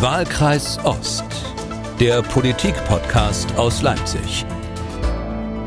Wahlkreis 0.00 0.78
Ost, 0.84 1.24
der 1.98 2.22
Politik-Podcast 2.22 3.58
aus 3.58 3.82
Leipzig. 3.82 4.46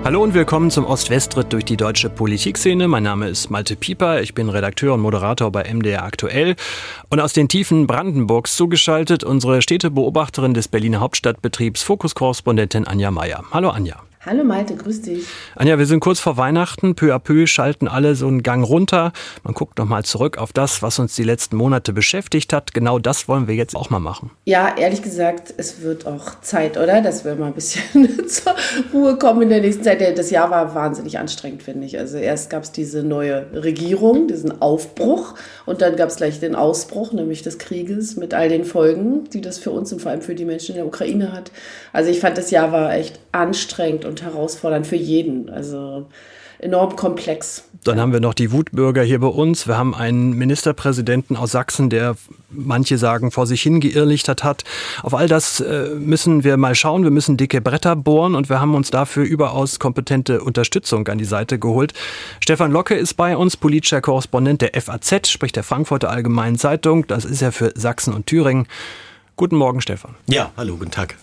Hallo 0.05 0.23
und 0.23 0.33
willkommen 0.33 0.71
zum 0.71 0.85
Ost-West-Ritt 0.85 1.51
durch 1.51 1.65
die 1.65 1.75
deutsche 1.75 2.09
Politikszene. 2.09 2.87
Mein 2.87 3.03
Name 3.03 3.27
ist 3.27 3.49
Malte 3.49 3.75
Pieper, 3.75 4.21
ich 4.21 4.33
bin 4.33 4.47
Redakteur 4.47 4.93
und 4.93 5.01
Moderator 5.01 5.51
bei 5.51 5.69
MDR 5.69 6.05
Aktuell 6.05 6.55
und 7.09 7.19
aus 7.19 7.33
den 7.33 7.49
Tiefen 7.49 7.87
Brandenburgs 7.87 8.55
zugeschaltet 8.55 9.25
unsere 9.25 9.61
Städtebeobachterin 9.61 10.53
des 10.53 10.69
Berliner 10.69 11.01
Hauptstadtbetriebs, 11.01 11.83
Fokuskorrespondentin 11.83 12.87
Anja 12.87 13.11
Meier. 13.11 13.43
Hallo 13.51 13.69
Anja. 13.69 14.01
Hallo 14.23 14.43
Malte, 14.43 14.75
grüß 14.75 15.01
dich. 15.01 15.25
Anja, 15.55 15.79
wir 15.79 15.87
sind 15.87 15.99
kurz 15.99 16.19
vor 16.19 16.37
Weihnachten. 16.37 16.93
Peu 16.93 17.11
à 17.11 17.17
peu 17.17 17.47
schalten 17.47 17.87
alle 17.87 18.13
so 18.13 18.27
einen 18.27 18.43
Gang 18.43 18.63
runter. 18.63 19.13
Man 19.43 19.55
guckt 19.55 19.79
nochmal 19.79 20.05
zurück 20.05 20.37
auf 20.37 20.53
das, 20.53 20.83
was 20.83 20.99
uns 20.99 21.15
die 21.15 21.23
letzten 21.23 21.55
Monate 21.55 21.91
beschäftigt 21.91 22.53
hat. 22.53 22.75
Genau 22.75 22.99
das 22.99 23.27
wollen 23.27 23.47
wir 23.47 23.55
jetzt 23.55 23.75
auch 23.75 23.89
mal 23.89 23.97
machen. 23.97 24.29
Ja, 24.45 24.75
ehrlich 24.77 25.01
gesagt, 25.01 25.51
es 25.57 25.81
wird 25.81 26.05
auch 26.05 26.39
Zeit, 26.41 26.77
oder? 26.77 27.01
Dass 27.01 27.25
wir 27.25 27.33
mal 27.33 27.47
ein 27.47 27.53
bisschen 27.53 28.27
zur 28.27 28.53
Ruhe 28.93 29.17
kommen 29.17 29.41
in 29.41 29.49
der 29.49 29.61
nächsten 29.61 29.83
Zeit. 29.83 30.15
Das 30.15 30.29
Jahr 30.29 30.51
war 30.51 30.75
wahnsinnig 30.75 31.17
anstrengend, 31.17 31.63
finde 31.63 31.87
ich. 31.87 31.97
Also 31.97 32.19
erst 32.19 32.51
gab 32.51 32.61
es 32.61 32.71
diese 32.71 33.01
neue 33.01 33.47
Regierung, 33.55 34.27
diesen 34.27 34.61
Aufbruch 34.61 35.33
und 35.65 35.81
dann 35.81 35.95
gab 35.95 36.09
es 36.09 36.17
gleich 36.17 36.39
den 36.39 36.53
Ausbruch, 36.53 37.11
nämlich 37.11 37.41
des 37.41 37.57
Krieges 37.57 38.17
mit 38.17 38.35
all 38.35 38.49
den 38.49 38.65
Folgen, 38.65 39.23
die 39.31 39.41
das 39.41 39.57
für 39.57 39.71
uns 39.71 39.91
und 39.91 39.99
vor 39.99 40.11
allem 40.11 40.21
für 40.21 40.35
die 40.35 40.45
Menschen 40.45 40.73
in 40.73 40.75
der 40.75 40.85
Ukraine 40.85 41.33
hat. 41.33 41.51
Also 41.91 42.11
ich 42.11 42.19
fand, 42.19 42.37
das 42.37 42.51
Jahr 42.51 42.71
war 42.71 42.93
echt 42.93 43.19
anstrengend 43.31 44.10
und 44.11 44.21
herausfordernd 44.21 44.85
für 44.85 44.95
jeden. 44.95 45.49
Also 45.49 46.07
enorm 46.61 46.95
komplex. 46.95 47.63
Dann 47.83 47.99
haben 47.99 48.13
wir 48.13 48.19
noch 48.19 48.35
die 48.35 48.51
Wutbürger 48.51 49.01
hier 49.01 49.19
bei 49.19 49.27
uns. 49.27 49.67
Wir 49.67 49.77
haben 49.77 49.95
einen 49.95 50.33
Ministerpräsidenten 50.33 51.35
aus 51.35 51.51
Sachsen, 51.51 51.89
der 51.89 52.15
manche 52.51 52.99
sagen 52.99 53.31
vor 53.31 53.47
sich 53.47 53.63
hingeirrlichtert 53.63 54.43
hat. 54.43 54.63
Auf 55.01 55.15
all 55.15 55.27
das 55.27 55.59
äh, 55.59 55.89
müssen 55.95 56.43
wir 56.43 56.57
mal 56.57 56.75
schauen. 56.75 57.03
Wir 57.03 57.09
müssen 57.09 57.37
dicke 57.37 57.61
Bretter 57.61 57.95
bohren 57.95 58.35
und 58.35 58.49
wir 58.49 58.59
haben 58.59 58.75
uns 58.75 58.91
dafür 58.91 59.23
überaus 59.23 59.79
kompetente 59.79 60.41
Unterstützung 60.41 61.07
an 61.07 61.17
die 61.17 61.25
Seite 61.25 61.57
geholt. 61.57 61.93
Stefan 62.39 62.71
Locke 62.71 62.93
ist 62.93 63.15
bei 63.15 63.35
uns, 63.35 63.57
politischer 63.57 64.01
Korrespondent 64.01 64.61
der 64.61 64.79
FAZ, 64.79 65.29
sprich 65.29 65.51
der 65.51 65.63
Frankfurter 65.63 66.11
Allgemeinen 66.11 66.59
Zeitung. 66.59 67.07
Das 67.07 67.25
ist 67.25 67.41
er 67.41 67.51
für 67.51 67.73
Sachsen 67.75 68.13
und 68.13 68.27
Thüringen. 68.27 68.67
Guten 69.35 69.55
Morgen, 69.55 69.81
Stefan. 69.81 70.13
Ja, 70.27 70.51
hallo, 70.55 70.77
guten 70.77 70.91
Tag. 70.91 71.15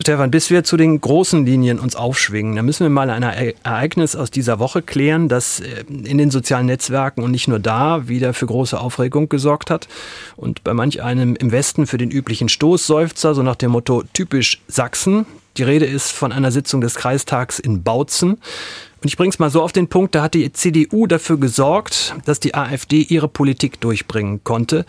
Stefan, 0.00 0.30
bis 0.30 0.48
wir 0.48 0.62
zu 0.62 0.76
den 0.76 1.00
großen 1.00 1.44
Linien 1.44 1.80
uns 1.80 1.96
aufschwingen, 1.96 2.54
da 2.54 2.62
müssen 2.62 2.84
wir 2.84 2.90
mal 2.90 3.10
ein 3.10 3.24
Ereignis 3.24 4.14
aus 4.14 4.30
dieser 4.30 4.60
Woche 4.60 4.80
klären, 4.80 5.28
das 5.28 5.58
äh, 5.58 5.84
in 5.88 6.18
den 6.18 6.30
sozialen 6.30 6.66
Netzwerken 6.66 7.22
und 7.22 7.32
nicht 7.32 7.48
nur 7.48 7.58
da 7.58 8.06
wieder 8.06 8.32
für 8.32 8.46
große 8.46 8.78
Aufregung 8.78 9.28
gesorgt 9.28 9.70
hat 9.70 9.88
und 10.36 10.62
bei 10.62 10.72
manch 10.72 11.02
einem 11.02 11.34
im 11.34 11.50
Westen 11.50 11.86
für 11.86 11.98
den 11.98 12.12
üblichen 12.12 12.48
Stoßseufzer, 12.48 13.34
so 13.34 13.42
nach 13.42 13.56
dem 13.56 13.72
Motto 13.72 14.04
typisch 14.12 14.62
Sachsen. 14.68 15.26
Die 15.56 15.64
Rede 15.64 15.86
ist 15.86 16.12
von 16.12 16.30
einer 16.30 16.52
Sitzung 16.52 16.80
des 16.80 16.94
Kreistags 16.94 17.58
in 17.58 17.82
Bautzen. 17.82 18.38
Und 19.00 19.06
ich 19.06 19.16
bringe 19.16 19.30
es 19.30 19.40
mal 19.40 19.50
so 19.50 19.62
auf 19.62 19.72
den 19.72 19.88
Punkt, 19.88 20.14
da 20.14 20.22
hat 20.22 20.34
die 20.34 20.52
CDU 20.52 21.06
dafür 21.06 21.38
gesorgt, 21.38 22.14
dass 22.24 22.38
die 22.40 22.54
AfD 22.54 23.00
ihre 23.00 23.28
Politik 23.28 23.80
durchbringen 23.80 24.42
konnte. 24.44 24.86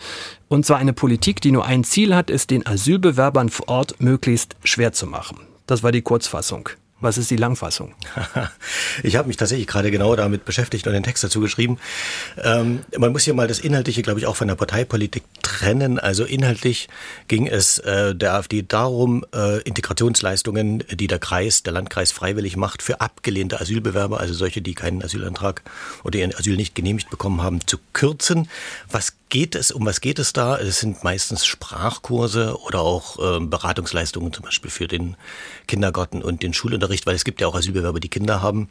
Und 0.50 0.66
zwar 0.66 0.78
eine 0.78 0.92
Politik, 0.92 1.40
die 1.40 1.52
nur 1.52 1.64
ein 1.64 1.84
Ziel 1.84 2.12
hat, 2.12 2.28
es 2.28 2.48
den 2.48 2.66
Asylbewerbern 2.66 3.50
vor 3.50 3.68
Ort 3.68 4.00
möglichst 4.00 4.56
schwer 4.64 4.92
zu 4.92 5.06
machen. 5.06 5.38
Das 5.68 5.84
war 5.84 5.92
die 5.92 6.02
Kurzfassung. 6.02 6.70
Was 6.98 7.18
ist 7.18 7.30
die 7.30 7.36
Langfassung? 7.36 7.94
ich 9.04 9.14
habe 9.14 9.28
mich 9.28 9.36
tatsächlich 9.36 9.68
gerade 9.68 9.92
genau 9.92 10.16
damit 10.16 10.44
beschäftigt 10.44 10.88
und 10.88 10.92
den 10.92 11.04
Text 11.04 11.22
dazu 11.22 11.38
geschrieben. 11.38 11.78
Ähm, 12.42 12.80
man 12.98 13.12
muss 13.12 13.22
hier 13.22 13.32
mal 13.32 13.46
das 13.46 13.60
Inhaltliche, 13.60 14.02
glaube 14.02 14.18
ich, 14.18 14.26
auch 14.26 14.34
von 14.34 14.48
der 14.48 14.56
Parteipolitik 14.56 15.22
trennen. 15.40 16.00
Also 16.00 16.24
inhaltlich 16.24 16.88
ging 17.28 17.46
es 17.46 17.78
äh, 17.78 18.16
der 18.16 18.34
AfD 18.34 18.62
darum, 18.62 19.24
äh, 19.32 19.62
Integrationsleistungen, 19.62 20.82
die 20.90 21.06
der 21.06 21.20
Kreis, 21.20 21.62
der 21.62 21.74
Landkreis 21.74 22.10
freiwillig 22.10 22.56
macht, 22.56 22.82
für 22.82 23.00
abgelehnte 23.00 23.60
Asylbewerber, 23.60 24.18
also 24.18 24.34
solche, 24.34 24.60
die 24.60 24.74
keinen 24.74 25.00
Asylantrag 25.00 25.62
oder 26.02 26.18
ihren 26.18 26.34
Asyl 26.34 26.56
nicht 26.56 26.74
genehmigt 26.74 27.08
bekommen 27.08 27.40
haben, 27.40 27.64
zu 27.68 27.78
kürzen. 27.92 28.50
Was 28.90 29.14
geht 29.30 29.54
es, 29.54 29.70
um 29.70 29.86
was 29.86 30.00
geht 30.00 30.18
es 30.18 30.32
da? 30.32 30.58
Es 30.58 30.80
sind 30.80 31.02
meistens 31.02 31.46
Sprachkurse 31.46 32.58
oder 32.66 32.80
auch 32.80 33.18
äh, 33.18 33.40
Beratungsleistungen, 33.40 34.32
zum 34.32 34.44
Beispiel 34.44 34.70
für 34.70 34.88
den 34.88 35.16
Kindergarten 35.66 36.22
und 36.22 36.42
den 36.42 36.52
Schulunterricht, 36.52 37.06
weil 37.06 37.14
es 37.14 37.24
gibt 37.24 37.40
ja 37.40 37.46
auch 37.46 37.54
Asylbewerber, 37.54 38.00
die 38.00 38.08
Kinder 38.08 38.42
haben. 38.42 38.68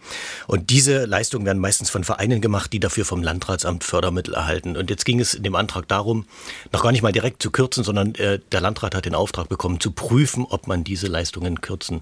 Und 0.48 0.70
diese 0.70 1.06
Leistungen 1.06 1.46
werden 1.46 1.60
meistens 1.60 1.90
von 1.90 2.04
Vereinen 2.04 2.42
gemacht, 2.42 2.72
die 2.74 2.80
dafür 2.80 3.06
vom 3.06 3.24
Landratsamt 3.24 3.84
Fördermittel 3.84 4.34
erhalten. 4.34 4.78
Und 4.78 4.90
jetzt 4.90 5.06
ging 5.06 5.20
es 5.20 5.34
in 5.34 5.44
dem 5.44 5.56
Antrag 5.56 5.88
darum, 5.88 6.26
noch 6.72 6.84
gar 6.84 6.92
nicht 6.92 7.02
mal 7.02 7.12
direkt 7.12 7.42
zu 7.42 7.50
kürzen, 7.50 7.84
sondern 7.84 8.14
äh, 8.16 8.40
der 8.52 8.62
Landrat 8.62 8.94
hat 8.94 9.06
den 9.06 9.16
Auftrag 9.16 9.50
bekommen, 9.50 9.80
zu 9.80 9.92
prüfen, 9.92 10.46
ob 10.48 10.68
man 10.68 10.84
diese 10.84 11.08
Leistungen 11.08 11.62
kürzen 11.62 12.02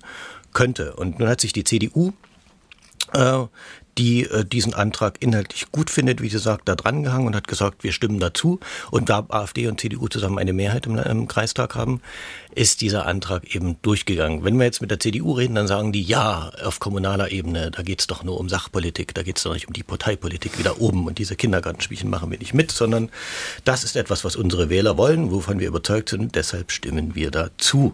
könnte. 0.54 0.96
Und 0.96 1.20
nun 1.20 1.30
hat 1.30 1.40
sich 1.40 1.54
die 1.54 1.64
CDU 1.64 2.12
äh, 3.14 3.46
die 3.98 4.24
äh, 4.24 4.46
diesen 4.46 4.74
Antrag 4.74 5.18
inhaltlich 5.20 5.72
gut 5.72 5.90
findet, 5.90 6.22
wie 6.22 6.30
sie 6.30 6.40
sagt, 6.40 6.68
da 6.68 6.76
drangehangen 6.76 7.28
und 7.28 7.36
hat 7.36 7.48
gesagt, 7.48 7.84
wir 7.84 7.92
stimmen 7.92 8.20
dazu. 8.20 8.60
Und 8.92 9.10
da 9.10 9.26
AfD 9.30 9.68
und 9.68 9.80
CDU 9.80 10.08
zusammen 10.08 10.38
eine 10.40 10.54
Mehrheit 10.54 10.86
im, 10.86 10.98
im, 10.98 11.28
Kreistag 11.28 11.76
haben, 11.76 12.02
ist 12.54 12.82
dieser 12.82 13.06
Antrag 13.06 13.56
eben 13.56 13.78
durchgegangen. 13.82 14.44
Wenn 14.44 14.58
wir 14.58 14.66
jetzt 14.66 14.82
mit 14.82 14.92
der 14.92 15.00
CDU 15.00 15.34
reden, 15.34 15.56
dann 15.56 15.68
sagen 15.68 15.92
die, 15.92 16.04
ja, 16.04 16.52
auf 16.64 16.80
kommunaler 16.80 17.32
Ebene, 17.32 17.72
da 17.72 17.84
geht's 17.84 18.08
doch 18.08 18.24
nur 18.24 18.40
um 18.40 18.50
Sachpolitik, 18.50 19.14
da 19.14 19.24
geht's 19.24 19.44
doch 19.44 19.54
nicht 19.54 19.68
um 19.68 19.74
die 19.74 19.84
Parteipolitik 19.84 20.58
wieder 20.58 20.80
oben. 20.80 21.06
Und 21.06 21.18
diese 21.18 21.36
Kindergartenspielchen 21.36 22.10
machen 22.10 22.32
wir 22.32 22.40
nicht 22.40 22.54
mit, 22.54 22.72
sondern 22.72 23.10
das 23.64 23.84
ist 23.84 23.96
etwas, 23.96 24.24
was 24.24 24.36
unsere 24.36 24.70
Wähler 24.70 24.98
wollen, 24.98 25.32
wovon 25.32 25.60
wir 25.60 25.68
überzeugt 25.68 26.10
sind. 26.10 26.36
Deshalb 26.36 26.72
stimmen 26.72 27.16
wir 27.16 27.32
dazu. 27.32 27.94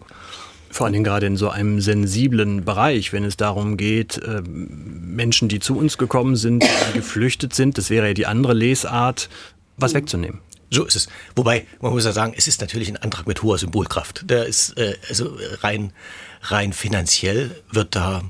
Vor 0.74 0.86
allen 0.88 0.94
Dingen 0.94 1.06
gerade 1.06 1.28
in 1.28 1.38
so 1.38 1.50
einem 1.50 1.82
sensiblen 1.82 2.66
Bereich, 2.66 3.14
wenn 3.14 3.24
es 3.24 3.38
darum 3.38 3.78
geht, 3.78 4.18
äh, 4.18 4.42
Menschen, 4.42 5.48
die 5.48 5.60
zu 5.60 5.78
uns 5.78 6.00
gekommen 6.00 6.36
sind, 6.36 6.64
die 6.64 6.94
geflüchtet 6.98 7.54
sind, 7.54 7.78
das 7.78 7.92
wäre 7.92 8.08
ja 8.08 8.14
die 8.16 8.26
andere 8.26 8.56
Lesart, 8.56 9.30
was 9.78 9.94
wegzunehmen. 9.94 10.40
So 10.72 10.84
ist 10.84 10.96
es. 10.96 11.08
Wobei, 11.36 11.68
man 11.80 11.92
muss 11.92 12.06
ja 12.06 12.12
sagen, 12.12 12.34
es 12.36 12.48
ist 12.48 12.60
natürlich 12.60 12.90
ein 12.90 12.98
Antrag 12.98 13.28
mit 13.28 13.44
hoher 13.44 13.60
Symbolkraft. 13.60 14.28
Der 14.28 14.48
ist, 14.48 14.76
äh, 14.76 14.96
also 15.08 15.38
rein, 15.62 15.94
rein 16.42 16.74
finanziell 16.74 17.52
wird 17.72 17.96
da 17.96 18.24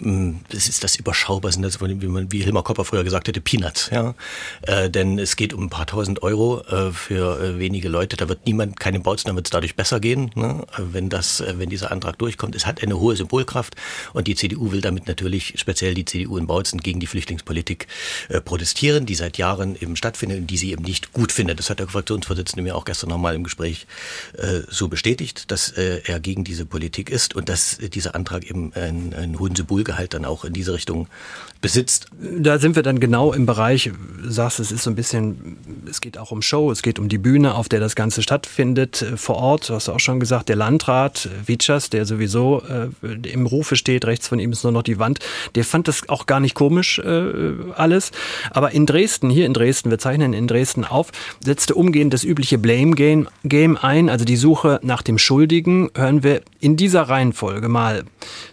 das 0.00 0.68
ist 0.68 0.82
das 0.82 0.96
überschaubar, 0.96 1.52
sind 1.52 1.62
das, 1.62 1.80
wie, 1.80 2.06
man, 2.06 2.32
wie 2.32 2.42
Hilmar 2.42 2.64
Kopper 2.64 2.84
früher 2.84 3.04
gesagt 3.04 3.28
hätte, 3.28 3.40
Peanuts. 3.40 3.90
Ja? 3.92 4.14
Äh, 4.62 4.90
denn 4.90 5.18
es 5.18 5.36
geht 5.36 5.52
um 5.52 5.64
ein 5.64 5.70
paar 5.70 5.86
tausend 5.86 6.22
Euro 6.22 6.62
äh, 6.62 6.92
für 6.92 7.40
äh, 7.40 7.58
wenige 7.58 7.88
Leute. 7.88 8.16
Da 8.16 8.28
wird 8.28 8.46
niemand, 8.46 8.80
keinem 8.80 9.02
Bautzen, 9.02 9.28
da 9.28 9.34
wird 9.34 9.46
es 9.46 9.50
dadurch 9.50 9.76
besser 9.76 10.00
gehen, 10.00 10.30
ne? 10.34 10.64
wenn, 10.78 11.08
das, 11.08 11.40
äh, 11.40 11.54
wenn 11.58 11.70
dieser 11.70 11.92
Antrag 11.92 12.18
durchkommt. 12.18 12.54
Es 12.54 12.66
hat 12.66 12.82
eine 12.82 12.98
hohe 12.98 13.14
Symbolkraft 13.14 13.76
und 14.12 14.26
die 14.26 14.34
CDU 14.34 14.72
will 14.72 14.80
damit 14.80 15.06
natürlich, 15.06 15.54
speziell 15.56 15.94
die 15.94 16.04
CDU 16.04 16.38
in 16.38 16.46
Bautzen, 16.46 16.80
gegen 16.80 17.00
die 17.00 17.06
Flüchtlingspolitik 17.06 17.86
äh, 18.28 18.40
protestieren, 18.40 19.06
die 19.06 19.14
seit 19.14 19.38
Jahren 19.38 19.76
eben 19.80 19.96
stattfindet 19.96 20.40
und 20.40 20.46
die 20.46 20.56
sie 20.56 20.72
eben 20.72 20.82
nicht 20.82 21.12
gut 21.12 21.30
findet. 21.30 21.58
Das 21.58 21.70
hat 21.70 21.78
der 21.78 21.88
Fraktionsvorsitzende 21.88 22.62
mir 22.62 22.74
auch 22.76 22.84
gestern 22.84 23.10
nochmal 23.10 23.34
im 23.34 23.44
Gespräch 23.44 23.86
äh, 24.38 24.60
so 24.68 24.88
bestätigt, 24.88 25.50
dass 25.50 25.70
äh, 25.70 26.00
er 26.04 26.20
gegen 26.20 26.44
diese 26.44 26.64
Politik 26.64 27.10
ist 27.10 27.36
und 27.36 27.48
dass 27.48 27.78
äh, 27.78 27.88
dieser 27.88 28.14
Antrag 28.14 28.44
eben 28.44 28.72
einen, 28.74 29.14
einen 29.14 29.38
hohen 29.38 29.54
Symbolgehalt 29.54 29.89
Gehalt 29.90 30.14
dann 30.14 30.24
auch 30.24 30.44
in 30.44 30.52
diese 30.52 30.72
Richtung 30.72 31.08
besitzt. 31.60 32.06
Da 32.18 32.58
sind 32.58 32.76
wir 32.76 32.82
dann 32.82 33.00
genau 33.00 33.32
im 33.32 33.46
Bereich, 33.46 33.90
sagst, 34.22 34.60
es 34.60 34.72
ist 34.72 34.82
so 34.82 34.90
ein 34.90 34.96
bisschen, 34.96 35.58
es 35.88 36.00
geht 36.00 36.16
auch 36.16 36.30
um 36.30 36.42
Show, 36.42 36.70
es 36.70 36.82
geht 36.82 36.98
um 36.98 37.08
die 37.08 37.18
Bühne, 37.18 37.54
auf 37.54 37.68
der 37.68 37.80
das 37.80 37.94
Ganze 37.94 38.22
stattfindet 38.22 39.02
äh, 39.02 39.16
vor 39.16 39.36
Ort. 39.36 39.68
Du 39.68 39.74
hast 39.74 39.88
auch 39.88 40.00
schon 40.00 40.20
gesagt, 40.20 40.48
der 40.48 40.56
Landrat 40.56 41.28
Witschers, 41.44 41.90
der 41.90 42.06
sowieso 42.06 42.62
äh, 42.62 43.28
im 43.28 43.46
Rufe 43.46 43.76
steht, 43.76 44.06
rechts 44.06 44.28
von 44.28 44.38
ihm 44.38 44.52
ist 44.52 44.62
nur 44.62 44.72
noch 44.72 44.82
die 44.82 44.98
Wand, 44.98 45.18
der 45.54 45.64
fand 45.64 45.88
das 45.88 46.08
auch 46.08 46.26
gar 46.26 46.40
nicht 46.40 46.54
komisch 46.54 46.98
äh, 46.98 47.52
alles. 47.74 48.12
Aber 48.50 48.72
in 48.72 48.86
Dresden, 48.86 49.28
hier 49.30 49.46
in 49.46 49.54
Dresden, 49.54 49.90
wir 49.90 49.98
zeichnen 49.98 50.32
in 50.32 50.46
Dresden 50.46 50.84
auf, 50.84 51.12
setzte 51.44 51.74
umgehend 51.74 52.14
das 52.14 52.24
übliche 52.24 52.58
Blame 52.58 52.92
Game, 52.92 53.28
Game 53.44 53.76
ein, 53.76 54.08
also 54.08 54.24
die 54.24 54.36
Suche 54.36 54.80
nach 54.82 55.02
dem 55.02 55.18
Schuldigen, 55.18 55.90
hören 55.94 56.22
wir 56.22 56.42
in 56.60 56.76
dieser 56.76 57.02
Reihenfolge 57.02 57.68
mal 57.68 58.04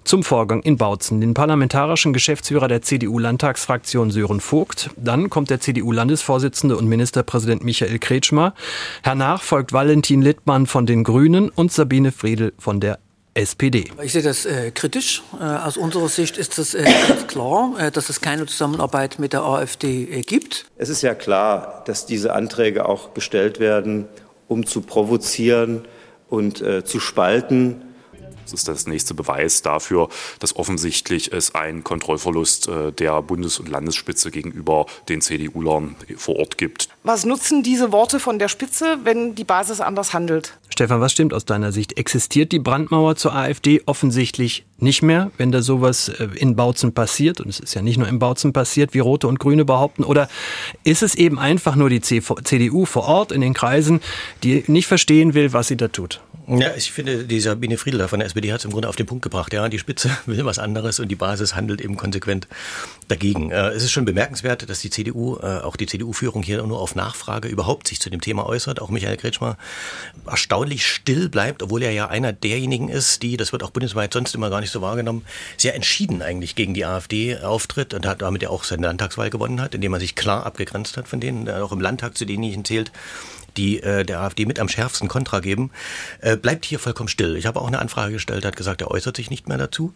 zum 0.03 0.23
Vorgang 0.23 0.61
in 0.61 0.77
Bautzen 0.77 1.21
den 1.21 1.33
parlamentarischen 1.33 2.13
Geschäftsführer 2.13 2.67
der 2.67 2.81
CDU-Landtagsfraktion 2.97 4.09
Sören 4.09 4.39
Vogt. 4.39 4.89
Dann 4.97 5.29
kommt 5.29 5.51
der 5.51 5.59
CDU-Landesvorsitzende 5.59 6.75
und 6.75 6.87
Ministerpräsident 6.87 7.63
Michael 7.63 7.99
Kretschmer. 7.99 8.55
Hernach 9.03 9.43
folgt 9.43 9.71
Valentin 9.71 10.21
Littmann 10.21 10.65
von 10.65 10.87
den 10.87 11.03
Grünen 11.03 11.49
und 11.49 11.71
Sabine 11.71 12.11
Friedel 12.11 12.53
von 12.57 12.79
der 12.79 12.97
SPD. 13.35 13.91
Ich 14.01 14.13
sehe 14.13 14.23
das 14.23 14.47
äh, 14.47 14.71
kritisch. 14.71 15.21
Äh, 15.39 15.43
aus 15.43 15.77
unserer 15.77 16.09
Sicht 16.09 16.37
ist 16.37 16.57
es 16.57 16.73
äh, 16.73 16.85
ganz 17.07 17.27
klar, 17.27 17.75
äh, 17.77 17.91
dass 17.91 18.09
es 18.09 18.19
keine 18.19 18.47
Zusammenarbeit 18.47 19.19
mit 19.19 19.31
der 19.31 19.43
AfD 19.43 20.05
äh, 20.05 20.21
gibt. 20.21 20.65
Es 20.77 20.89
ist 20.89 21.03
ja 21.03 21.13
klar, 21.13 21.83
dass 21.85 22.07
diese 22.07 22.33
Anträge 22.33 22.89
auch 22.89 23.13
gestellt 23.13 23.59
werden, 23.59 24.07
um 24.47 24.65
zu 24.65 24.81
provozieren 24.81 25.85
und 26.29 26.61
äh, 26.61 26.83
zu 26.83 26.99
spalten 26.99 27.83
Das 28.51 28.61
ist 28.61 28.67
das 28.67 28.87
nächste 28.87 29.13
Beweis 29.13 29.61
dafür, 29.61 30.09
dass 30.39 30.55
offensichtlich 30.55 31.31
es 31.33 31.53
einen 31.53 31.83
Kontrollverlust 31.83 32.67
äh, 32.67 32.91
der 32.91 33.21
Bundes- 33.21 33.59
und 33.59 33.69
Landesspitze 33.69 34.31
gegenüber 34.31 34.85
den 35.09 35.21
CDU-Lern 35.21 35.95
vor 36.17 36.37
Ort 36.37 36.57
gibt. 36.57 36.89
Was 37.03 37.25
nutzen 37.25 37.63
diese 37.63 37.91
Worte 37.91 38.19
von 38.19 38.39
der 38.39 38.47
Spitze, 38.47 38.99
wenn 39.03 39.35
die 39.35 39.43
Basis 39.43 39.81
anders 39.81 40.13
handelt? 40.13 40.57
Stefan, 40.69 41.01
was 41.01 41.11
stimmt 41.11 41.33
aus 41.33 41.43
deiner 41.43 41.71
Sicht? 41.71 41.97
Existiert 41.97 42.51
die 42.51 42.59
Brandmauer 42.59 43.15
zur 43.15 43.33
AfD 43.33 43.81
offensichtlich 43.85 44.65
nicht 44.77 45.01
mehr, 45.01 45.31
wenn 45.37 45.51
da 45.51 45.61
sowas 45.61 46.09
äh, 46.09 46.27
in 46.35 46.55
Bautzen 46.55 46.93
passiert? 46.93 47.41
Und 47.41 47.49
es 47.49 47.59
ist 47.59 47.73
ja 47.73 47.81
nicht 47.81 47.97
nur 47.97 48.07
in 48.07 48.19
Bautzen 48.19 48.53
passiert, 48.53 48.93
wie 48.93 48.99
Rote 48.99 49.27
und 49.27 49.39
Grüne 49.39 49.65
behaupten. 49.65 50.03
Oder 50.03 50.29
ist 50.83 51.03
es 51.03 51.15
eben 51.15 51.39
einfach 51.39 51.75
nur 51.75 51.89
die 51.89 52.01
CDU 52.01 52.85
vor 52.85 53.05
Ort 53.05 53.31
in 53.31 53.41
den 53.41 53.53
Kreisen, 53.53 54.01
die 54.43 54.63
nicht 54.67 54.87
verstehen 54.87 55.33
will, 55.33 55.51
was 55.51 55.67
sie 55.67 55.77
da 55.77 55.87
tut? 55.87 56.21
Ja, 56.49 56.73
ich 56.77 56.93
finde, 56.93 57.25
dieser 57.25 57.51
Sabine 57.51 57.77
Friedler 57.77 58.07
von 58.07 58.19
der 58.19 58.25
SPD 58.25 58.53
hat 58.53 58.59
es 58.59 58.65
im 58.65 58.71
Grunde 58.71 58.87
auf 58.87 58.95
den 58.95 59.05
Punkt 59.05 59.21
gebracht. 59.21 59.51
Ja, 59.51 59.67
die 59.67 59.79
Spitze 59.79 60.09
will 60.25 60.45
was 60.45 60.59
anderes 60.59 61.01
und 61.01 61.09
die 61.09 61.15
Basis 61.15 61.55
handelt 61.55 61.81
eben 61.81 61.97
konsequent 61.97 62.47
dagegen. 63.09 63.51
Äh, 63.51 63.71
es 63.71 63.83
ist 63.83 63.91
schon 63.91 64.05
bemerkenswert, 64.05 64.69
dass 64.69 64.79
die 64.79 64.89
CDU, 64.89 65.35
äh, 65.39 65.59
auch 65.59 65.75
die 65.75 65.87
CDU-Führung 65.87 66.43
hier 66.43 66.63
nur 66.63 66.79
auf 66.79 66.95
Nachfrage 66.95 67.49
überhaupt 67.49 67.89
sich 67.89 67.99
zu 67.99 68.09
dem 68.09 68.21
Thema 68.21 68.45
äußert. 68.45 68.81
Auch 68.81 68.89
Michael 68.89 69.17
Kretschmer 69.17 69.57
erstaunlich 70.25 70.87
still 70.87 71.27
bleibt, 71.27 71.63
obwohl 71.63 71.83
er 71.83 71.91
ja 71.91 72.07
einer 72.07 72.31
derjenigen 72.31 72.87
ist, 72.87 73.23
die, 73.23 73.35
das 73.35 73.51
wird 73.51 73.61
auch 73.61 73.71
bundesweit 73.71 74.13
sonst 74.13 74.33
immer 74.33 74.49
gar 74.49 74.61
nicht 74.61 74.71
so 74.71 74.81
wahrgenommen, 74.81 75.25
sehr 75.57 75.75
entschieden 75.75 76.21
eigentlich 76.21 76.55
gegen 76.55 76.73
die 76.73 76.85
AfD 76.85 77.37
auftritt 77.39 77.93
und 77.93 78.05
hat 78.05 78.21
damit 78.21 78.41
ja 78.41 78.49
auch 78.49 78.63
seine 78.63 78.87
Landtagswahl 78.87 79.29
gewonnen 79.29 79.59
hat, 79.59 79.75
indem 79.75 79.93
er 79.93 79.99
sich 79.99 80.15
klar 80.15 80.45
abgegrenzt 80.45 80.95
hat 80.95 81.09
von 81.09 81.19
denen, 81.19 81.49
auch 81.49 81.73
im 81.73 81.81
Landtag 81.81 82.17
zu 82.17 82.25
denjenigen 82.25 82.63
zählt, 82.63 82.93
die 83.57 83.81
äh, 83.81 84.03
der 84.03 84.21
AfD 84.21 84.45
mit 84.45 84.59
am 84.59 84.69
schärfsten 84.69 85.07
Kontra 85.07 85.39
geben, 85.39 85.71
äh, 86.21 86.37
bleibt 86.37 86.65
hier 86.65 86.79
vollkommen 86.79 87.09
still. 87.09 87.35
Ich 87.35 87.45
habe 87.45 87.59
auch 87.59 87.67
eine 87.67 87.79
Anfrage 87.79 88.13
gestellt, 88.13 88.45
hat 88.45 88.55
gesagt, 88.55 88.81
er 88.81 88.91
äußert 88.91 89.17
sich 89.17 89.29
nicht 89.29 89.47
mehr 89.47 89.57
dazu. 89.57 89.93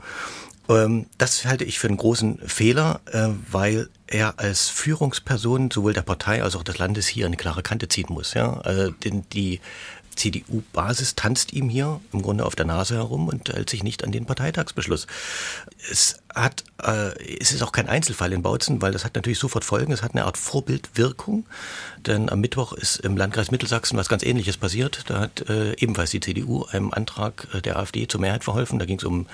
Ähm, 0.69 1.07
das 1.17 1.45
halte 1.45 1.63
ich 1.63 1.79
für 1.79 1.87
einen 1.87 1.97
großen 1.97 2.39
Fehler, 2.45 3.01
äh, 3.11 3.29
weil 3.49 3.89
er 4.07 4.39
als 4.39 4.69
Führungsperson 4.69 5.71
sowohl 5.71 5.93
der 5.93 6.01
Partei 6.01 6.43
als 6.43 6.55
auch 6.55 6.63
des 6.63 6.77
Landes 6.77 7.07
hier 7.07 7.25
eine 7.25 7.37
klare 7.37 7.63
Kante 7.63 7.87
ziehen 7.87 8.07
muss. 8.09 8.33
Ja? 8.33 8.59
Also 8.61 8.91
die 9.01 9.61
CDU-Basis 10.15 11.15
tanzt 11.15 11.53
ihm 11.53 11.69
hier 11.69 11.99
im 12.11 12.21
Grunde 12.21 12.45
auf 12.45 12.55
der 12.55 12.65
Nase 12.65 12.95
herum 12.95 13.27
und 13.27 13.49
hält 13.49 13.69
sich 13.69 13.83
nicht 13.83 14.03
an 14.03 14.11
den 14.11 14.25
Parteitagsbeschluss. 14.25 15.07
Es 15.91 16.19
hat, 16.33 16.63
äh, 16.83 17.11
es 17.39 17.51
ist 17.51 17.61
auch 17.61 17.71
kein 17.71 17.87
Einzelfall 17.87 18.33
in 18.33 18.41
Bautzen, 18.41 18.81
weil 18.81 18.91
das 18.91 19.05
hat 19.05 19.15
natürlich 19.15 19.39
sofort 19.39 19.65
Folgen. 19.65 19.91
Es 19.91 20.03
hat 20.03 20.11
eine 20.11 20.25
Art 20.25 20.37
Vorbildwirkung, 20.37 21.45
denn 22.05 22.29
am 22.29 22.39
Mittwoch 22.39 22.73
ist 22.73 22.97
im 22.97 23.17
Landkreis 23.17 23.51
Mittelsachsen 23.51 23.97
was 23.97 24.09
ganz 24.09 24.23
Ähnliches 24.23 24.57
passiert. 24.57 25.03
Da 25.07 25.19
hat 25.19 25.49
äh, 25.49 25.73
ebenfalls 25.77 26.11
die 26.11 26.19
CDU 26.19 26.65
einem 26.65 26.91
Antrag 26.91 27.47
äh, 27.53 27.61
der 27.61 27.77
AfD 27.77 28.07
zur 28.07 28.21
Mehrheit 28.21 28.43
verholfen. 28.43 28.79
Da 28.79 28.85
ging 28.85 28.97
es 28.97 29.03
um 29.03 29.27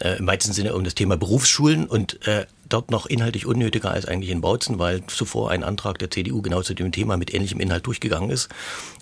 äh, 0.00 0.18
im 0.18 0.26
weitesten 0.26 0.54
Sinne 0.54 0.74
um 0.74 0.84
das 0.84 0.94
Thema 0.94 1.16
Berufsschulen 1.16 1.86
und 1.86 2.26
äh, 2.26 2.46
dort 2.68 2.90
noch 2.90 3.06
inhaltlich 3.06 3.46
unnötiger 3.46 3.90
als 3.90 4.06
eigentlich 4.06 4.30
in 4.30 4.40
Bautzen, 4.40 4.78
weil 4.78 5.04
zuvor 5.06 5.50
ein 5.50 5.64
Antrag 5.64 5.98
der 5.98 6.10
CDU 6.10 6.42
genau 6.42 6.62
zu 6.62 6.74
dem 6.74 6.92
Thema 6.92 7.16
mit 7.16 7.32
ähnlichem 7.32 7.60
Inhalt 7.60 7.86
durchgegangen 7.86 8.30
ist. 8.30 8.48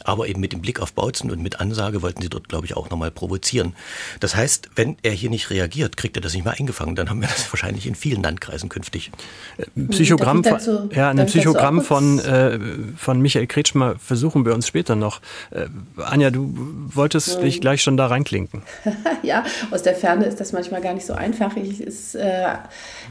Aber 0.04 0.28
eben 0.28 0.40
mit 0.40 0.52
dem 0.52 0.60
Blick 0.60 0.80
auf 0.80 0.92
Bautzen 0.92 1.30
und 1.30 1.42
mit 1.42 1.60
Ansage 1.60 2.02
wollten 2.02 2.22
sie 2.22 2.28
dort, 2.28 2.48
glaube 2.48 2.66
ich, 2.66 2.76
auch 2.76 2.90
nochmal 2.90 3.10
provozieren. 3.10 3.74
Das 4.20 4.34
heißt, 4.34 4.70
wenn 4.74 4.96
er 5.02 5.12
hier 5.12 5.30
nicht 5.30 5.50
reagiert, 5.50 5.96
kriegt 5.96 6.16
er 6.16 6.22
das 6.22 6.34
nicht 6.34 6.44
mehr 6.44 6.54
eingefangen. 6.58 6.96
Dann 6.96 7.08
haben 7.08 7.20
wir 7.20 7.28
das 7.28 7.52
wahrscheinlich 7.52 7.86
in 7.86 7.94
vielen 7.94 8.22
Landkreisen 8.22 8.68
künftig. 8.68 9.10
Ein 9.76 9.88
Psychogramm, 9.88 10.42
dazu, 10.42 10.90
ja, 10.94 11.10
ein 11.10 11.26
Psychogramm 11.26 11.82
von, 11.82 12.18
äh, 12.18 12.58
von 12.96 13.20
Michael 13.20 13.46
Kretschmer 13.46 13.96
versuchen 13.98 14.44
wir 14.44 14.54
uns 14.54 14.66
später 14.66 14.96
noch. 14.96 15.20
Äh, 15.50 15.66
Anja, 15.96 16.30
du 16.30 16.52
wolltest 16.94 17.38
mhm. 17.38 17.42
dich 17.42 17.60
gleich 17.60 17.82
schon 17.82 17.96
da 17.96 18.06
reinklinken. 18.06 18.62
ja, 19.22 19.44
aus 19.70 19.82
der 19.82 19.94
Ferne 19.94 20.24
ist 20.24 20.40
das 20.40 20.52
manchmal 20.52 20.80
gar 20.80 20.94
nicht 20.94 21.06
so 21.06 21.12
einfach. 21.12 21.56
Ich, 21.56 21.80
ist, 21.80 22.14
äh, 22.14 22.54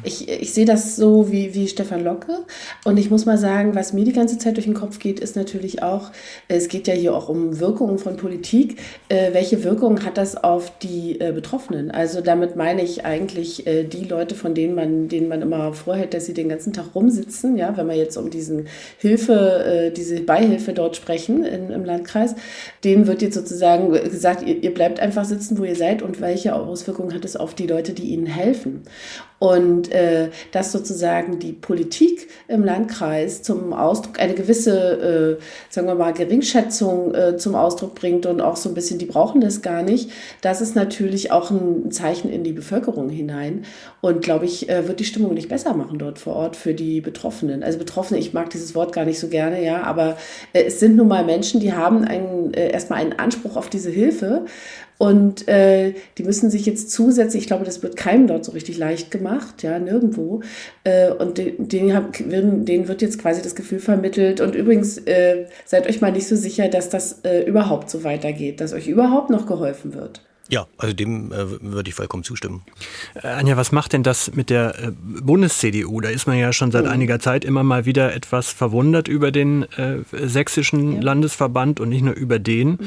ich, 0.04 0.28
ich 0.42 0.54
sehe 0.54 0.66
das 0.66 0.96
so 0.96 1.32
wie, 1.32 1.54
wie 1.54 1.68
Stefan 1.68 2.04
Locke. 2.04 2.40
Und 2.84 2.98
ich 2.98 3.12
muss 3.12 3.26
mal 3.26 3.38
sagen, 3.38 3.76
was 3.76 3.94
mir 3.94 4.04
die 4.06 4.12
ganze 4.12 4.40
Zeit 4.40 4.58
durch 4.58 4.66
den 4.66 4.74
Kopf 4.74 4.98
geht, 4.98 5.20
ist 5.20 5.36
natürlich 5.36 5.84
auch, 5.84 6.12
es 6.48 6.68
geht 6.68 6.88
ja 6.88 6.96
hier 6.96 7.16
auch 7.16 7.30
um 7.30 7.60
Wirkungen 7.60 8.00
von 8.00 8.18
Politik. 8.18 8.80
Äh, 9.08 9.34
welche 9.34 9.64
Wirkung 9.64 10.04
hat 10.04 10.18
das 10.18 10.36
auf 10.36 10.78
die 10.80 11.20
äh, 11.20 11.32
Betroffenen? 11.32 11.92
Also 11.92 12.22
damit 12.22 12.56
meine 12.56 12.82
ich 12.82 13.06
eigentlich 13.06 13.68
äh, 13.68 13.84
die 13.84 14.06
Leute, 14.06 14.34
von 14.34 14.56
denen 14.56 14.74
man, 14.74 15.10
denen 15.10 15.28
man 15.28 15.44
immer 15.44 15.74
vorhält, 15.74 16.16
dass 16.16 16.26
sie 16.26 16.34
den 16.34 16.50
ganzen 16.50 16.74
Tag 16.74 16.96
rumsitzen, 16.96 17.56
ja, 17.56 17.78
wenn 17.78 17.88
wir 17.88 17.96
jetzt 17.96 18.18
um 18.18 18.32
diesen 18.32 18.68
Hilfe, 18.98 19.64
äh, 19.64 19.92
diese 19.92 20.22
Beihilfe 20.22 20.74
dort 20.74 20.96
sprechen 20.96 21.46
in, 21.46 21.70
im 21.70 21.86
Landkreis, 21.86 22.34
denen 22.84 23.06
wird 23.06 23.22
jetzt 23.22 23.36
sozusagen 23.36 23.92
gesagt, 23.92 24.42
ihr, 24.48 24.64
ihr 24.64 24.74
bleibt 24.74 25.00
einfach 25.00 25.26
sitzen, 25.26 25.60
wo 25.60 25.64
ihr 25.66 25.76
seid 25.76 26.02
und 26.02 26.20
welche 26.20 26.56
Auswirkungen 26.56 27.14
hat 27.14 27.26
es 27.26 27.36
auf 27.36 27.54
die 27.54 27.68
Leute, 27.68 27.94
die 27.94 28.10
ihnen 28.10 28.26
helfen? 28.26 28.84
Und 29.42 29.92
äh, 29.92 30.30
dass 30.52 30.72
sozusagen 30.72 31.40
die 31.40 31.52
Politik 31.52 32.28
im 32.48 32.64
Landkreis 32.64 33.42
zum 33.42 33.74
Ausdruck 33.74 34.20
eine 34.20 34.36
gewisse, 34.36 35.40
äh, 35.40 35.44
sagen 35.68 35.88
wir 35.88 35.96
mal, 35.96 36.14
Geringschätzung 36.14 37.16
äh, 37.16 37.38
zum 37.38 37.56
Ausdruck 37.56 37.96
bringt 37.96 38.28
und 38.28 38.40
auch 38.40 38.56
so 38.56 38.70
ein 38.70 38.76
bisschen, 38.76 39.00
die 39.00 39.08
brauchen 39.08 39.42
das 39.42 39.64
gar 39.64 39.82
nicht, 39.82 40.12
das 40.42 40.62
ist 40.62 40.76
natürlich 40.76 41.32
auch 41.32 41.50
ein 41.50 41.90
Zeichen 41.90 42.30
in 42.30 42.44
die 42.44 42.52
Bevölkerung 42.52 43.10
hinein. 43.10 43.66
Und 44.00 44.22
glaube 44.22 44.46
ich, 44.46 44.70
äh, 44.70 44.88
wird 44.88 45.00
die 45.00 45.06
Stimmung 45.06 45.34
nicht 45.34 45.50
besser 45.50 45.74
machen 45.74 45.98
dort 45.98 46.20
vor 46.20 46.36
Ort 46.36 46.56
für 46.56 46.76
die 46.76 47.02
Betroffenen. 47.02 47.64
Also 47.64 47.80
Betroffene, 47.80 48.20
ich 48.20 48.34
mag 48.34 48.52
dieses 48.52 48.76
Wort 48.76 48.94
gar 48.94 49.06
nicht 49.06 49.20
so 49.20 49.28
gerne, 49.28 49.66
ja, 49.66 49.82
aber 49.82 50.18
äh, 50.54 50.66
es 50.66 50.80
sind 50.80 50.96
nun 50.96 51.08
mal 51.08 51.26
Menschen, 51.26 51.60
die 51.60 51.74
haben 51.74 52.06
einen, 52.06 52.54
äh, 52.54 52.70
erstmal 52.70 53.00
einen 53.00 53.14
Anspruch 53.14 53.56
auf 53.56 53.70
diese 53.70 53.90
Hilfe 53.90 54.46
und 55.02 55.48
äh, 55.48 55.96
die 56.20 56.24
müssen 56.24 56.52
sich 56.52 56.68
jetzt 56.68 56.92
zusätzlich, 56.92 57.42
ich 57.42 57.48
glaube, 57.48 57.66
das 57.66 57.82
wird 57.82 57.96
keinem 57.96 58.28
dort 58.28 58.46
so 58.46 58.52
richtig 58.52 58.78
leicht 58.78 59.10
gemacht, 59.10 59.64
ja, 59.64 59.80
nirgendwo. 59.80 60.42
Äh, 60.84 61.10
und 61.12 61.40
denen, 61.40 62.66
denen, 62.66 62.88
wird 62.88 63.02
jetzt 63.02 63.18
quasi 63.18 63.42
das 63.42 63.56
Gefühl 63.56 63.80
vermittelt. 63.80 64.42
Und 64.42 64.54
übrigens, 64.54 65.00
äh, 65.00 65.48
seid 65.66 65.90
euch 65.90 66.02
mal 66.02 66.12
nicht 66.12 66.28
so 66.28 66.36
sicher, 66.36 66.68
dass 66.68 66.90
das 66.90 67.22
äh, 67.24 67.42
überhaupt 67.46 67.90
so 67.90 68.04
weitergeht, 68.04 68.62
dass 68.62 68.74
euch 68.74 68.88
überhaupt 68.88 69.32
noch 69.32 69.48
geholfen 69.48 69.96
wird. 69.96 70.22
Ja, 70.52 70.68
also 70.78 70.94
dem 70.94 71.32
äh, 71.32 71.62
würde 71.62 71.88
ich 71.88 71.96
vollkommen 71.96 72.26
zustimmen. 72.26 72.62
Äh, 73.24 73.28
Anja, 73.28 73.56
was 73.56 73.72
macht 73.72 73.94
denn 73.94 74.04
das 74.04 74.36
mit 74.36 74.50
der 74.50 74.76
äh, 74.78 74.92
Bundes-CDU? 74.92 76.02
Da 76.02 76.10
ist 76.10 76.28
man 76.28 76.38
ja 76.38 76.52
schon 76.52 76.72
seit 76.72 76.84
oh. 76.84 76.90
einiger 76.90 77.22
Zeit 77.22 77.46
immer 77.46 77.64
mal 77.64 77.86
wieder 77.86 78.14
etwas 78.14 78.50
verwundert 78.50 79.08
über 79.08 79.32
den 79.32 79.64
äh, 79.78 80.00
sächsischen 80.12 80.98
ja. 80.98 81.02
Landesverband 81.04 81.80
und 81.80 81.88
nicht 81.88 82.04
nur 82.04 82.16
über 82.16 82.38
den. 82.38 82.72
Mhm. 82.72 82.80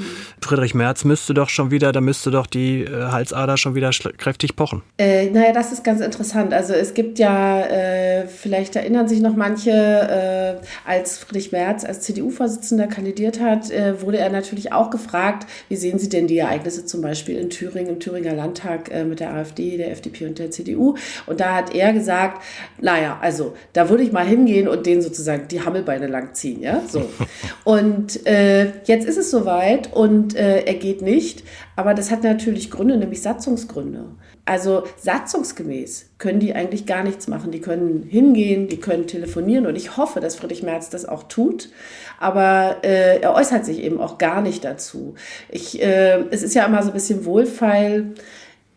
Friedrich 0.43 0.75
Merz 0.75 1.05
müsste 1.05 1.32
doch 1.32 1.49
schon 1.49 1.70
wieder, 1.70 1.93
da 1.93 2.02
müsste 2.02 2.31
doch 2.31 2.46
die 2.46 2.82
äh, 2.82 3.06
Halsader 3.06 3.56
schon 3.56 3.75
wieder 3.75 3.88
kräftig 4.19 4.56
pochen. 4.56 4.82
Äh, 4.99 5.31
naja, 5.31 5.55
das 5.55 5.72
ist 5.72 5.84
ganz 5.84 6.02
interessant. 6.02 6.52
Also 6.52 6.75
es 6.75 6.93
gibt 6.93 7.19
ja, 7.19 7.60
äh, 7.62 8.26
vielleicht 8.26 8.76
erinnern 8.76 9.08
sich 9.08 9.22
noch 9.22 9.37
manche, 9.37 9.70
äh, 9.70 10.67
als 10.87 11.17
Friedrich 11.17 11.50
Merz 11.50 11.87
als 11.87 12.02
CDU-Vorsitzender 12.02 12.88
kandidiert 12.88 13.40
hat, 13.40 13.70
äh, 13.70 14.02
wurde 14.02 14.19
er 14.19 14.28
natürlich 14.28 14.70
auch 14.75 14.90
gefragt, 14.90 15.46
wie 15.70 15.76
sehen 15.76 15.99
Sie 15.99 16.10
denn 16.10 16.26
die 16.26 16.37
Ereignisse 16.37 16.84
zum 16.84 17.00
Beispiel 17.00 17.38
in 17.38 17.54
Thüringen, 17.55 17.94
im 17.94 18.01
Thüringer 18.01 18.34
Landtag 18.34 18.91
äh, 18.91 19.05
mit 19.05 19.20
der 19.20 19.32
AfD, 19.32 19.77
der 19.77 19.91
FDP 19.93 20.27
und 20.27 20.39
der 20.39 20.51
CDU. 20.51 20.96
Und 21.27 21.41
da 21.41 21.55
hat 21.55 21.75
er 21.75 21.93
gesagt, 21.93 22.43
naja, 22.81 23.19
also 23.23 23.55
da 23.73 23.89
würde 23.89 24.03
ich 24.03 24.13
mal 24.13 24.27
hingehen 24.27 24.69
und 24.69 24.87
denen 24.87 25.03
sozusagen 25.03 25.49
die 25.49 25.63
Hammelbeine 25.63 26.06
langziehen, 26.06 26.61
ja, 26.61 26.82
so. 26.89 27.08
und 27.65 28.27
äh, 28.27 28.73
jetzt 28.84 29.06
ist 29.06 29.17
es 29.17 29.31
soweit 29.31 29.93
und 29.93 30.37
äh, 30.37 30.65
er 30.65 30.75
geht 30.75 31.03
nicht, 31.03 31.44
aber 31.77 31.94
das 31.94 32.11
hat 32.11 32.23
natürlich 32.23 32.70
Gründe, 32.70 32.96
nämlich 32.96 33.23
Satzungsgründe. 33.23 34.05
Also 34.46 34.84
satzungsgemäß 34.99 36.11
können 36.19 36.39
die 36.39 36.55
eigentlich 36.55 36.84
gar 36.84 37.03
nichts 37.03 37.29
machen. 37.29 37.51
Die 37.51 37.61
können 37.61 38.03
hingehen, 38.03 38.69
die 38.69 38.77
können 38.77 39.06
telefonieren 39.06 39.67
und 39.67 39.75
ich 39.75 39.96
hoffe, 39.96 40.20
dass 40.20 40.37
Friedrich 40.37 40.63
Merz 40.63 40.91
das 40.91 41.06
auch 41.06 41.23
tut. 41.25 41.70
Aber 42.18 42.76
äh, 42.82 43.20
er 43.20 43.34
äußert 43.34 43.64
sich 43.64 43.82
eben 43.82 44.00
auch 44.00 44.18
gar 44.18 44.40
nicht 44.40 44.64
dazu. 44.64 45.14
Ich, 45.48 45.80
äh, 45.82 46.24
es 46.30 46.42
ist 46.42 46.54
ja 46.54 46.64
immer 46.64 46.82
so 46.82 46.90
ein 46.90 46.94
bisschen 46.94 47.24
wohlfeil 47.24 48.14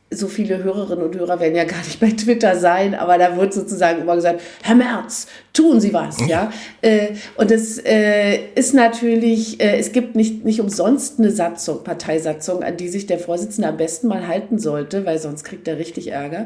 so 0.10 0.27
viele 0.27 0.63
Hörerinnen 0.63 1.03
und 1.03 1.15
Hörer 1.15 1.39
werden 1.39 1.56
ja 1.56 1.65
gar 1.65 1.79
nicht 1.79 2.00
bei 2.00 2.12
Twitter 2.12 2.56
sein, 2.56 2.96
aber 2.96 3.17
da 3.17 3.36
wird 3.36 3.53
sozusagen 3.53 4.01
immer 4.01 4.15
gesagt, 4.15 4.41
Herr 4.63 4.75
Merz, 4.75 5.27
tun 5.51 5.82
Sie 5.82 5.94
was, 5.94 6.17
ja. 6.27 6.51
Äh, 6.82 7.15
und 7.36 7.51
es 7.51 7.79
äh, 7.84 8.39
ist 8.53 8.74
natürlich, 8.74 9.60
äh, 9.60 9.79
es 9.79 9.91
gibt 9.91 10.15
nicht, 10.15 10.46
nicht 10.46 10.62
umsonst 10.62 11.20
eine 11.20 11.32
Satzung, 11.32 11.84
Parteisatzung, 11.84 12.63
an 12.63 12.77
die 12.77 12.88
sich 12.88 13.08
der 13.08 13.17
Vorsitzende 13.17 13.67
am 13.67 13.77
besten 13.77 14.08
mal 14.08 14.27
halten 14.27 14.60
sollte, 14.60 15.06
weil 15.06 15.17
sonst 15.17 15.44
kriegt 15.44 15.67
er 15.67 15.77
richtig 15.77 16.10
Ärger. 16.10 16.46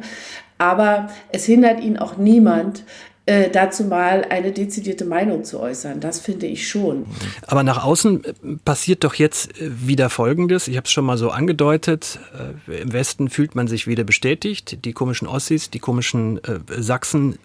Aber 0.58 1.10
es 1.32 1.46
hindert 1.46 1.82
ihn 1.82 1.98
auch 1.98 2.18
niemand, 2.18 2.84
äh, 3.28 3.52
dazu 3.52 3.84
mal 3.84 4.26
eine 4.30 4.52
dezidierte 4.52 5.06
Meinung 5.06 5.44
zu 5.44 5.60
äußern. 5.60 6.00
Das 6.00 6.20
finde 6.20 6.48
ich 6.48 6.68
schon. 6.68 7.06
Aber 7.46 7.62
nach 7.62 7.84
außen 7.84 8.24
äh, 8.24 8.34
passiert 8.66 9.04
doch 9.04 9.14
jetzt 9.14 9.62
äh, 9.62 9.70
wieder 9.88 10.10
Folgendes. 10.10 10.68
Ich 10.68 10.76
habe 10.76 10.86
es 10.86 10.92
schon 10.92 11.06
mal 11.06 11.20
so 11.20 11.30
angedeutet. 11.30 12.20
Im 12.66 12.94
Westen 12.94 13.30
fühlt 13.30 13.54
man 13.54 13.68
sich 13.68 13.86
wieder 13.86 14.04
bestätigt. 14.04 14.84
Die 14.86 14.94
komischen 14.94 15.28
Ossis, 15.28 15.70
die 15.70 15.78
komischen 15.78 16.40
Sachsen 16.68 17.38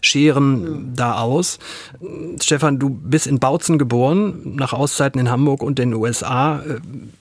scheren 0.00 0.60
mhm. 0.60 0.92
da 0.94 1.18
aus. 1.18 1.58
Stefan, 2.40 2.78
du 2.78 2.88
bist 2.88 3.26
in 3.26 3.40
Bautzen 3.40 3.78
geboren, 3.78 4.54
nach 4.54 4.72
Auszeiten 4.72 5.20
in 5.20 5.28
Hamburg 5.28 5.62
und 5.62 5.78
den 5.78 5.92
USA 5.92 6.62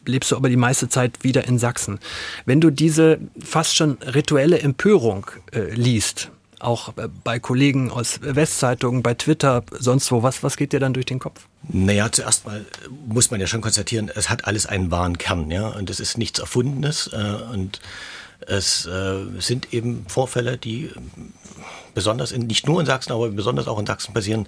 lebst 0.06 0.32
du 0.32 0.36
aber 0.36 0.50
die 0.50 0.58
meiste 0.58 0.90
Zeit 0.90 1.24
wieder 1.24 1.48
in 1.48 1.58
Sachsen. 1.58 2.00
Wenn 2.46 2.62
du 2.62 2.70
diese 2.70 3.20
fast 3.44 3.76
schon 3.76 3.98
rituelle 4.02 4.60
Empörung 4.60 5.26
liest, 5.72 6.30
auch 6.64 6.98
äh, 6.98 7.08
bei 7.24 7.40
Kollegen 7.40 7.92
aus 7.92 8.20
Westzeitungen, 8.22 9.04
bei 9.04 9.14
Twitter, 9.14 9.64
sonst 9.72 10.12
wo, 10.12 10.24
was, 10.24 10.44
was 10.44 10.58
geht 10.58 10.74
dir 10.74 10.80
dann 10.80 10.94
durch 10.94 11.06
den 11.06 11.20
Kopf? 11.20 11.48
Naja, 11.70 12.12
zuerst 12.12 12.46
mal 12.46 12.66
muss 13.08 13.32
man 13.32 13.40
ja 13.40 13.48
schon 13.48 13.62
konstatieren, 13.62 14.12
es 14.14 14.30
hat 14.30 14.46
alles 14.46 14.66
einen 14.66 14.92
wahren 14.92 15.18
Kern, 15.18 15.50
ja, 15.52 15.68
und 15.68 15.90
es 15.90 16.00
ist 16.00 16.18
nichts 16.18 16.40
Erfundenes 16.40 17.10
äh, 17.14 17.52
und 17.52 17.80
es 18.48 18.86
äh, 18.86 19.26
sind 19.40 19.74
eben 19.74 20.06
Vorfälle, 20.08 20.58
die 20.58 20.92
besonders 21.94 22.32
in, 22.32 22.48
nicht 22.48 22.68
nur 22.68 22.80
in 22.80 22.86
Sachsen, 22.86 23.14
aber 23.14 23.30
besonders 23.30 23.68
auch 23.68 23.80
in 23.80 23.86
Sachsen 23.86 24.14
passieren, 24.14 24.48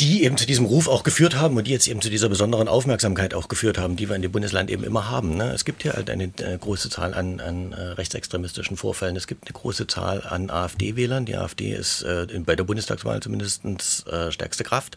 die 0.00 0.24
eben 0.24 0.36
zu 0.36 0.46
diesem 0.46 0.66
Ruf 0.66 0.88
auch 0.88 1.02
geführt 1.02 1.36
haben 1.36 1.56
und 1.56 1.66
die 1.66 1.70
jetzt 1.70 1.88
eben 1.88 2.00
zu 2.00 2.10
dieser 2.10 2.28
besonderen 2.28 2.68
Aufmerksamkeit 2.68 3.34
auch 3.34 3.48
geführt 3.48 3.78
haben, 3.78 3.96
die 3.96 4.08
wir 4.08 4.16
in 4.16 4.22
dem 4.22 4.32
Bundesland 4.32 4.70
eben 4.70 4.84
immer 4.84 5.10
haben. 5.10 5.36
Ne? 5.36 5.52
Es 5.52 5.64
gibt 5.64 5.82
hier 5.82 5.94
halt 5.94 6.10
eine 6.10 6.24
äh, 6.24 6.58
große 6.58 6.90
Zahl 6.90 7.14
an, 7.14 7.40
an 7.40 7.72
äh, 7.72 7.80
rechtsextremistischen 7.80 8.76
Vorfällen. 8.76 9.16
Es 9.16 9.26
gibt 9.26 9.46
eine 9.46 9.52
große 9.52 9.86
Zahl 9.86 10.22
an 10.22 10.50
AfD-Wählern. 10.50 11.24
Die 11.24 11.36
AfD 11.36 11.72
ist 11.72 12.02
äh, 12.02 12.26
bei 12.44 12.56
der 12.56 12.64
Bundestagswahl 12.64 13.20
zumindest 13.20 13.64
äh, 14.06 14.30
stärkste 14.30 14.64
Kraft. 14.64 14.96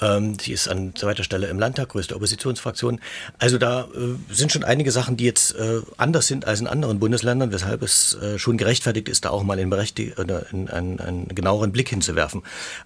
Ähm, 0.00 0.38
sie 0.38 0.52
ist 0.52 0.68
an 0.68 0.94
zweiter 0.94 1.24
Stelle 1.24 1.48
im 1.48 1.58
Landtag, 1.58 1.90
größte 1.90 2.14
Oppositionsfraktion. 2.14 3.00
Also 3.38 3.58
da 3.58 3.82
äh, 3.82 4.34
sind 4.34 4.52
schon 4.52 4.64
einige 4.64 4.92
Sachen, 4.92 5.16
die 5.16 5.24
jetzt 5.24 5.54
äh, 5.56 5.80
anders 5.96 6.26
sind 6.26 6.46
als 6.46 6.60
in 6.60 6.66
anderen 6.66 6.98
Bundesländern, 6.98 7.52
weshalb 7.52 7.82
es 7.82 8.14
äh, 8.14 8.38
schon 8.38 8.56
gerechtfertigt 8.58 9.08
ist, 9.08 9.24
da 9.24 9.30
auch 9.30 9.42
mal 9.42 9.58
in, 9.58 9.72
in 9.72 10.68
einen, 10.68 11.00
einen 11.00 11.28
genaueren 11.28 11.72
Blick 11.72 11.88
hinzuwerfen. 11.88 12.42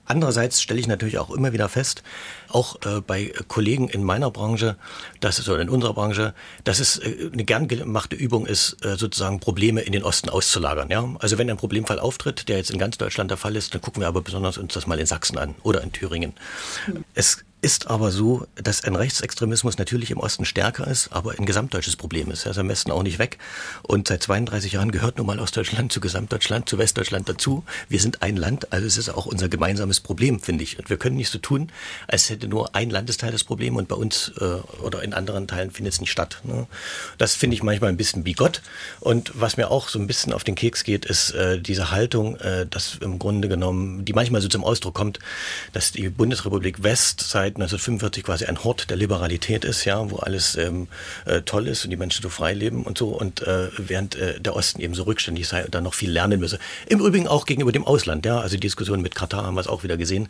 Andererseits 0.07 0.63
stelle 0.63 0.81
ich 0.81 0.87
natürlich 0.87 1.19
auch 1.19 1.31
immer 1.31 1.53
wieder 1.53 1.69
fest, 1.69 2.03
auch 2.49 2.77
bei 3.07 3.33
Kollegen 3.49 3.89
in 3.89 4.05
meiner 4.05 4.31
Branche, 4.31 4.77
das 5.21 5.39
ist, 5.39 5.49
oder 5.49 5.63
in 5.63 5.71
unserer 5.71 5.95
Branche, 5.95 6.35
dass 6.65 6.81
es 6.81 7.01
eine 7.01 7.45
gern 7.45 7.67
gemachte 7.67 8.15
Übung 8.15 8.45
ist, 8.45 8.77
sozusagen 8.83 9.41
Probleme 9.41 9.81
in 9.81 9.93
den 9.93 10.03
Osten 10.03 10.29
auszulagern. 10.29 10.91
Ja? 10.91 11.09
Also 11.21 11.39
wenn 11.39 11.49
ein 11.49 11.57
Problemfall 11.57 11.99
auftritt, 11.99 12.49
der 12.49 12.59
jetzt 12.59 12.71
in 12.71 12.79
ganz 12.79 12.99
Deutschland 12.99 13.31
der 13.31 13.39
Fall 13.39 13.57
ist, 13.57 13.75
dann 13.75 13.81
gucken 13.81 14.03
wir 14.03 14.09
aber 14.09 14.21
besonders 14.21 14.59
uns 14.59 14.75
das 14.75 14.87
mal 14.87 14.99
in 15.01 15.07
Sachsen 15.07 15.39
an 15.39 15.55
oder 15.63 15.83
in 15.83 15.93
Thüringen. 15.93 16.35
Es 17.15 17.45
ist 17.63 17.87
aber 17.87 18.11
so, 18.11 18.47
dass 18.57 18.83
ein 18.83 18.97
Rechtsextremismus 18.97 19.79
natürlich 19.79 20.11
im 20.11 20.19
Osten 20.19 20.45
stärker 20.45 20.89
ist, 20.89 21.13
aber 21.13 21.39
ein 21.39 21.47
gesamtdeutsches 21.47 21.95
Problem 21.95 22.33
ist. 22.33 22.45
Er 22.45 22.51
ist 22.51 22.59
am 22.59 22.67
besten 22.67 22.91
auch 22.91 23.05
nicht 23.05 23.21
weg. 23.21 23.39
Und 23.83 24.09
seit 24.09 24.21
32 24.25 24.73
Jahren 24.73 24.91
gehört 24.91 25.19
nun 25.19 25.29
mal 25.29 25.39
Ostdeutschland 25.39 25.93
zu 25.93 26.01
Gesamtdeutschland, 26.01 26.69
zu 26.69 26.79
Westdeutschland 26.79 27.29
dazu. 27.29 27.63
Wir 27.89 28.01
sind 28.01 28.21
ein 28.21 28.37
Land, 28.37 28.73
also 28.73 28.85
es 28.85 28.97
ist 28.97 29.11
auch 29.11 29.27
unser 29.27 29.49
gemeinsames 29.49 30.01
Problem, 30.01 30.41
finde 30.41 30.65
ich. 30.65 30.77
Und 30.81 30.91
wir 30.91 30.97
können 30.97 31.15
nicht 31.15 31.31
so 31.31 31.39
tun, 31.39 31.71
als 32.09 32.31
hätte 32.31 32.49
nur 32.49 32.75
ein 32.75 32.91
Landesteil 32.91 33.31
das 33.31 33.45
Problem 33.45 33.77
und 33.77 33.87
bei 33.87 33.95
uns 33.95 34.33
äh, 34.41 34.45
oder 34.83 35.05
in 35.05 35.15
anderen 35.15 35.47
Teilen 35.47 35.71
findet 35.71 35.95
es 35.95 36.01
nicht 36.01 36.11
statt. 36.11 36.41
Ne? 36.43 36.67
Das 37.17 37.35
finde 37.35 37.55
ich 37.55 37.63
manchmal 37.63 37.91
ein 37.91 37.97
bisschen 37.97 38.25
bigott. 38.25 38.61
Und 38.99 39.31
was 39.35 39.57
mir 39.57 39.71
auch 39.71 39.89
so 39.89 40.01
ein 40.01 40.09
bisschen 40.09 40.33
auf 40.33 40.43
den 40.43 40.57
Keks 40.57 40.83
geht, 40.83 41.05
ist 41.05 41.31
äh, 41.31 41.61
diese 41.61 41.93
Haltung, 41.93 42.35
äh, 42.41 42.67
dass 42.67 42.97
im 43.01 43.21
Grunde 43.21 43.47
genommen, 43.47 44.05
die 44.05 44.15
manchmal 44.15 44.41
so 44.41 44.49
zum 44.49 44.65
Ausdruck 44.65 44.95
kommt, 44.95 45.21
dass 45.73 45.93
die 45.93 46.09
Bundesrepublik 46.09 46.83
West 46.83 47.21
seit 47.21 47.52
seit 47.53 47.57
1945 47.57 48.25
quasi 48.25 48.45
ein 48.47 48.65
Hort 48.65 48.91
der 48.91 48.97
Liberalität 48.97 49.65
ist, 49.65 49.85
ja, 49.85 50.11
wo 50.11 50.17
alles 50.17 50.57
ähm, 50.57 50.89
äh, 51.27 51.43
toll 51.43 51.69
ist 51.69 51.85
und 51.85 51.91
die 51.91 51.97
Menschen 51.97 52.23
so 52.23 52.29
frei 52.29 52.55
leben 52.55 52.85
und 52.85 52.99
so 52.99 53.09
und 53.09 53.43
äh, 53.43 53.69
während 53.77 54.15
äh, 54.17 54.41
der 54.41 54.57
Osten 54.57 54.81
eben 54.81 54.95
so 54.95 55.05
rückständig 55.05 55.49
sei 55.49 55.65
und 55.65 55.75
dann 55.75 55.85
noch 55.85 55.95
viel 55.95 56.11
lernen 56.11 56.41
müsse. 56.41 56.59
Im 56.89 57.01
Übrigen 57.01 57.29
auch 57.29 57.47
gegenüber 57.47 57.73
dem 57.73 57.85
Ausland, 57.85 58.25
ja, 58.25 58.41
also 58.41 58.57
die 58.57 58.61
Diskussion 58.61 59.03
mit 59.03 59.15
Katar 59.15 59.45
haben 59.45 59.55
wir 59.55 59.61
es 59.61 59.67
auch 59.67 59.83
wieder 59.83 59.97
gesehen, 59.97 60.29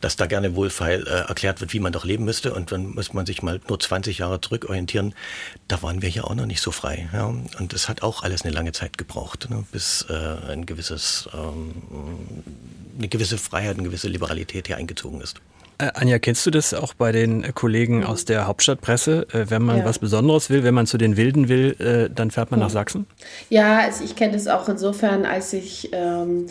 dass 0.00 0.16
da 0.16 0.26
gerne 0.26 0.54
wohlfeil 0.54 1.06
äh, 1.06 1.28
erklärt 1.28 1.60
wird, 1.60 1.72
wie 1.72 1.80
man 1.80 1.92
doch 1.92 2.04
leben 2.04 2.24
müsste 2.24 2.54
und 2.54 2.72
dann 2.72 2.94
muss 2.94 3.12
man 3.12 3.26
sich 3.26 3.42
mal 3.42 3.60
nur 3.68 3.78
20 3.78 4.18
Jahre 4.18 4.40
zurückorientieren. 4.40 5.14
Da 5.68 5.82
waren 5.82 6.02
wir 6.02 6.08
hier 6.08 6.26
auch 6.26 6.34
noch 6.34 6.46
nicht 6.46 6.62
so 6.62 6.70
frei, 6.70 7.08
ja, 7.12 7.26
und 7.26 7.72
es 7.72 7.88
hat 7.88 8.02
auch 8.02 8.22
alles 8.22 8.42
eine 8.42 8.52
lange 8.52 8.72
Zeit 8.72 8.98
gebraucht, 8.98 9.48
ne, 9.50 9.64
bis 9.72 10.06
äh, 10.08 10.50
ein 10.50 10.66
gewisses 10.66 11.28
ähm, 11.34 11.74
eine 12.98 13.08
gewisse 13.08 13.38
Freiheit, 13.38 13.78
eine 13.78 13.84
gewisse 13.84 14.08
Liberalität 14.08 14.66
hier 14.66 14.76
eingezogen 14.76 15.20
ist. 15.22 15.40
Äh, 15.82 15.90
Anja, 15.94 16.18
kennst 16.20 16.46
du 16.46 16.50
das 16.50 16.74
auch 16.74 16.94
bei 16.94 17.10
den 17.10 17.54
Kollegen 17.54 17.98
mhm. 17.98 18.06
aus 18.06 18.24
der 18.24 18.46
Hauptstadtpresse? 18.46 19.26
Äh, 19.32 19.50
wenn 19.50 19.62
man 19.62 19.78
ja. 19.78 19.84
was 19.84 19.98
Besonderes 19.98 20.48
will, 20.48 20.62
wenn 20.62 20.74
man 20.74 20.86
zu 20.86 20.96
den 20.96 21.16
Wilden 21.16 21.48
will, 21.48 21.74
äh, 21.80 22.08
dann 22.14 22.30
fährt 22.30 22.52
man 22.52 22.60
mhm. 22.60 22.66
nach 22.66 22.70
Sachsen? 22.70 23.06
Ja, 23.50 23.80
also 23.80 24.04
ich 24.04 24.14
kenne 24.14 24.34
das 24.34 24.46
auch 24.46 24.68
insofern, 24.68 25.24
als 25.24 25.52
ich 25.52 25.90
ähm, 25.92 26.46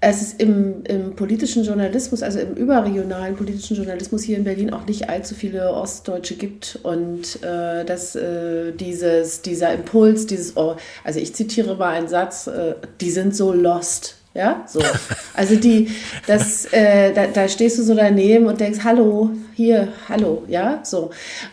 es 0.00 0.22
ist 0.22 0.40
im, 0.40 0.84
im, 0.84 1.16
politischen 1.16 1.64
Journalismus, 1.64 2.22
also 2.22 2.38
im 2.38 2.54
überregionalen 2.54 3.34
politischen 3.36 3.76
Journalismus 3.76 4.22
hier 4.22 4.38
in 4.38 4.44
Berlin 4.44 4.72
auch 4.72 4.86
nicht 4.86 5.10
allzu 5.10 5.34
viele 5.34 5.72
Ostdeutsche 5.72 6.36
gibt 6.36 6.78
und 6.84 7.42
äh, 7.42 7.84
dass 7.84 8.14
äh, 8.14 8.72
dieses, 8.72 9.42
dieser 9.42 9.74
Impuls, 9.74 10.26
dieses, 10.26 10.56
oh, 10.56 10.76
also 11.02 11.18
ich 11.18 11.34
zitiere 11.34 11.76
mal 11.76 11.94
einen 11.94 12.08
Satz, 12.08 12.46
äh, 12.46 12.76
die 13.00 13.10
sind 13.10 13.34
so 13.34 13.52
lost. 13.52 14.17
Ja, 14.34 14.64
so. 14.66 14.80
Also 15.34 15.54
die, 15.54 15.88
das, 16.26 16.64
äh, 16.72 17.12
da, 17.12 17.28
da, 17.28 17.48
stehst 17.48 17.78
du 17.78 17.82
so 17.82 17.94
daneben 17.94 18.46
und 18.46 18.60
denkst, 18.60 18.80
hallo, 18.82 19.30
hier, 19.54 19.92
hallo, 20.08 20.42
ja, 20.48 20.80
so. 20.82 21.10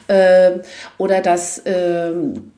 Ähm, 0.10 0.62
oder 0.98 1.22
dass 1.22 1.62
ähm, 1.65 2.51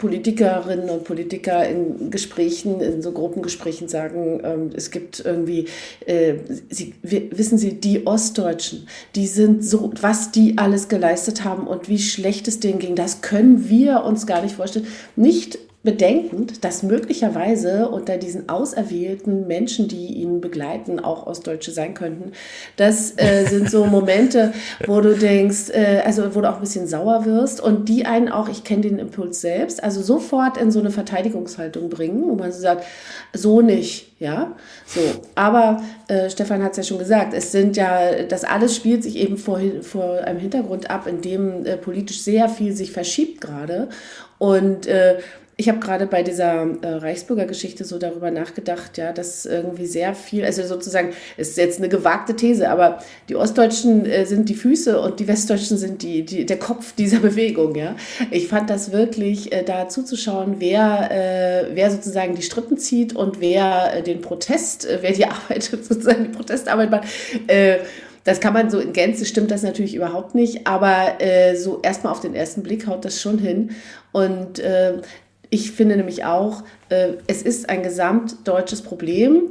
Politikerinnen 0.00 0.88
und 0.88 1.04
Politiker 1.04 1.68
in 1.68 2.10
Gesprächen, 2.10 2.80
in 2.80 3.02
so 3.02 3.12
Gruppengesprächen 3.12 3.86
sagen, 3.86 4.40
ähm, 4.42 4.70
es 4.74 4.90
gibt 4.90 5.20
irgendwie, 5.20 5.66
äh, 6.06 6.34
sie, 6.70 6.94
wissen 7.02 7.58
Sie, 7.58 7.74
die 7.80 8.06
Ostdeutschen, 8.06 8.88
die 9.14 9.26
sind 9.26 9.64
so, 9.64 9.92
was 10.00 10.32
die 10.32 10.56
alles 10.56 10.88
geleistet 10.88 11.44
haben 11.44 11.66
und 11.66 11.88
wie 11.88 11.98
schlecht 11.98 12.48
es 12.48 12.60
denen 12.60 12.78
ging, 12.78 12.96
das 12.96 13.20
können 13.20 13.68
wir 13.68 14.02
uns 14.04 14.26
gar 14.26 14.42
nicht 14.42 14.56
vorstellen. 14.56 14.86
Nicht 15.16 15.58
bedenkend, 15.82 16.62
dass 16.62 16.82
möglicherweise 16.82 17.88
unter 17.88 18.18
diesen 18.18 18.50
auserwählten 18.50 19.46
Menschen, 19.46 19.88
die 19.88 20.08
ihn 20.08 20.42
begleiten, 20.42 21.00
auch 21.00 21.26
Ostdeutsche 21.26 21.70
sein 21.70 21.94
könnten. 21.94 22.32
Das 22.76 23.14
äh, 23.16 23.46
sind 23.46 23.70
so 23.70 23.86
Momente, 23.86 24.52
wo 24.86 25.00
du 25.00 25.16
denkst, 25.16 25.70
äh, 25.70 26.02
also 26.04 26.34
wo 26.34 26.42
du 26.42 26.50
auch 26.50 26.56
ein 26.56 26.60
bisschen 26.60 26.86
sauer 26.86 27.24
wirst 27.24 27.62
und 27.62 27.88
die 27.88 28.04
einen 28.04 28.28
auch, 28.28 28.50
ich 28.50 28.62
kenne 28.62 28.82
den 28.82 28.98
Impuls 28.98 29.40
selbst, 29.40 29.82
also 29.82 30.02
sofort 30.02 30.58
in 30.58 30.70
so 30.70 30.80
eine 30.80 30.90
Verteidigungshaltung 30.90 31.88
bringen, 31.88 32.24
wo 32.28 32.34
man 32.34 32.52
so 32.52 32.60
sagt, 32.60 32.84
so 33.32 33.62
nicht, 33.62 34.12
ja, 34.18 34.54
so. 34.84 35.00
Aber 35.34 35.82
äh, 36.08 36.28
Stefan 36.28 36.62
hat 36.62 36.72
es 36.72 36.76
ja 36.76 36.82
schon 36.82 36.98
gesagt, 36.98 37.32
es 37.32 37.52
sind 37.52 37.78
ja, 37.78 38.22
das 38.24 38.44
alles 38.44 38.76
spielt 38.76 39.02
sich 39.02 39.16
eben 39.16 39.38
vor, 39.38 39.58
vor 39.80 40.18
einem 40.18 40.40
Hintergrund 40.40 40.90
ab, 40.90 41.06
in 41.06 41.22
dem 41.22 41.64
äh, 41.64 41.78
politisch 41.78 42.20
sehr 42.20 42.50
viel 42.50 42.74
sich 42.74 42.92
verschiebt 42.92 43.40
gerade 43.40 43.88
und 44.40 44.86
äh, 44.86 45.18
ich 45.60 45.68
habe 45.68 45.78
gerade 45.78 46.06
bei 46.06 46.22
dieser 46.22 46.66
äh, 46.80 46.86
Reichsbürgergeschichte 46.86 47.84
so 47.84 47.98
darüber 47.98 48.30
nachgedacht, 48.30 48.96
ja, 48.96 49.12
dass 49.12 49.44
irgendwie 49.44 49.84
sehr 49.84 50.14
viel, 50.14 50.42
also 50.42 50.66
sozusagen, 50.66 51.10
ist 51.36 51.58
jetzt 51.58 51.78
eine 51.78 51.90
gewagte 51.90 52.34
These, 52.34 52.70
aber 52.70 53.00
die 53.28 53.36
Ostdeutschen 53.36 54.06
äh, 54.06 54.24
sind 54.24 54.48
die 54.48 54.54
Füße 54.54 54.98
und 54.98 55.20
die 55.20 55.28
Westdeutschen 55.28 55.76
sind 55.76 56.02
die, 56.02 56.24
die, 56.24 56.46
der 56.46 56.58
Kopf 56.58 56.94
dieser 56.94 57.18
Bewegung, 57.20 57.74
ja. 57.74 57.94
Ich 58.30 58.48
fand 58.48 58.70
das 58.70 58.90
wirklich, 58.90 59.52
äh, 59.52 59.62
da 59.62 59.86
zuzuschauen, 59.86 60.56
wer, 60.60 61.10
äh, 61.10 61.74
wer 61.74 61.90
sozusagen 61.90 62.34
die 62.34 62.42
Strippen 62.42 62.78
zieht 62.78 63.14
und 63.14 63.42
wer 63.42 63.96
äh, 63.96 64.02
den 64.02 64.22
Protest, 64.22 64.86
äh, 64.86 65.00
wer 65.02 65.12
die 65.12 65.26
Arbeit, 65.26 65.64
sozusagen 65.64 66.24
die 66.24 66.30
Protestarbeit 66.30 66.90
macht, 66.90 67.04
das 68.24 68.40
kann 68.40 68.52
man 68.52 68.70
so 68.70 68.78
in 68.78 68.92
Gänze 68.92 69.24
stimmt 69.24 69.50
das 69.50 69.62
natürlich 69.62 69.94
überhaupt 69.94 70.34
nicht, 70.34 70.66
aber 70.66 71.20
äh, 71.20 71.56
so 71.56 71.80
erstmal 71.82 72.12
auf 72.12 72.20
den 72.20 72.34
ersten 72.34 72.62
Blick 72.62 72.86
haut 72.86 73.04
das 73.04 73.20
schon 73.20 73.38
hin. 73.38 73.70
Und 74.12 74.58
äh, 74.58 75.00
ich 75.50 75.72
finde 75.72 75.96
nämlich 75.96 76.24
auch, 76.24 76.62
äh, 76.88 77.14
es 77.26 77.42
ist 77.42 77.68
ein 77.68 77.82
gesamtdeutsches 77.82 78.82
Problem 78.82 79.50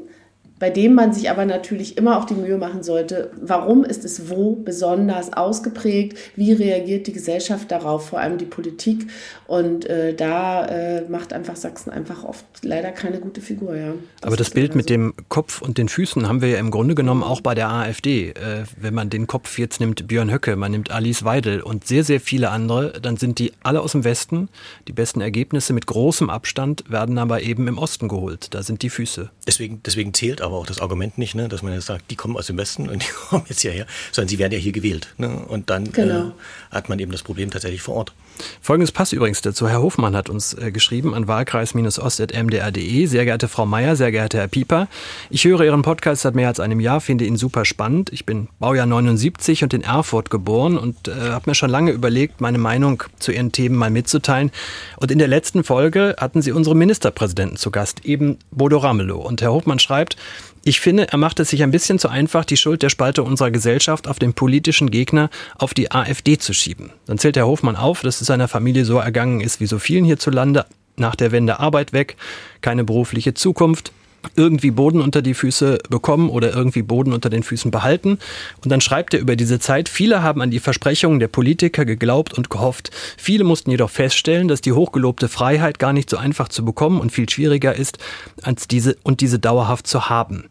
bei 0.59 0.69
dem 0.69 0.93
man 0.93 1.13
sich 1.13 1.29
aber 1.29 1.45
natürlich 1.45 1.97
immer 1.97 2.19
auch 2.19 2.25
die 2.25 2.33
Mühe 2.33 2.57
machen 2.57 2.83
sollte, 2.83 3.31
warum 3.41 3.85
ist 3.85 4.03
es 4.03 4.29
wo 4.29 4.55
besonders 4.55 5.33
ausgeprägt, 5.33 6.17
wie 6.35 6.51
reagiert 6.51 7.07
die 7.07 7.13
Gesellschaft 7.13 7.71
darauf, 7.71 8.09
vor 8.09 8.19
allem 8.19 8.37
die 8.37 8.45
Politik. 8.45 9.07
Und 9.47 9.85
äh, 9.85 10.13
da 10.13 10.65
äh, 10.65 11.09
macht 11.09 11.33
einfach 11.33 11.55
Sachsen 11.55 11.89
einfach 11.89 12.23
oft 12.23 12.45
leider 12.61 12.91
keine 12.91 13.19
gute 13.19 13.41
Figur. 13.41 13.75
Ja. 13.75 13.93
Das 14.19 14.27
aber 14.27 14.37
das 14.37 14.49
Bild 14.51 14.75
mit 14.75 14.89
so. 14.89 14.93
dem 14.93 15.13
Kopf 15.29 15.61
und 15.61 15.77
den 15.77 15.87
Füßen 15.87 16.27
haben 16.27 16.41
wir 16.41 16.49
ja 16.49 16.59
im 16.59 16.71
Grunde 16.71 16.93
genommen 16.93 17.23
auch 17.23 17.41
bei 17.41 17.55
der 17.55 17.69
AfD. 17.69 18.31
Äh, 18.31 18.63
wenn 18.77 18.93
man 18.93 19.09
den 19.09 19.27
Kopf 19.27 19.57
jetzt 19.57 19.79
nimmt, 19.79 20.07
Björn 20.07 20.31
Höcke, 20.31 20.55
man 20.57 20.71
nimmt 20.71 20.91
Alice 20.91 21.23
Weidel 21.23 21.61
und 21.61 21.87
sehr, 21.87 22.03
sehr 22.03 22.19
viele 22.19 22.49
andere, 22.49 22.99
dann 23.01 23.15
sind 23.15 23.39
die 23.39 23.53
alle 23.63 23.81
aus 23.81 23.93
dem 23.93 24.03
Westen. 24.03 24.49
Die 24.87 24.93
besten 24.93 25.21
Ergebnisse 25.21 25.71
mit 25.71 25.85
großem 25.85 26.29
Abstand 26.29 26.83
werden 26.89 27.17
aber 27.17 27.41
eben 27.41 27.67
im 27.67 27.77
Osten 27.77 28.09
geholt. 28.09 28.53
Da 28.53 28.61
sind 28.61 28.81
die 28.81 28.89
Füße. 28.89 29.29
Deswegen, 29.47 29.81
deswegen 29.85 30.13
zählt 30.13 30.41
auch 30.41 30.48
aber 30.49 30.57
auch 30.57 30.65
das 30.65 30.79
Argument 30.79 31.17
nicht, 31.17 31.35
ne, 31.35 31.47
dass 31.47 31.61
man 31.61 31.73
jetzt 31.73 31.85
sagt, 31.85 32.09
die 32.11 32.15
kommen 32.15 32.35
aus 32.35 32.47
dem 32.47 32.57
Westen 32.57 32.89
und 32.89 33.03
die 33.07 33.11
kommen 33.29 33.45
jetzt 33.47 33.61
hierher, 33.61 33.85
sondern 34.11 34.29
sie 34.29 34.39
werden 34.39 34.53
ja 34.53 34.59
hier 34.59 34.71
gewählt. 34.71 35.13
Ne? 35.17 35.29
Und 35.29 35.69
dann 35.69 35.91
genau. 35.91 36.27
äh, 36.27 36.31
hat 36.71 36.89
man 36.89 36.99
eben 36.99 37.11
das 37.11 37.23
Problem 37.23 37.51
tatsächlich 37.51 37.81
vor 37.81 37.95
Ort. 37.95 38.13
Folgendes 38.61 38.91
passt 38.91 39.13
übrigens 39.13 39.41
dazu. 39.41 39.67
Herr 39.67 39.81
Hofmann 39.81 40.15
hat 40.15 40.29
uns 40.29 40.53
äh, 40.53 40.71
geschrieben 40.71 41.13
an 41.13 41.27
wahlkreis-ost.mdr.de. 41.27 43.05
Sehr 43.05 43.25
geehrte 43.25 43.47
Frau 43.47 43.65
Meier, 43.65 43.95
sehr 43.95 44.11
geehrter 44.11 44.39
Herr 44.39 44.47
Pieper, 44.47 44.87
ich 45.29 45.45
höre 45.45 45.61
Ihren 45.61 45.81
Podcast 45.81 46.23
seit 46.23 46.35
mehr 46.35 46.47
als 46.47 46.59
einem 46.59 46.79
Jahr, 46.79 47.01
finde 47.01 47.25
ihn 47.25 47.37
super 47.37 47.65
spannend. 47.65 48.11
Ich 48.11 48.25
bin 48.25 48.47
Baujahr 48.59 48.85
79 48.85 49.63
und 49.63 49.73
in 49.73 49.83
Erfurt 49.83 50.29
geboren 50.29 50.77
und 50.77 51.07
äh, 51.07 51.11
habe 51.11 51.49
mir 51.49 51.55
schon 51.55 51.69
lange 51.69 51.91
überlegt, 51.91 52.41
meine 52.41 52.57
Meinung 52.57 53.03
zu 53.19 53.31
Ihren 53.31 53.51
Themen 53.51 53.75
mal 53.75 53.89
mitzuteilen. 53.89 54.51
Und 54.97 55.11
in 55.11 55.19
der 55.19 55.27
letzten 55.27 55.63
Folge 55.63 56.15
hatten 56.19 56.41
Sie 56.41 56.51
unsere 56.51 56.75
Ministerpräsidenten 56.75 57.57
zu 57.57 57.71
Gast, 57.71 58.05
eben 58.05 58.37
Bodo 58.51 58.77
Ramelow. 58.77 59.19
Und 59.19 59.41
Herr 59.41 59.51
Hofmann 59.51 59.79
schreibt, 59.79 60.17
ich 60.63 60.79
finde, 60.79 61.07
er 61.11 61.17
macht 61.17 61.39
es 61.39 61.49
sich 61.49 61.63
ein 61.63 61.71
bisschen 61.71 61.99
zu 61.99 62.09
einfach, 62.09 62.45
die 62.45 62.57
Schuld 62.57 62.81
der 62.81 62.89
Spalte 62.89 63.23
unserer 63.23 63.51
Gesellschaft 63.51 64.07
auf 64.07 64.19
den 64.19 64.33
politischen 64.33 64.91
Gegner, 64.91 65.29
auf 65.57 65.73
die 65.73 65.91
AfD 65.91 66.37
zu 66.37 66.53
schieben. 66.53 66.91
Dann 67.05 67.17
zählt 67.17 67.37
Herr 67.37 67.47
Hofmann 67.47 67.75
auf, 67.75 68.01
dass 68.01 68.21
es 68.21 68.27
seiner 68.27 68.47
Familie 68.47 68.85
so 68.85 68.97
ergangen 68.97 69.41
ist 69.41 69.59
wie 69.59 69.67
so 69.67 69.79
vielen 69.79 70.05
hierzulande. 70.05 70.65
Nach 70.97 71.15
der 71.15 71.31
Wende 71.31 71.59
Arbeit 71.59 71.93
weg, 71.93 72.17
keine 72.59 72.83
berufliche 72.83 73.33
Zukunft, 73.33 73.93
irgendwie 74.35 74.71
Boden 74.71 75.01
unter 75.01 75.21
die 75.21 75.33
Füße 75.33 75.79
bekommen 75.89 76.29
oder 76.29 76.53
irgendwie 76.53 76.81
Boden 76.81 77.13
unter 77.13 77.29
den 77.29 77.43
Füßen 77.43 77.71
behalten. 77.71 78.19
Und 78.63 78.71
dann 78.71 78.81
schreibt 78.81 79.13
er 79.13 79.19
über 79.19 79.35
diese 79.35 79.59
Zeit, 79.59 79.89
viele 79.89 80.23
haben 80.23 80.41
an 80.41 80.51
die 80.51 80.59
Versprechungen 80.59 81.19
der 81.19 81.27
Politiker 81.27 81.85
geglaubt 81.85 82.33
und 82.37 82.49
gehofft. 82.49 82.91
Viele 83.17 83.43
mussten 83.43 83.71
jedoch 83.71 83.89
feststellen, 83.89 84.47
dass 84.47 84.61
die 84.61 84.73
hochgelobte 84.73 85.27
Freiheit 85.27 85.79
gar 85.79 85.93
nicht 85.93 86.09
so 86.09 86.17
einfach 86.17 86.49
zu 86.49 86.63
bekommen 86.65 86.99
und 86.99 87.11
viel 87.11 87.29
schwieriger 87.29 87.75
ist, 87.75 87.97
als 88.41 88.67
diese 88.67 88.97
und 89.03 89.21
diese 89.21 89.39
dauerhaft 89.39 89.87
zu 89.87 90.09
haben. 90.09 90.49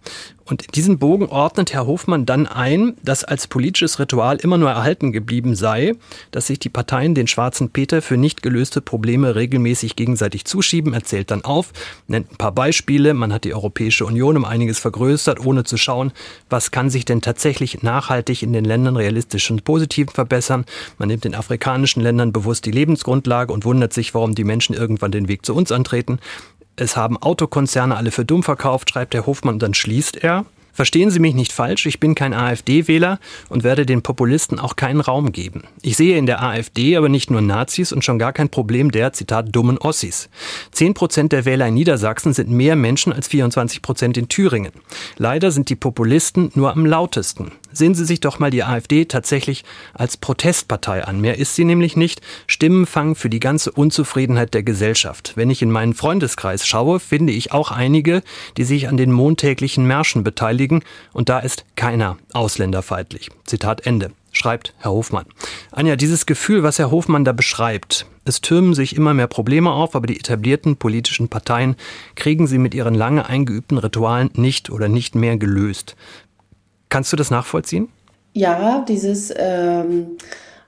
Und 0.48 0.76
diesen 0.76 0.98
Bogen 0.98 1.26
ordnet 1.26 1.74
Herr 1.74 1.86
Hofmann 1.86 2.24
dann 2.24 2.46
ein, 2.46 2.94
dass 3.02 3.22
als 3.22 3.46
politisches 3.48 3.98
Ritual 3.98 4.38
immer 4.38 4.56
nur 4.56 4.70
erhalten 4.70 5.12
geblieben 5.12 5.54
sei, 5.54 5.94
dass 6.30 6.46
sich 6.46 6.58
die 6.58 6.70
Parteien 6.70 7.14
den 7.14 7.26
schwarzen 7.26 7.68
Peter 7.68 8.00
für 8.00 8.16
nicht 8.16 8.42
gelöste 8.42 8.80
Probleme 8.80 9.34
regelmäßig 9.34 9.94
gegenseitig 9.94 10.46
zuschieben, 10.46 10.94
erzählt 10.94 11.30
dann 11.30 11.44
auf, 11.44 11.72
nennt 12.06 12.32
ein 12.32 12.36
paar 12.36 12.52
Beispiele. 12.52 13.12
Man 13.12 13.30
hat 13.34 13.44
die 13.44 13.52
Europäische 13.52 14.06
Union 14.06 14.38
um 14.38 14.46
einiges 14.46 14.78
vergrößert, 14.78 15.44
ohne 15.44 15.64
zu 15.64 15.76
schauen, 15.76 16.12
was 16.48 16.70
kann 16.70 16.88
sich 16.88 17.04
denn 17.04 17.20
tatsächlich 17.20 17.82
nachhaltig 17.82 18.42
in 18.42 18.54
den 18.54 18.64
Ländern 18.64 18.96
realistisch 18.96 19.50
und 19.50 19.64
positiv 19.64 20.12
verbessern. 20.12 20.64
Man 20.96 21.08
nimmt 21.08 21.24
den 21.24 21.34
afrikanischen 21.34 22.02
Ländern 22.02 22.32
bewusst 22.32 22.64
die 22.64 22.70
Lebensgrundlage 22.70 23.52
und 23.52 23.66
wundert 23.66 23.92
sich, 23.92 24.14
warum 24.14 24.34
die 24.34 24.44
Menschen 24.44 24.74
irgendwann 24.74 25.10
den 25.10 25.28
Weg 25.28 25.44
zu 25.44 25.54
uns 25.54 25.70
antreten. 25.72 26.20
Es 26.80 26.96
haben 26.96 27.16
Autokonzerne 27.16 27.96
alle 27.96 28.12
für 28.12 28.24
dumm 28.24 28.44
verkauft, 28.44 28.90
schreibt 28.90 29.12
der 29.12 29.26
Hofmann 29.26 29.54
und 29.54 29.62
dann 29.62 29.74
schließt 29.74 30.22
er. 30.22 30.44
Verstehen 30.72 31.10
Sie 31.10 31.18
mich 31.18 31.34
nicht 31.34 31.50
falsch, 31.50 31.86
ich 31.86 31.98
bin 31.98 32.14
kein 32.14 32.32
AfD-Wähler 32.32 33.18
und 33.48 33.64
werde 33.64 33.84
den 33.84 34.02
Populisten 34.02 34.60
auch 34.60 34.76
keinen 34.76 35.00
Raum 35.00 35.32
geben. 35.32 35.64
Ich 35.82 35.96
sehe 35.96 36.16
in 36.16 36.26
der 36.26 36.40
AfD 36.40 36.96
aber 36.96 37.08
nicht 37.08 37.32
nur 37.32 37.40
Nazis 37.40 37.90
und 37.90 38.04
schon 38.04 38.20
gar 38.20 38.32
kein 38.32 38.48
Problem 38.48 38.92
der, 38.92 39.12
Zitat, 39.12 39.48
dummen 39.50 39.78
Ossis. 39.78 40.28
Zehn 40.70 40.94
Prozent 40.94 41.32
der 41.32 41.44
Wähler 41.44 41.66
in 41.66 41.74
Niedersachsen 41.74 42.32
sind 42.32 42.48
mehr 42.48 42.76
Menschen 42.76 43.12
als 43.12 43.26
24 43.26 43.82
Prozent 43.82 44.16
in 44.16 44.28
Thüringen. 44.28 44.70
Leider 45.16 45.50
sind 45.50 45.70
die 45.70 45.74
Populisten 45.74 46.52
nur 46.54 46.70
am 46.70 46.86
lautesten. 46.86 47.50
Sehen 47.72 47.94
Sie 47.94 48.04
sich 48.04 48.20
doch 48.20 48.38
mal 48.38 48.50
die 48.50 48.64
AfD 48.64 49.04
tatsächlich 49.04 49.64
als 49.94 50.16
Protestpartei 50.16 51.04
an. 51.04 51.20
Mehr 51.20 51.38
ist 51.38 51.54
sie 51.54 51.64
nämlich 51.64 51.96
nicht. 51.96 52.22
Stimmenfang 52.46 53.14
für 53.14 53.28
die 53.28 53.40
ganze 53.40 53.70
Unzufriedenheit 53.72 54.54
der 54.54 54.62
Gesellschaft. 54.62 55.32
Wenn 55.36 55.50
ich 55.50 55.62
in 55.62 55.70
meinen 55.70 55.94
Freundeskreis 55.94 56.66
schaue, 56.66 57.00
finde 57.00 57.32
ich 57.32 57.52
auch 57.52 57.70
einige, 57.70 58.22
die 58.56 58.64
sich 58.64 58.88
an 58.88 58.96
den 58.96 59.12
montäglichen 59.12 59.86
Märschen 59.86 60.24
beteiligen. 60.24 60.82
Und 61.12 61.28
da 61.28 61.38
ist 61.38 61.64
keiner 61.76 62.16
ausländerfeindlich. 62.32 63.30
Zitat 63.44 63.86
Ende. 63.86 64.12
Schreibt 64.32 64.74
Herr 64.78 64.92
Hofmann. 64.92 65.24
Anja, 65.72 65.96
dieses 65.96 66.26
Gefühl, 66.26 66.62
was 66.62 66.78
Herr 66.78 66.90
Hofmann 66.90 67.24
da 67.24 67.32
beschreibt, 67.32 68.06
es 68.24 68.42
türmen 68.42 68.74
sich 68.74 68.94
immer 68.94 69.14
mehr 69.14 69.26
Probleme 69.26 69.72
auf, 69.72 69.96
aber 69.96 70.06
die 70.06 70.18
etablierten 70.18 70.76
politischen 70.76 71.28
Parteien 71.28 71.76
kriegen 72.14 72.46
sie 72.46 72.58
mit 72.58 72.74
ihren 72.74 72.94
lange 72.94 73.26
eingeübten 73.26 73.78
Ritualen 73.78 74.30
nicht 74.34 74.70
oder 74.70 74.88
nicht 74.88 75.14
mehr 75.14 75.38
gelöst. 75.38 75.96
Kannst 76.88 77.12
du 77.12 77.16
das 77.16 77.30
nachvollziehen? 77.30 77.88
Ja, 78.34 78.84
dieses, 78.86 79.32
ähm, 79.36 80.16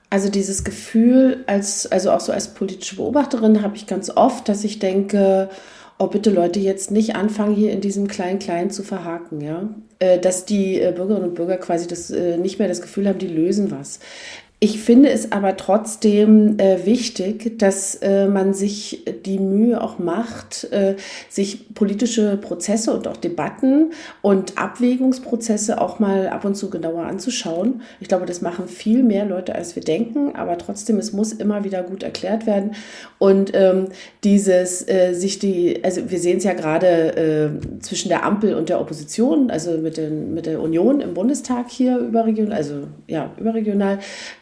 also 0.09 0.29
dieses 0.29 0.63
Gefühl, 0.63 1.43
als, 1.47 1.87
also 1.87 2.11
auch 2.11 2.19
so 2.19 2.31
als 2.31 2.53
politische 2.53 2.97
Beobachterin 2.97 3.61
habe 3.61 3.75
ich 3.75 3.87
ganz 3.87 4.09
oft, 4.09 4.49
dass 4.49 4.63
ich 4.63 4.79
denke, 4.79 5.49
oh 6.01 6.07
bitte 6.07 6.31
Leute, 6.31 6.59
jetzt 6.59 6.91
nicht 6.91 7.15
anfangen, 7.15 7.55
hier 7.55 7.71
in 7.71 7.79
diesem 7.79 8.07
Klein-Klein 8.07 8.71
zu 8.71 8.83
verhaken, 8.83 9.39
ja. 9.39 9.69
Äh, 9.99 10.19
dass 10.19 10.45
die 10.45 10.81
äh, 10.81 10.91
Bürgerinnen 10.91 11.29
und 11.29 11.35
Bürger 11.35 11.57
quasi 11.57 11.87
das, 11.87 12.09
äh, 12.09 12.37
nicht 12.37 12.57
mehr 12.57 12.67
das 12.67 12.81
Gefühl 12.81 13.07
haben, 13.07 13.19
die 13.19 13.27
lösen 13.27 13.69
was. 13.71 13.99
Ich 14.63 14.79
finde 14.79 15.09
es 15.09 15.31
aber 15.31 15.57
trotzdem 15.57 16.59
äh, 16.59 16.85
wichtig, 16.85 17.57
dass 17.57 17.95
äh, 17.95 18.27
man 18.27 18.53
sich 18.53 19.03
die 19.25 19.39
Mühe 19.39 19.81
auch 19.81 19.97
macht, 19.97 20.71
äh, 20.71 20.97
sich 21.29 21.73
politische 21.73 22.37
Prozesse 22.37 22.93
und 22.93 23.07
auch 23.07 23.17
Debatten 23.17 23.91
und 24.21 24.59
Abwägungsprozesse 24.59 25.81
auch 25.81 25.97
mal 25.97 26.27
ab 26.27 26.45
und 26.45 26.53
zu 26.53 26.69
genauer 26.69 27.05
anzuschauen. 27.05 27.81
Ich 28.01 28.07
glaube, 28.07 28.27
das 28.27 28.43
machen 28.43 28.67
viel 28.67 29.01
mehr 29.01 29.25
Leute, 29.25 29.55
als 29.55 29.75
wir 29.75 29.81
denken, 29.81 30.35
aber 30.35 30.59
trotzdem, 30.59 30.99
es 30.99 31.11
muss 31.11 31.33
immer 31.33 31.63
wieder 31.63 31.81
gut 31.81 32.03
erklärt 32.03 32.45
werden. 32.45 32.75
Und 33.17 33.53
ähm, 33.55 33.87
dieses 34.23 34.87
äh, 34.87 35.13
sich 35.13 35.39
die, 35.39 35.83
also 35.83 36.11
wir 36.11 36.19
sehen 36.19 36.37
es 36.37 36.43
ja 36.43 36.53
gerade 36.53 37.15
äh, 37.17 37.79
zwischen 37.79 38.09
der 38.09 38.23
Ampel 38.23 38.53
und 38.53 38.69
der 38.69 38.79
Opposition, 38.79 39.49
also 39.49 39.71
mit, 39.79 39.97
den, 39.97 40.35
mit 40.35 40.45
der 40.45 40.61
Union 40.61 41.01
im 41.01 41.15
Bundestag 41.15 41.71
hier 41.71 41.97
überregional, 41.97 42.55
also 42.55 42.83
ja, 43.07 43.31
überregional 43.39 43.97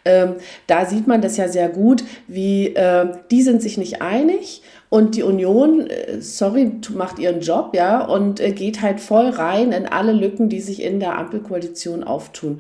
ähm, 0.10 0.36
da 0.68 0.86
sieht 0.86 1.08
man 1.08 1.22
das 1.22 1.38
ja 1.38 1.48
sehr 1.48 1.70
gut, 1.70 2.04
wie 2.28 2.76
äh, 2.76 3.08
die 3.30 3.44
sind 3.44 3.62
sich 3.62 3.78
nicht 3.78 4.02
einig 4.02 4.64
und 4.90 5.16
die 5.16 5.22
Union, 5.22 5.88
äh, 5.88 6.20
sorry, 6.20 6.72
macht 6.96 7.20
ihren 7.20 7.42
Job, 7.42 7.76
ja, 7.76 8.04
und 8.04 8.40
äh, 8.40 8.52
geht 8.52 8.82
halt 8.82 9.00
voll 9.00 9.30
rein 9.30 9.72
in 9.72 9.86
alle 9.86 10.14
Lücken, 10.14 10.50
die 10.50 10.62
sich 10.62 10.82
in 10.82 11.00
der 11.00 11.18
Ampelkoalition 11.18 12.04
auftun. 12.04 12.60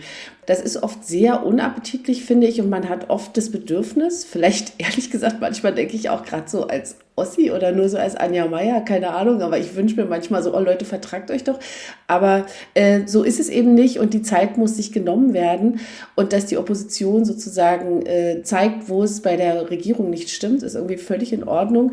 Das 0.49 0.61
ist 0.61 0.81
oft 0.81 1.05
sehr 1.05 1.45
unappetitlich, 1.45 2.25
finde 2.25 2.47
ich, 2.47 2.59
und 2.59 2.71
man 2.71 2.89
hat 2.89 3.11
oft 3.11 3.37
das 3.37 3.51
Bedürfnis, 3.51 4.25
vielleicht 4.25 4.73
ehrlich 4.79 5.11
gesagt, 5.11 5.35
manchmal 5.39 5.75
denke 5.75 5.95
ich 5.95 6.09
auch 6.09 6.25
gerade 6.25 6.49
so 6.49 6.65
als 6.65 6.95
Ossi 7.15 7.51
oder 7.51 7.71
nur 7.71 7.87
so 7.87 7.99
als 7.99 8.15
Anja 8.15 8.47
Meier, 8.47 8.81
keine 8.81 9.11
Ahnung, 9.11 9.43
aber 9.43 9.59
ich 9.59 9.75
wünsche 9.75 9.95
mir 9.95 10.05
manchmal 10.05 10.41
so, 10.41 10.55
oh 10.57 10.59
Leute, 10.59 10.85
vertragt 10.85 11.29
euch 11.29 11.43
doch. 11.43 11.59
Aber 12.07 12.47
äh, 12.73 13.01
so 13.05 13.21
ist 13.21 13.39
es 13.39 13.49
eben 13.49 13.75
nicht 13.75 13.99
und 13.99 14.15
die 14.15 14.23
Zeit 14.23 14.57
muss 14.57 14.77
sich 14.77 14.91
genommen 14.91 15.33
werden 15.33 15.81
und 16.15 16.33
dass 16.33 16.47
die 16.47 16.57
Opposition 16.57 17.25
sozusagen 17.25 18.03
äh, 18.07 18.41
zeigt, 18.41 18.89
wo 18.89 19.03
es 19.03 19.21
bei 19.21 19.37
der 19.37 19.69
Regierung 19.69 20.09
nicht 20.09 20.31
stimmt, 20.31 20.63
ist 20.63 20.73
irgendwie 20.73 20.97
völlig 20.97 21.31
in 21.31 21.43
Ordnung. 21.43 21.91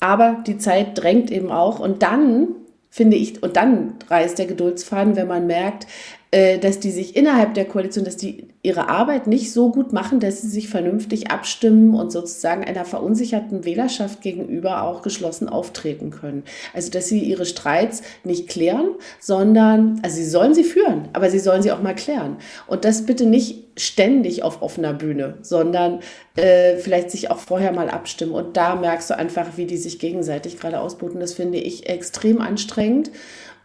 Aber 0.00 0.42
die 0.46 0.56
Zeit 0.56 0.96
drängt 0.96 1.30
eben 1.30 1.52
auch 1.52 1.78
und 1.78 2.02
dann 2.02 2.54
finde 2.90 3.16
ich, 3.16 3.42
und 3.42 3.56
dann 3.56 3.94
reißt 4.08 4.38
der 4.38 4.46
Geduldsfaden, 4.46 5.14
wenn 5.14 5.28
man 5.28 5.46
merkt, 5.46 5.86
dass 6.30 6.78
die 6.78 6.90
sich 6.90 7.16
innerhalb 7.16 7.54
der 7.54 7.64
Koalition, 7.64 8.04
dass 8.04 8.16
die 8.16 8.48
ihre 8.62 8.90
Arbeit 8.90 9.26
nicht 9.26 9.52
so 9.52 9.70
gut 9.70 9.94
machen, 9.94 10.20
dass 10.20 10.42
sie 10.42 10.48
sich 10.48 10.68
vernünftig 10.68 11.30
abstimmen 11.30 11.94
und 11.94 12.12
sozusagen 12.12 12.64
einer 12.64 12.84
verunsicherten 12.84 13.64
Wählerschaft 13.64 14.20
gegenüber 14.20 14.82
auch 14.82 15.00
geschlossen 15.00 15.48
auftreten 15.48 16.10
können. 16.10 16.42
Also 16.74 16.90
dass 16.90 17.08
sie 17.08 17.20
ihre 17.20 17.46
Streits 17.46 18.02
nicht 18.24 18.48
klären, 18.48 18.90
sondern, 19.20 20.00
also 20.02 20.16
sie 20.16 20.26
sollen 20.26 20.54
sie 20.54 20.64
führen, 20.64 21.08
aber 21.14 21.30
sie 21.30 21.38
sollen 21.38 21.62
sie 21.62 21.72
auch 21.72 21.80
mal 21.80 21.94
klären. 21.94 22.36
Und 22.66 22.84
das 22.84 23.06
bitte 23.06 23.24
nicht 23.24 23.64
ständig 23.78 24.42
auf 24.42 24.60
offener 24.60 24.92
Bühne, 24.92 25.38
sondern 25.42 26.00
äh, 26.36 26.76
vielleicht 26.76 27.10
sich 27.10 27.30
auch 27.30 27.38
vorher 27.38 27.72
mal 27.72 27.88
abstimmen. 27.88 28.32
Und 28.32 28.56
da 28.56 28.74
merkst 28.74 29.10
du 29.10 29.16
einfach, 29.16 29.56
wie 29.56 29.66
die 29.66 29.76
sich 29.76 29.98
gegenseitig 29.98 30.58
gerade 30.58 30.80
ausboten. 30.80 31.20
Das 31.20 31.34
finde 31.34 31.58
ich 31.58 31.88
extrem 31.88 32.40
anstrengend 32.40 33.10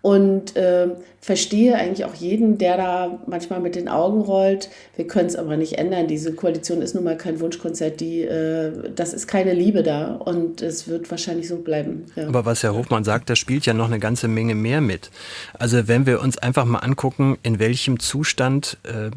und 0.03 0.57
äh, 0.57 0.89
verstehe 1.21 1.75
eigentlich 1.75 2.03
auch 2.03 2.13
jeden, 2.13 2.57
der 2.57 2.75
da 2.75 3.19
manchmal 3.25 3.61
mit 3.61 3.75
den 3.75 3.87
Augen 3.87 4.19
rollt. 4.19 4.69
Wir 4.97 5.07
können 5.07 5.27
es 5.27 5.37
aber 5.37 5.55
nicht 5.55 5.77
ändern. 5.77 6.09
Diese 6.09 6.33
Koalition 6.33 6.81
ist 6.81 6.93
nun 6.93 7.05
mal 7.05 7.15
kein 7.15 7.39
Wunschkonzert. 7.39 8.01
Die, 8.01 8.23
äh, 8.23 8.91
das 8.93 9.13
ist 9.13 9.27
keine 9.27 9.53
Liebe 9.53 9.81
da 9.81 10.15
und 10.15 10.61
es 10.61 10.89
wird 10.89 11.09
wahrscheinlich 11.09 11.47
so 11.47 11.55
bleiben. 11.55 12.07
Ja. 12.17 12.27
Aber 12.27 12.43
was 12.43 12.61
Herr 12.63 12.75
Hofmann 12.75 13.05
sagt, 13.05 13.29
da 13.29 13.37
spielt 13.37 13.65
ja 13.65 13.73
noch 13.73 13.85
eine 13.87 13.99
ganze 13.99 14.27
Menge 14.27 14.55
mehr 14.55 14.81
mit. 14.81 15.09
Also 15.53 15.87
wenn 15.87 16.05
wir 16.05 16.19
uns 16.19 16.37
einfach 16.37 16.65
mal 16.65 16.79
angucken, 16.79 17.37
in 17.41 17.59
welchem 17.59 18.01
Zustand 18.01 18.77
äh, 18.83 19.09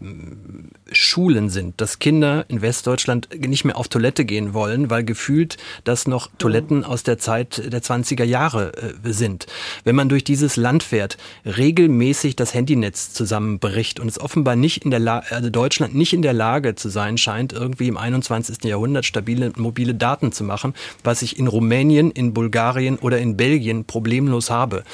Schulen 0.93 1.51
sind, 1.51 1.81
dass 1.81 1.99
Kinder 1.99 2.45
in 2.47 2.63
Westdeutschland 2.63 3.29
nicht 3.37 3.65
mehr 3.65 3.77
auf 3.77 3.89
Toilette 3.89 4.25
gehen 4.25 4.55
wollen, 4.55 4.89
weil 4.91 5.03
gefühlt 5.03 5.57
das 5.83 6.07
noch 6.07 6.31
Toiletten 6.39 6.85
aus 6.85 7.03
der 7.03 7.19
Zeit 7.19 7.73
der 7.73 7.83
20er 7.83 8.23
Jahre 8.23 8.73
äh, 8.77 9.13
sind. 9.13 9.47
Wenn 9.83 9.97
man 9.97 10.09
durch 10.09 10.23
dieses 10.23 10.55
Land 10.55 10.76
fährt, 10.83 11.17
regelmäßig 11.45 12.37
das 12.37 12.55
Handynetz 12.55 13.13
zusammenbricht 13.13 14.01
und 14.01 14.09
es 14.09 14.21
offenbar 14.21 14.57
nicht 14.57 14.85
in 14.85 14.91
der 14.91 15.01
Lage, 15.01 15.35
also 15.35 15.51
Deutschland 15.51 15.95
nicht 15.95 16.13
in 16.13 16.23
der 16.23 16.33
Lage 16.33 16.75
zu 16.75 16.89
sein 16.89 17.19
scheint, 17.19 17.53
irgendwie 17.53 17.89
im 17.89 17.97
21. 17.97 18.65
Jahrhundert 18.65 19.05
stabile 19.05 19.53
mobile 19.57 19.95
Daten 19.95 20.33
zu 20.33 20.45
machen, 20.45 20.75
was 21.05 21.23
ich 21.23 21.39
in 21.39 21.47
Rumänien, 21.47 22.11
in 22.11 22.35
Bulgarien 22.35 22.99
oder 22.99 23.19
in 23.19 23.37
Belgien 23.37 23.85
problemlos 23.85 24.51
habe. 24.51 24.85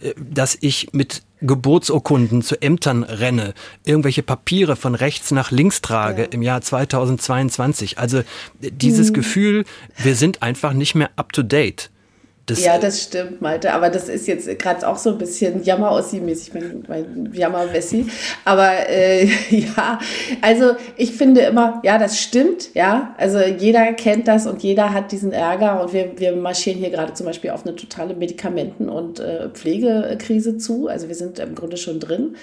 Äh, 0.00 0.14
dass 0.18 0.56
ich 0.60 0.92
mit 0.92 1.22
Geburtsurkunden 1.42 2.42
zu 2.42 2.60
Ämtern 2.62 3.02
renne, 3.02 3.54
irgendwelche 3.84 4.22
Papiere 4.22 4.76
von 4.76 4.94
rechts 4.94 5.32
nach 5.32 5.50
links 5.50 5.82
trage 5.82 6.22
ja. 6.22 6.28
im 6.28 6.42
Jahr 6.42 6.60
2022. 6.60 7.98
Also 7.98 8.22
dieses 8.60 9.10
mhm. 9.10 9.14
Gefühl, 9.14 9.64
wir 9.98 10.14
sind 10.14 10.42
einfach 10.42 10.72
nicht 10.72 10.94
mehr 10.94 11.10
up 11.16 11.32
to 11.32 11.42
date. 11.42 11.90
Das 12.46 12.64
ja, 12.64 12.76
das 12.76 13.00
stimmt, 13.00 13.40
Malte. 13.40 13.72
Aber 13.72 13.88
das 13.88 14.08
ist 14.08 14.26
jetzt 14.26 14.58
gerade 14.58 14.88
auch 14.88 14.96
so 14.96 15.10
ein 15.10 15.18
bisschen 15.18 15.62
Jammer-Ossi-mäßig, 15.62 16.52
mein, 16.54 16.82
mein 16.88 17.30
Jammer-Wessi. 17.32 18.06
Aber 18.44 18.88
äh, 18.88 19.26
ja, 19.50 20.00
also 20.40 20.72
ich 20.96 21.12
finde 21.12 21.42
immer, 21.42 21.80
ja, 21.84 21.98
das 21.98 22.18
stimmt, 22.18 22.74
ja. 22.74 23.14
Also 23.16 23.38
jeder 23.38 23.92
kennt 23.92 24.26
das 24.26 24.48
und 24.48 24.60
jeder 24.60 24.92
hat 24.92 25.12
diesen 25.12 25.32
Ärger. 25.32 25.80
Und 25.80 25.92
wir, 25.92 26.18
wir 26.18 26.34
marschieren 26.34 26.80
hier 26.80 26.90
gerade 26.90 27.14
zum 27.14 27.26
Beispiel 27.26 27.50
auf 27.50 27.64
eine 27.64 27.76
totale 27.76 28.14
Medikamenten- 28.14 28.88
und 28.88 29.20
äh, 29.20 29.48
Pflegekrise 29.50 30.58
zu. 30.58 30.88
Also 30.88 31.06
wir 31.06 31.14
sind 31.14 31.38
im 31.38 31.54
Grunde 31.54 31.76
schon 31.76 32.00
drin. 32.00 32.34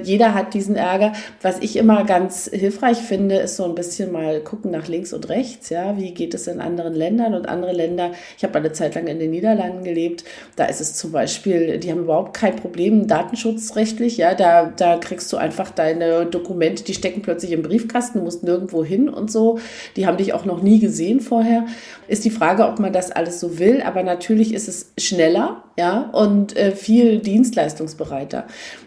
Jeder 0.00 0.32
hat 0.32 0.54
diesen 0.54 0.76
Ärger. 0.76 1.12
Was 1.42 1.58
ich 1.58 1.74
immer 1.74 2.04
ganz 2.04 2.48
hilfreich 2.52 2.98
finde, 2.98 3.38
ist 3.38 3.56
so 3.56 3.64
ein 3.64 3.74
bisschen 3.74 4.12
mal 4.12 4.40
gucken 4.42 4.70
nach 4.70 4.86
links 4.86 5.12
und 5.12 5.28
rechts. 5.28 5.70
Ja, 5.70 5.98
wie 5.98 6.14
geht 6.14 6.34
es 6.34 6.46
in 6.46 6.60
anderen 6.60 6.94
Ländern 6.94 7.34
und 7.34 7.48
andere 7.48 7.72
Länder? 7.72 8.12
Ich 8.38 8.44
habe 8.44 8.56
eine 8.56 8.70
Zeit 8.70 8.94
lang 8.94 9.08
in 9.08 9.18
den 9.18 9.39
Niederlanden 9.40 9.84
gelebt. 9.84 10.24
Da 10.56 10.66
ist 10.66 10.80
es 10.80 10.94
zum 10.94 11.12
Beispiel, 11.12 11.78
die 11.78 11.90
haben 11.90 12.00
überhaupt 12.00 12.34
kein 12.34 12.56
Problem 12.56 13.06
datenschutzrechtlich. 13.06 14.18
Ja, 14.18 14.34
da, 14.34 14.72
da 14.76 14.98
kriegst 14.98 15.32
du 15.32 15.38
einfach 15.38 15.70
deine 15.70 16.26
Dokumente, 16.26 16.84
die 16.84 16.94
stecken 16.94 17.22
plötzlich 17.22 17.52
im 17.52 17.62
Briefkasten, 17.62 18.22
musst 18.22 18.44
nirgendwo 18.44 18.84
hin 18.84 19.08
und 19.08 19.30
so. 19.30 19.58
Die 19.96 20.06
haben 20.06 20.18
dich 20.18 20.34
auch 20.34 20.44
noch 20.44 20.62
nie 20.62 20.78
gesehen 20.78 21.20
vorher. 21.20 21.66
Ist 22.06 22.24
die 22.24 22.30
Frage, 22.30 22.66
ob 22.66 22.78
man 22.78 22.92
das 22.92 23.10
alles 23.10 23.40
so 23.40 23.58
will. 23.58 23.82
Aber 23.82 24.02
natürlich 24.02 24.52
ist 24.52 24.68
es 24.68 24.92
schneller, 24.98 25.64
ja, 25.78 26.10
und 26.12 26.56
äh, 26.56 26.72
viel 26.72 27.20
dienstleistungsbereiter. 27.20 28.46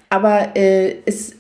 Aber 0.10 0.56
äh, 0.56 0.98
es 1.08 1.34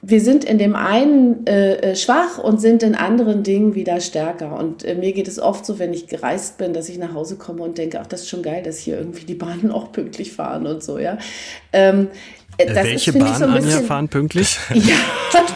wir 0.00 0.20
sind 0.20 0.44
in 0.44 0.58
dem 0.58 0.76
einen 0.76 1.46
äh, 1.46 1.74
äh, 1.76 1.96
schwach 1.96 2.38
und 2.38 2.60
sind 2.60 2.82
in 2.82 2.94
anderen 2.94 3.42
Dingen 3.42 3.74
wieder 3.74 4.00
stärker. 4.00 4.56
Und 4.56 4.84
äh, 4.84 4.94
mir 4.94 5.12
geht 5.12 5.26
es 5.26 5.40
oft 5.40 5.66
so, 5.66 5.78
wenn 5.78 5.92
ich 5.92 6.06
gereist 6.06 6.56
bin, 6.58 6.72
dass 6.72 6.88
ich 6.88 6.98
nach 6.98 7.14
Hause 7.14 7.36
komme 7.36 7.62
und 7.62 7.78
denke, 7.78 8.00
ach, 8.00 8.06
das 8.06 8.22
ist 8.22 8.28
schon 8.28 8.42
geil, 8.42 8.62
dass 8.62 8.78
hier 8.78 8.96
irgendwie 8.96 9.24
die 9.24 9.34
Bahnen 9.34 9.70
auch 9.72 9.90
pünktlich 9.90 10.32
fahren 10.32 10.66
und 10.66 10.82
so, 10.82 10.98
ja. 10.98 11.18
Ähm, 11.72 12.08
äh, 12.12 12.37
das 12.66 12.84
Welche 12.84 13.10
ist, 13.12 13.18
Bahn, 13.18 13.34
so 13.34 13.44
Anja, 13.44 13.80
fahren 13.82 14.08
pünktlich? 14.08 14.58
Ja. 14.74 14.96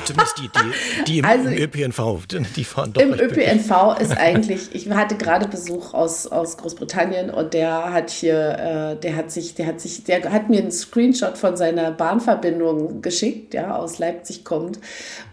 Zumindest 0.05 0.39
die, 0.39 0.49
die, 0.49 1.05
die 1.05 1.19
im, 1.19 1.25
also, 1.25 1.49
ÖPNV, 1.49 2.27
die 2.57 2.65
fahren 2.65 2.93
doch 2.93 3.01
Im 3.01 3.15
ÖPNV 3.15 3.99
ist 4.01 4.17
eigentlich, 4.17 4.75
ich 4.75 4.89
hatte 4.91 5.17
gerade 5.17 5.49
Besuch 5.49 5.95
aus, 5.95 6.27
aus 6.27 6.57
Großbritannien 6.59 7.31
und 7.31 7.55
der 7.55 7.93
hat 7.93 8.11
hier, 8.11 8.95
äh, 8.99 9.01
der 9.01 9.17
hat 9.17 9.31
sich, 9.31 9.55
der 9.55 9.67
hat 9.67 9.81
sich, 9.81 10.05
der 10.05 10.31
hat 10.31 10.51
mir 10.51 10.61
einen 10.61 10.73
Screenshot 10.73 11.39
von 11.39 11.57
seiner 11.57 11.91
Bahnverbindung 11.91 13.01
geschickt, 13.01 13.55
ja, 13.55 13.77
aus 13.77 13.99
Leipzig 13.99 14.45
kommt 14.45 14.79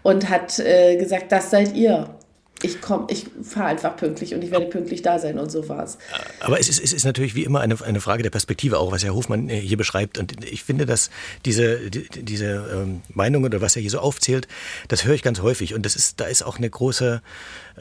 und 0.03 0.29
hat 0.29 0.59
äh, 0.59 0.95
gesagt, 0.97 1.31
das 1.31 1.51
seid 1.51 1.75
ihr 1.75 2.09
ich 2.61 2.81
komme, 2.81 3.07
ich 3.09 3.25
fahre 3.41 3.67
einfach 3.67 3.95
pünktlich 3.95 4.33
und 4.35 4.43
ich 4.43 4.51
werde 4.51 4.65
pünktlich 4.65 5.01
da 5.01 5.19
sein 5.19 5.39
und 5.39 5.51
so 5.51 5.67
war's. 5.69 5.97
Aber 6.39 6.59
es 6.59 6.67
ist, 6.67 6.83
es 6.83 6.93
ist 6.93 7.05
natürlich 7.05 7.35
wie 7.35 7.43
immer 7.43 7.61
eine, 7.61 7.81
eine 7.81 8.01
Frage 8.01 8.23
der 8.23 8.29
Perspektive, 8.29 8.79
auch 8.79 8.91
was 8.91 9.03
Herr 9.03 9.13
Hofmann 9.13 9.49
äh, 9.49 9.59
hier 9.59 9.77
beschreibt. 9.77 10.17
Und 10.17 10.43
ich 10.43 10.63
finde, 10.63 10.85
dass 10.85 11.09
diese, 11.45 11.89
diese 11.89 12.69
ähm, 12.73 13.01
Meinung 13.13 13.43
oder 13.43 13.61
was 13.61 13.75
er 13.75 13.81
hier 13.81 13.91
so 13.91 13.99
aufzählt, 13.99 14.47
das 14.87 15.05
höre 15.05 15.13
ich 15.15 15.23
ganz 15.23 15.41
häufig. 15.41 15.73
Und 15.73 15.85
das 15.85 15.95
ist, 15.95 16.19
da 16.19 16.25
ist 16.25 16.43
auch 16.43 16.57
eine 16.57 16.69
große 16.69 17.21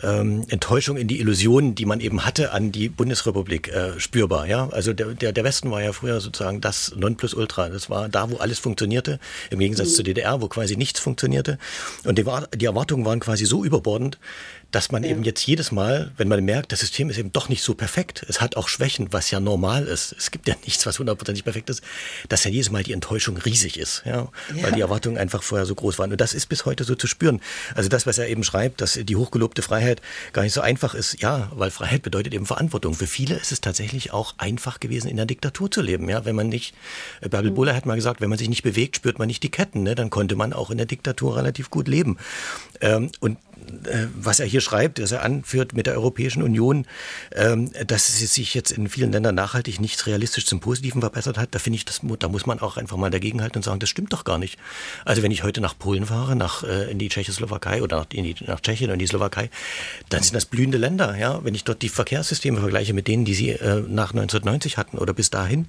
ähm, 0.03 0.45
Enttäuschung 0.49 0.97
in 0.97 1.09
die 1.09 1.21
Illusionen, 1.21 1.75
die 1.75 1.87
man 1.87 2.01
eben 2.01 2.25
hatte 2.25 2.53
an 2.53 2.73
die 2.73 2.89
Bundesrepublik, 2.89 3.69
äh, 3.69 3.99
spürbar. 3.99 4.47
Ja? 4.47 4.69
Also 4.71 4.93
der, 4.93 5.09
der, 5.09 5.33
der 5.33 5.45
Westen 5.45 5.71
war 5.71 5.83
ja 5.83 5.93
früher 5.93 6.21
sozusagen 6.21 6.61
das 6.61 6.95
Nonplusultra. 6.97 7.69
Das 7.69 7.91
war 7.91 8.09
da, 8.09 8.31
wo 8.31 8.37
alles 8.37 8.59
funktionierte, 8.59 9.19
im 9.51 9.59
Gegensatz 9.59 9.91
mhm. 9.91 9.95
zur 9.95 10.05
DDR, 10.05 10.41
wo 10.41 10.49
quasi 10.49 10.77
nichts 10.77 11.01
funktionierte. 11.01 11.59
Und 12.05 12.19
die, 12.19 12.25
die 12.57 12.67
Erwartungen 12.67 13.05
waren 13.05 13.21
quasi 13.21 13.45
so 13.45 13.65
überbordend, 13.65 14.19
dass 14.71 14.93
man 14.93 15.03
ja. 15.03 15.11
eben 15.11 15.23
jetzt 15.23 15.47
jedes 15.47 15.73
Mal, 15.73 16.13
wenn 16.19 16.29
man 16.29 16.45
merkt, 16.45 16.73
das 16.73 16.81
System 16.81 17.09
ist 17.09 17.17
eben 17.17 17.33
doch 17.33 17.49
nicht 17.49 17.63
so 17.63 17.75
perfekt, 17.75 18.25
es 18.29 18.41
hat 18.41 18.57
auch 18.57 18.69
Schwächen, 18.69 19.13
was 19.13 19.31
ja 19.31 19.41
normal 19.41 19.87
ist. 19.87 20.15
Es 20.19 20.31
gibt 20.31 20.47
ja 20.47 20.55
nichts, 20.67 20.85
was 20.85 20.99
hundertprozentig 20.99 21.45
perfekt 21.45 21.71
ist, 21.71 21.83
dass 22.29 22.45
ja 22.45 22.51
jedes 22.51 22.71
Mal 22.71 22.83
die 22.83 22.93
Enttäuschung 22.93 23.39
riesig 23.39 23.79
ist, 23.79 24.03
ja, 24.05 24.29
ja, 24.55 24.63
weil 24.63 24.73
die 24.73 24.81
Erwartungen 24.81 25.17
einfach 25.17 25.43
vorher 25.43 25.65
so 25.65 25.75
groß 25.75 25.99
waren. 25.99 26.13
Und 26.13 26.21
das 26.21 26.35
ist 26.35 26.47
bis 26.47 26.67
heute 26.67 26.85
so 26.85 26.95
zu 26.95 27.07
spüren. 27.07 27.41
Also 27.75 27.89
das, 27.89 28.07
was 28.07 28.19
er 28.19 28.29
eben 28.29 28.45
schreibt, 28.45 28.81
dass 28.81 28.99
die 29.03 29.17
hochgelobte 29.17 29.63
Freiheit 29.63 29.88
gar 30.33 30.43
nicht 30.43 30.53
so 30.53 30.61
einfach 30.61 30.95
ist, 30.95 31.21
ja, 31.21 31.51
weil 31.55 31.71
Freiheit 31.71 32.03
bedeutet 32.03 32.35
eben 32.35 32.47
Verantwortung. 32.47 32.95
Für 32.95 33.07
viele 33.07 33.35
ist 33.35 33.53
es 33.53 33.61
tatsächlich 33.61 34.13
auch 34.13 34.35
einfach 34.39 34.81
gewesen, 34.81 35.09
in 35.09 35.17
der 35.17 35.27
Diktatur 35.27 35.71
zu 35.71 35.83
leben, 35.83 36.09
ja, 36.09 36.25
wenn 36.25 36.37
man 36.37 36.49
nicht, 36.49 36.75
äh, 37.21 37.29
Bärbel 37.29 37.51
Buller 37.51 37.75
hat 37.75 37.87
mal 37.87 37.97
gesagt, 37.97 38.21
wenn 38.21 38.31
man 38.31 38.39
sich 38.39 38.49
nicht 38.49 38.63
bewegt, 38.63 38.97
spürt 38.97 39.19
man 39.19 39.29
nicht 39.29 39.43
die 39.43 39.51
Ketten, 39.51 39.83
ne? 39.83 39.95
dann 39.95 40.11
konnte 40.11 40.37
man 40.37 40.53
auch 40.53 40.71
in 40.71 40.79
der 40.79 40.87
Diktatur 40.87 41.37
relativ 41.37 41.71
gut 41.71 41.89
leben. 41.89 42.19
Ähm, 42.81 43.11
und 43.21 43.39
was 44.15 44.41
er 44.41 44.47
hier 44.47 44.61
schreibt, 44.61 44.99
dass 44.99 45.13
er 45.13 45.23
anführt 45.23 45.73
mit 45.73 45.87
der 45.87 45.95
Europäischen 45.95 46.43
Union, 46.43 46.87
ähm, 47.35 47.71
dass 47.87 48.09
es 48.09 48.35
sich 48.35 48.55
jetzt 48.55 48.71
in 48.71 48.89
vielen 48.89 49.13
Ländern 49.13 49.35
nachhaltig 49.35 49.81
nicht 49.81 50.07
realistisch 50.07 50.47
zum 50.47 50.61
Positiven 50.61 51.01
verbessert 51.01 51.39
hat, 51.39 51.55
da 51.55 51.59
finde 51.59 51.77
ich, 51.77 51.85
das, 51.85 52.01
da 52.19 52.29
muss 52.29 52.47
man 52.47 52.61
auch 52.61 52.77
einfach 52.77 52.97
mal 52.97 53.11
dagegenhalten 53.11 53.59
und 53.59 53.63
sagen, 53.63 53.81
das 53.81 53.89
stimmt 53.89 54.13
doch 54.13 54.25
gar 54.25 54.39
nicht. 54.39 54.59
Also 55.05 55.23
wenn 55.23 55.31
ich 55.31 55.43
heute 55.43 55.61
nach 55.61 55.79
Polen 55.79 56.07
fahre, 56.07 56.37
nach, 56.37 56.63
äh, 56.63 56.91
in 56.91 56.99
die 56.99 57.09
Tschechoslowakei 57.09 57.83
oder 57.83 57.99
nach, 57.99 58.07
in 58.13 58.25
die, 58.25 58.35
nach 58.47 58.61
Tschechien 58.61 58.91
und 58.91 58.99
die 58.99 59.07
Slowakei, 59.07 59.51
dann 60.09 60.23
sind 60.23 60.35
das 60.35 60.47
blühende 60.47 60.79
Länder. 60.79 61.17
Ja? 61.17 61.45
Wenn 61.45 61.55
ich 61.55 61.65
dort 61.65 61.83
die 61.83 61.89
Verkehrssysteme 61.89 62.61
vergleiche 62.61 62.95
mit 62.95 63.09
denen, 63.09 63.25
die 63.25 63.35
sie 63.35 63.51
äh, 63.51 63.83
nach 63.89 64.11
1990 64.11 64.77
hatten 64.77 64.99
oder 64.99 65.13
bis 65.13 65.31
dahin, 65.31 65.67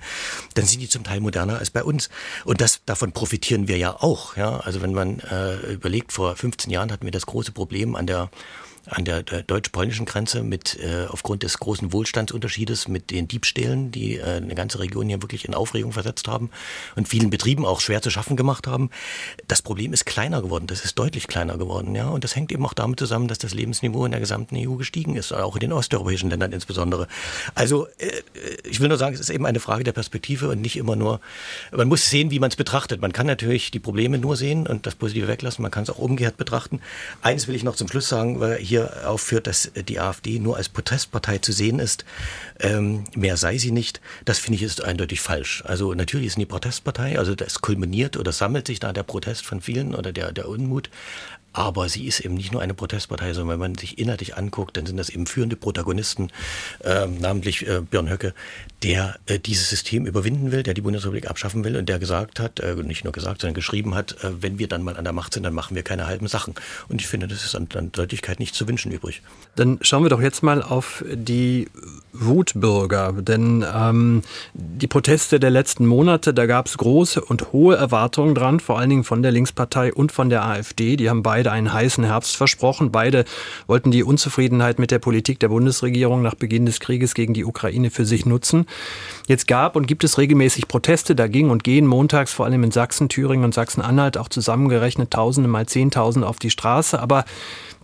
dann 0.55 0.65
sind 0.65 0.81
die 0.81 0.89
zum 0.89 1.03
Teil 1.03 1.19
moderner 1.19 1.59
als 1.59 1.69
bei 1.69 1.83
uns. 1.83 2.09
Und 2.45 2.62
das, 2.62 2.81
davon 2.85 3.12
profitieren 3.12 3.67
wir 3.67 3.77
ja 3.77 3.95
auch. 3.95 4.38
Ja? 4.38 4.59
Also 4.59 4.81
wenn 4.81 4.93
man 4.93 5.19
äh, 5.19 5.73
überlegt, 5.73 6.13
vor 6.13 6.35
15 6.35 6.71
Jahren 6.71 6.91
hatten 6.91 7.05
wir 7.05 7.12
das 7.12 7.25
große 7.25 7.51
Problem, 7.51 7.88
Problem 7.89 7.95
an 7.95 8.08
der 8.08 8.30
an 8.89 9.06
der, 9.06 9.23
deutsch-polnischen 9.23 10.06
Grenze 10.06 10.43
mit 10.43 10.78
äh, 10.80 11.06
aufgrund 11.08 11.43
des 11.43 11.60
großen 11.60 11.93
Wohlstandsunterschiedes 11.93 12.88
mit 12.88 13.12
den 13.12 13.28
Diebstählen, 13.28 13.91
die 13.91 14.17
äh, 14.17 14.23
eine 14.23 14.56
ganze 14.56 14.80
Region 14.80 15.08
hier 15.08 15.21
wirklich 15.21 15.45
in 15.45 15.54
Aufregung 15.54 15.91
versetzt 15.91 16.28
haben 16.28 16.49
und 16.95 17.08
vielen 17.08 17.30
Betrieben 17.30 17.65
auch 17.65 17.82
schwer 17.82 18.02
zu 18.02 18.10
schaffen 18.10 18.36
gemacht 18.36 18.67
haben. 18.67 18.89
Das 19.47 19.62
Problem 19.62 19.93
ist 19.93 20.06
kleiner 20.06 20.41
geworden, 20.41 20.67
das 20.67 20.84
ist 20.84 20.97
deutlich 20.97 21.28
kleiner 21.28 21.58
geworden, 21.58 21.95
ja, 21.95 22.10
und 22.10 22.23
das 22.23 22.36
hängt 22.36 22.52
eben 22.52 22.65
auch 22.65 22.73
damit 22.73 22.99
zusammen, 22.99 23.28
dass 23.28 23.38
das 23.38 23.54
Lebensniveau 23.54 24.06
in 24.06 24.12
der 24.12 24.19
gesamten 24.19 24.56
EU 24.58 24.75
gestiegen 24.75 25.15
ist, 25.15 25.34
auch 25.34 25.56
in 25.56 25.62
den 25.62 25.73
osteuropäischen 25.73 26.30
Ländern 26.30 26.52
insbesondere. 26.52 27.08
Also 27.56 27.88
äh, 27.97 28.12
ich 28.69 28.80
will 28.80 28.89
nur 28.89 28.97
sagen, 28.97 29.13
es 29.13 29.21
ist 29.21 29.30
eben 29.30 29.45
eine 29.45 29.60
Frage 29.60 29.84
der 29.84 29.93
Perspektive 29.93 30.49
und 30.49 30.62
nicht 30.62 30.78
immer 30.78 30.95
nur. 30.95 31.19
Man 31.71 31.88
muss 31.88 32.10
sehen, 32.10 32.32
wie 32.32 32.39
man 32.39 32.49
es 32.49 32.56
betrachtet. 32.56 33.02
Man 33.02 33.13
kann 33.13 33.28
natürlich 33.28 33.71
die 33.71 33.80
Probleme 33.80 34.17
nur 34.17 34.36
sehen 34.36 34.67
und 34.67 34.86
das 34.86 34.95
Positive 34.95 35.28
weglassen. 35.28 35.62
Man 35.62 35.71
kann 35.71 35.84
es 35.84 35.89
auch 35.89 35.97
umgekehrt 35.99 36.38
betrachten. 36.38 36.82
Eines 37.21 37.47
will 37.47 37.56
ich 37.56 37.63
noch 37.63 37.75
zum 37.75 37.88
Schluss 37.88 38.10
sagen, 38.10 38.39
weil 38.39 38.58
hier 38.58 38.78
hier 38.79 39.09
aufführt, 39.09 39.47
dass 39.47 39.71
die 39.75 39.99
AfD 39.99 40.39
nur 40.39 40.57
als 40.57 40.69
Protestpartei 40.69 41.39
zu 41.39 41.51
sehen 41.51 41.79
ist, 41.79 42.05
ähm, 42.59 43.03
mehr 43.15 43.37
sei 43.37 43.57
sie 43.57 43.71
nicht, 43.71 44.01
das 44.25 44.39
finde 44.39 44.57
ich 44.57 44.63
ist 44.63 44.83
eindeutig 44.83 45.21
falsch. 45.21 45.63
Also 45.65 45.93
natürlich 45.93 46.27
ist 46.27 46.33
sie 46.33 46.39
eine 46.39 46.45
Protestpartei, 46.45 47.17
also 47.17 47.35
das 47.35 47.61
kulminiert 47.61 48.17
oder 48.17 48.31
sammelt 48.31 48.67
sich 48.67 48.79
da 48.79 48.93
der 48.93 49.03
Protest 49.03 49.45
von 49.45 49.61
vielen 49.61 49.95
oder 49.95 50.11
der, 50.11 50.31
der 50.31 50.47
Unmut, 50.47 50.89
aber 51.53 51.89
sie 51.89 52.05
ist 52.05 52.19
eben 52.19 52.35
nicht 52.35 52.51
nur 52.51 52.62
eine 52.62 52.73
Protestpartei, 52.73 53.33
sondern 53.33 53.53
wenn 53.53 53.71
man 53.71 53.75
sich 53.75 53.97
inhaltlich 53.97 54.38
anguckt, 54.38 54.77
dann 54.77 54.85
sind 54.85 54.97
das 54.97 55.09
eben 55.09 55.25
führende 55.25 55.55
Protagonisten, 55.55 56.31
äh, 56.83 57.07
namentlich 57.07 57.67
äh, 57.67 57.81
Björn 57.81 58.09
Höcke, 58.09 58.33
der 58.83 59.19
äh, 59.25 59.39
dieses 59.39 59.69
System 59.69 60.05
überwinden 60.05 60.51
will, 60.51 60.63
der 60.63 60.73
die 60.73 60.81
Bundesrepublik 60.81 61.29
abschaffen 61.29 61.63
will 61.63 61.75
und 61.75 61.89
der 61.89 61.99
gesagt 61.99 62.39
hat, 62.39 62.59
äh, 62.59 62.75
nicht 62.75 63.03
nur 63.03 63.13
gesagt, 63.13 63.41
sondern 63.41 63.55
geschrieben 63.55 63.95
hat, 63.95 64.23
äh, 64.23 64.41
wenn 64.41 64.59
wir 64.59 64.67
dann 64.67 64.83
mal 64.83 64.97
an 64.97 65.03
der 65.03 65.13
Macht 65.13 65.33
sind, 65.33 65.43
dann 65.43 65.53
machen 65.53 65.75
wir 65.75 65.83
keine 65.83 66.07
halben 66.07 66.27
Sachen. 66.27 66.55
Und 66.88 67.01
ich 67.01 67.07
finde, 67.07 67.27
das 67.27 67.43
ist 67.43 67.55
an, 67.55 67.67
an 67.75 67.91
Deutlichkeit 67.91 68.39
nicht 68.39 68.55
zu 68.55 68.67
wünschen 68.67 68.91
übrig. 68.91 69.21
Dann 69.55 69.79
schauen 69.81 70.03
wir 70.03 70.09
doch 70.09 70.21
jetzt 70.21 70.43
mal 70.43 70.62
auf 70.62 71.03
die 71.12 71.67
Wutbürger, 72.11 73.13
denn 73.13 73.65
ähm, 73.73 74.21
die 74.53 74.87
Proteste 74.87 75.39
der 75.39 75.51
letzten 75.51 75.85
Monate, 75.85 76.33
da 76.33 76.45
gab 76.45 76.67
es 76.67 76.77
große 76.77 77.21
und 77.21 77.53
hohe 77.53 77.75
Erwartungen 77.75 78.35
dran, 78.35 78.59
vor 78.59 78.79
allen 78.79 78.89
Dingen 78.89 79.03
von 79.03 79.21
der 79.21 79.31
Linkspartei 79.31 79.93
und 79.93 80.11
von 80.11 80.29
der 80.29 80.43
AfD. 80.43 80.95
Die 80.95 81.09
haben 81.09 81.23
beide 81.23 81.51
einen 81.51 81.71
heißen 81.71 82.03
Herbst 82.03 82.35
versprochen. 82.35 82.91
Beide 82.91 83.25
wollten 83.67 83.91
die 83.91 84.03
Unzufriedenheit 84.03 84.79
mit 84.79 84.91
der 84.91 84.99
Politik 84.99 85.39
der 85.39 85.49
Bundesregierung 85.49 86.21
nach 86.21 86.35
Beginn 86.35 86.65
des 86.65 86.79
Krieges 86.79 87.13
gegen 87.13 87.33
die 87.33 87.45
Ukraine 87.45 87.91
für 87.91 88.05
sich 88.05 88.25
nutzen. 88.25 88.65
Jetzt 89.27 89.47
gab 89.47 89.75
und 89.75 89.87
gibt 89.87 90.03
es 90.03 90.17
regelmäßig 90.17 90.67
Proteste, 90.67 91.15
da 91.15 91.27
ging 91.27 91.49
und 91.49 91.63
gehen 91.63 91.85
montags 91.85 92.33
vor 92.33 92.45
allem 92.45 92.63
in 92.63 92.71
Sachsen, 92.71 93.09
Thüringen 93.09 93.45
und 93.45 93.53
Sachsen-Anhalt 93.53 94.17
auch 94.17 94.29
zusammengerechnet 94.29 95.11
Tausende 95.11 95.49
mal 95.49 95.67
Zehntausende 95.67 96.27
auf 96.27 96.39
die 96.39 96.49
Straße. 96.49 96.99
Aber 96.99 97.25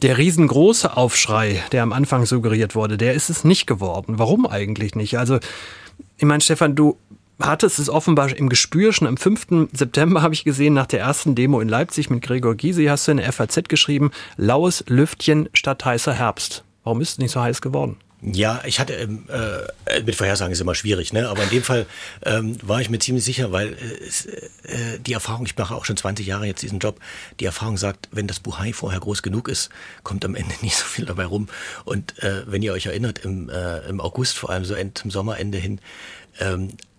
der 0.01 0.17
riesengroße 0.17 0.97
Aufschrei, 0.97 1.63
der 1.71 1.84
am 1.84 1.93
Anfang 1.93 2.25
suggeriert 2.25 2.75
wurde, 2.75 2.97
der 2.97 3.13
ist 3.13 3.29
es 3.29 3.43
nicht 3.43 3.65
geworden. 3.65 4.19
Warum 4.19 4.45
eigentlich 4.45 4.95
nicht? 4.95 5.17
Also, 5.17 5.39
ich 6.17 6.25
meine, 6.25 6.41
Stefan, 6.41 6.75
du 6.75 6.97
hattest 7.39 7.79
es 7.79 7.89
offenbar 7.89 8.36
im 8.36 8.49
Gespür. 8.49 8.93
Schon 8.93 9.08
am 9.08 9.17
5. 9.17 9.69
September 9.71 10.21
habe 10.21 10.34
ich 10.34 10.43
gesehen, 10.43 10.73
nach 10.73 10.88
der 10.88 10.99
ersten 11.01 11.36
Demo 11.36 11.60
in 11.60 11.69
Leipzig 11.69 12.10
mit 12.10 12.23
Gregor 12.23 12.55
Gysi, 12.55 12.86
hast 12.86 13.08
du 13.08 13.12
in 13.12 13.17
der 13.17 13.31
FAZ 13.31 13.67
geschrieben, 13.67 14.12
laues 14.38 14.84
Lüftchen 14.88 15.49
statt 15.53 15.84
heißer 15.86 16.13
Herbst. 16.13 16.63
Warum 16.84 17.01
ist 17.01 17.12
es 17.12 17.17
nicht 17.17 17.31
so 17.31 17.41
heiß 17.41 17.62
geworden? 17.62 17.97
Ja, 18.21 18.62
ich 18.65 18.80
hatte, 18.80 18.93
ähm, 18.93 19.25
äh, 19.30 20.01
mit 20.01 20.15
Vorhersagen 20.15 20.51
ist 20.51 20.62
immer 20.62 20.73
schwierig, 20.73 21.13
ne? 21.13 21.30
aber 21.30 21.43
in 21.43 21.49
dem 21.49 21.63
Fall 21.63 21.86
ähm, 22.23 22.58
war 22.62 22.82
ich 22.82 22.89
mir 22.89 22.97
ziemlich 22.97 23.23
sicher, 23.23 23.51
weil 23.51 23.73
äh, 23.73 24.95
äh, 24.95 24.99
die 24.99 25.13
Erfahrung, 25.13 25.45
ich 25.45 25.56
mache 25.58 25.75
auch 25.75 25.86
schon 25.86 25.97
20 25.97 26.25
Jahre 26.25 26.45
jetzt 26.45 26.63
diesen 26.63 26.80
Job, 26.80 26.99
die 27.39 27.45
Erfahrung 27.45 27.78
sagt, 27.78 28.10
wenn 28.12 28.25
das 28.25 28.39
Buhai 28.39 28.73
vorher 28.73 28.99
groß 28.99 29.21
genug 29.21 29.47
ist, 29.47 29.69
kommt 30.04 30.25
am 30.25 30.34
Ende 30.34 30.54
nicht 30.62 30.75
so 30.75 30.86
viel 30.86 31.06
dabei 31.06 31.25
rum. 31.25 31.49
Und 31.84 32.17
äh, 32.23 32.43
wenn 32.47 32.62
ihr 32.63 32.73
euch 32.73 32.88
erinnert, 32.88 33.19
im, 33.19 33.49
äh, 33.49 33.80
im 33.88 33.99
August, 33.99 34.38
vor 34.38 34.49
allem 34.49 34.65
so 34.65 34.73
end, 34.73 34.97
zum 34.97 35.12
Sommerende 35.12 35.58
hin, 35.58 35.80
ähm, 36.39 36.69
äh, 36.69 36.94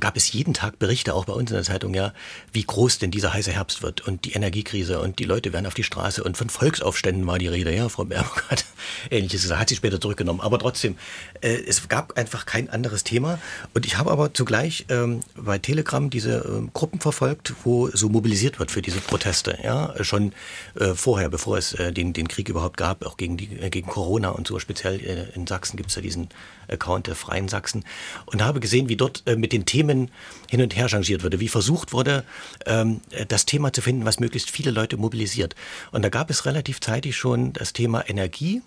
gab 0.00 0.16
es 0.16 0.32
jeden 0.32 0.54
Tag 0.54 0.78
Berichte, 0.78 1.14
auch 1.14 1.24
bei 1.24 1.32
uns 1.32 1.50
in 1.50 1.56
der 1.56 1.64
Zeitung, 1.64 1.94
ja, 1.94 2.12
wie 2.52 2.64
groß 2.64 2.98
denn 2.98 3.10
dieser 3.10 3.32
heiße 3.32 3.52
Herbst 3.52 3.82
wird 3.82 4.06
und 4.06 4.24
die 4.24 4.32
Energiekrise 4.32 5.00
und 5.00 5.18
die 5.18 5.24
Leute 5.24 5.52
werden 5.52 5.66
auf 5.66 5.74
die 5.74 5.84
Straße 5.84 6.22
und 6.22 6.36
von 6.36 6.50
Volksaufständen 6.50 7.26
war 7.26 7.38
die 7.38 7.48
Rede, 7.48 7.74
ja, 7.74 7.88
Frau 7.88 8.04
Baerbock 8.04 8.44
hat 8.50 8.64
ähnliches 9.10 9.42
gesagt, 9.42 9.60
hat 9.60 9.68
sie 9.68 9.76
später 9.76 10.00
zurückgenommen, 10.00 10.40
aber 10.40 10.58
trotzdem, 10.58 10.96
äh, 11.40 11.56
es 11.66 11.88
gab 11.88 12.16
einfach 12.18 12.46
kein 12.46 12.68
anderes 12.68 13.04
Thema. 13.04 13.38
Und 13.72 13.86
ich 13.86 13.98
habe 13.98 14.10
aber 14.10 14.34
zugleich 14.34 14.86
ähm, 14.88 15.20
bei 15.36 15.58
Telegram 15.58 16.10
diese 16.10 16.38
äh, 16.38 16.68
Gruppen 16.72 17.00
verfolgt, 17.00 17.54
wo 17.64 17.88
so 17.88 18.08
mobilisiert 18.08 18.58
wird 18.58 18.70
für 18.70 18.82
diese 18.82 19.00
Proteste, 19.00 19.58
ja, 19.62 19.94
schon 20.02 20.32
äh, 20.78 20.94
vorher, 20.94 21.28
bevor 21.28 21.58
es 21.58 21.74
äh, 21.74 21.92
den, 21.92 22.12
den 22.12 22.28
Krieg 22.28 22.48
überhaupt 22.48 22.76
gab, 22.76 23.04
auch 23.04 23.16
gegen, 23.16 23.36
die, 23.36 23.58
äh, 23.60 23.70
gegen 23.70 23.88
Corona 23.88 24.30
und 24.30 24.46
so, 24.46 24.58
speziell 24.58 25.00
äh, 25.00 25.34
in 25.34 25.46
Sachsen 25.46 25.76
gibt 25.76 25.90
es 25.90 25.96
ja 25.96 26.02
diesen 26.02 26.28
Account 26.68 27.06
der 27.06 27.14
Freien 27.14 27.48
Sachsen 27.48 27.84
und 28.26 28.42
habe 28.42 28.60
gesehen, 28.60 28.88
wie 28.88 28.96
dort 28.96 29.22
äh, 29.26 29.36
mit 29.36 29.52
den 29.52 29.64
Themen 29.64 30.10
hin 30.48 30.62
und 30.62 30.76
her 30.76 30.88
changiert 30.88 31.22
wurde, 31.22 31.40
wie 31.40 31.48
versucht 31.48 31.92
wurde, 31.92 32.24
ähm, 32.66 33.00
das 33.28 33.46
Thema 33.46 33.72
zu 33.72 33.82
finden, 33.82 34.04
was 34.04 34.20
möglichst 34.20 34.50
viele 34.50 34.70
Leute 34.70 34.96
mobilisiert. 34.96 35.54
Und 35.92 36.02
da 36.02 36.08
gab 36.08 36.30
es 36.30 36.46
relativ 36.46 36.80
zeitig 36.80 37.16
schon 37.16 37.52
das 37.52 37.72
Thema 37.72 38.08
Energie. 38.08 38.62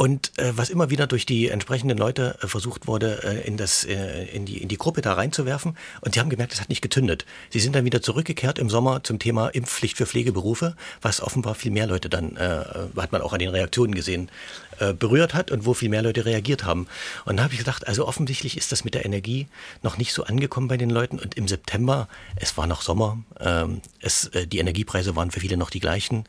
Und 0.00 0.32
äh, 0.38 0.56
was 0.56 0.70
immer 0.70 0.88
wieder 0.88 1.06
durch 1.06 1.26
die 1.26 1.48
entsprechenden 1.48 1.98
Leute 1.98 2.38
äh, 2.40 2.46
versucht 2.46 2.86
wurde, 2.86 3.22
äh, 3.22 3.46
in, 3.46 3.58
das, 3.58 3.84
äh, 3.84 4.24
in, 4.32 4.46
die, 4.46 4.56
in 4.56 4.68
die 4.68 4.78
Gruppe 4.78 5.02
da 5.02 5.12
reinzuwerfen. 5.12 5.76
Und 6.00 6.14
sie 6.14 6.20
haben 6.20 6.30
gemerkt, 6.30 6.54
es 6.54 6.60
hat 6.62 6.70
nicht 6.70 6.80
getündet. 6.80 7.26
Sie 7.50 7.60
sind 7.60 7.76
dann 7.76 7.84
wieder 7.84 8.00
zurückgekehrt 8.00 8.58
im 8.58 8.70
Sommer 8.70 9.04
zum 9.04 9.18
Thema 9.18 9.48
Impfpflicht 9.48 9.98
für 9.98 10.06
Pflegeberufe, 10.06 10.74
was 11.02 11.20
offenbar 11.20 11.54
viel 11.54 11.70
mehr 11.70 11.86
Leute 11.86 12.08
dann, 12.08 12.34
äh, 12.38 12.64
hat 12.96 13.12
man 13.12 13.20
auch 13.20 13.34
an 13.34 13.40
den 13.40 13.50
Reaktionen 13.50 13.94
gesehen, 13.94 14.30
äh, 14.78 14.94
berührt 14.94 15.34
hat 15.34 15.50
und 15.50 15.66
wo 15.66 15.74
viel 15.74 15.90
mehr 15.90 16.00
Leute 16.00 16.24
reagiert 16.24 16.64
haben. 16.64 16.86
Und 17.26 17.36
da 17.36 17.42
habe 17.42 17.52
ich 17.52 17.58
gedacht, 17.58 17.86
also 17.86 18.08
offensichtlich 18.08 18.56
ist 18.56 18.72
das 18.72 18.84
mit 18.84 18.94
der 18.94 19.04
Energie 19.04 19.48
noch 19.82 19.98
nicht 19.98 20.14
so 20.14 20.24
angekommen 20.24 20.68
bei 20.68 20.78
den 20.78 20.88
Leuten. 20.88 21.18
Und 21.18 21.34
im 21.34 21.46
September, 21.46 22.08
es 22.36 22.56
war 22.56 22.66
noch 22.66 22.80
Sommer, 22.80 23.18
ähm, 23.38 23.82
es, 24.00 24.28
äh, 24.28 24.46
die 24.46 24.60
Energiepreise 24.60 25.14
waren 25.14 25.30
für 25.30 25.40
viele 25.40 25.58
noch 25.58 25.68
die 25.68 25.80
gleichen, 25.80 26.24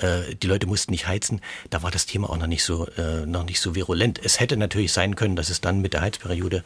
äh, 0.00 0.34
die 0.34 0.48
Leute 0.48 0.66
mussten 0.66 0.90
nicht 0.90 1.06
heizen, 1.06 1.40
da 1.70 1.84
war 1.84 1.92
das 1.92 2.06
Thema 2.06 2.28
auch 2.28 2.38
noch 2.38 2.48
nicht 2.48 2.64
so, 2.64 2.88
äh, 2.96 3.11
noch 3.26 3.44
nicht 3.44 3.60
so 3.60 3.74
virulent. 3.74 4.20
Es 4.22 4.40
hätte 4.40 4.56
natürlich 4.56 4.92
sein 4.92 5.16
können, 5.16 5.36
dass 5.36 5.50
es 5.50 5.60
dann 5.60 5.80
mit 5.80 5.92
der 5.92 6.00
Heizperiode 6.02 6.64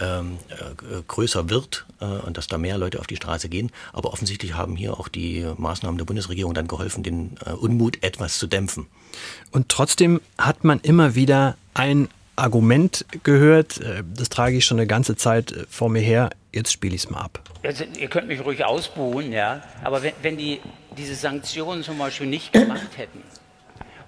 ähm, 0.00 0.38
äh, 0.48 1.02
größer 1.06 1.50
wird 1.50 1.86
äh, 2.00 2.04
und 2.04 2.36
dass 2.36 2.46
da 2.46 2.58
mehr 2.58 2.78
Leute 2.78 3.00
auf 3.00 3.06
die 3.06 3.16
Straße 3.16 3.48
gehen. 3.48 3.70
Aber 3.92 4.12
offensichtlich 4.12 4.54
haben 4.54 4.76
hier 4.76 4.98
auch 4.98 5.08
die 5.08 5.46
Maßnahmen 5.56 5.98
der 5.98 6.04
Bundesregierung 6.04 6.54
dann 6.54 6.68
geholfen, 6.68 7.02
den 7.02 7.36
äh, 7.44 7.50
Unmut 7.50 8.02
etwas 8.02 8.38
zu 8.38 8.46
dämpfen. 8.46 8.86
Und 9.50 9.68
trotzdem 9.68 10.20
hat 10.38 10.64
man 10.64 10.80
immer 10.80 11.14
wieder 11.14 11.56
ein 11.74 12.08
Argument 12.36 13.04
gehört, 13.22 13.80
äh, 13.80 14.02
das 14.14 14.28
trage 14.28 14.56
ich 14.56 14.64
schon 14.64 14.78
eine 14.78 14.86
ganze 14.86 15.16
Zeit 15.16 15.52
äh, 15.52 15.64
vor 15.68 15.90
mir 15.90 16.00
her, 16.00 16.30
jetzt 16.52 16.72
spiele 16.72 16.94
ich 16.94 17.04
es 17.04 17.10
mal 17.10 17.20
ab. 17.20 17.42
Also, 17.62 17.84
ihr 17.84 18.08
könnt 18.08 18.28
mich 18.28 18.44
ruhig 18.44 18.64
ausbuhen, 18.64 19.32
ja, 19.32 19.62
aber 19.84 20.02
wenn, 20.02 20.14
wenn 20.22 20.36
die 20.38 20.60
diese 20.96 21.14
Sanktionen 21.14 21.82
zum 21.82 21.98
Beispiel 21.98 22.26
nicht 22.26 22.52
gemacht 22.52 22.96
hätten, 22.96 23.22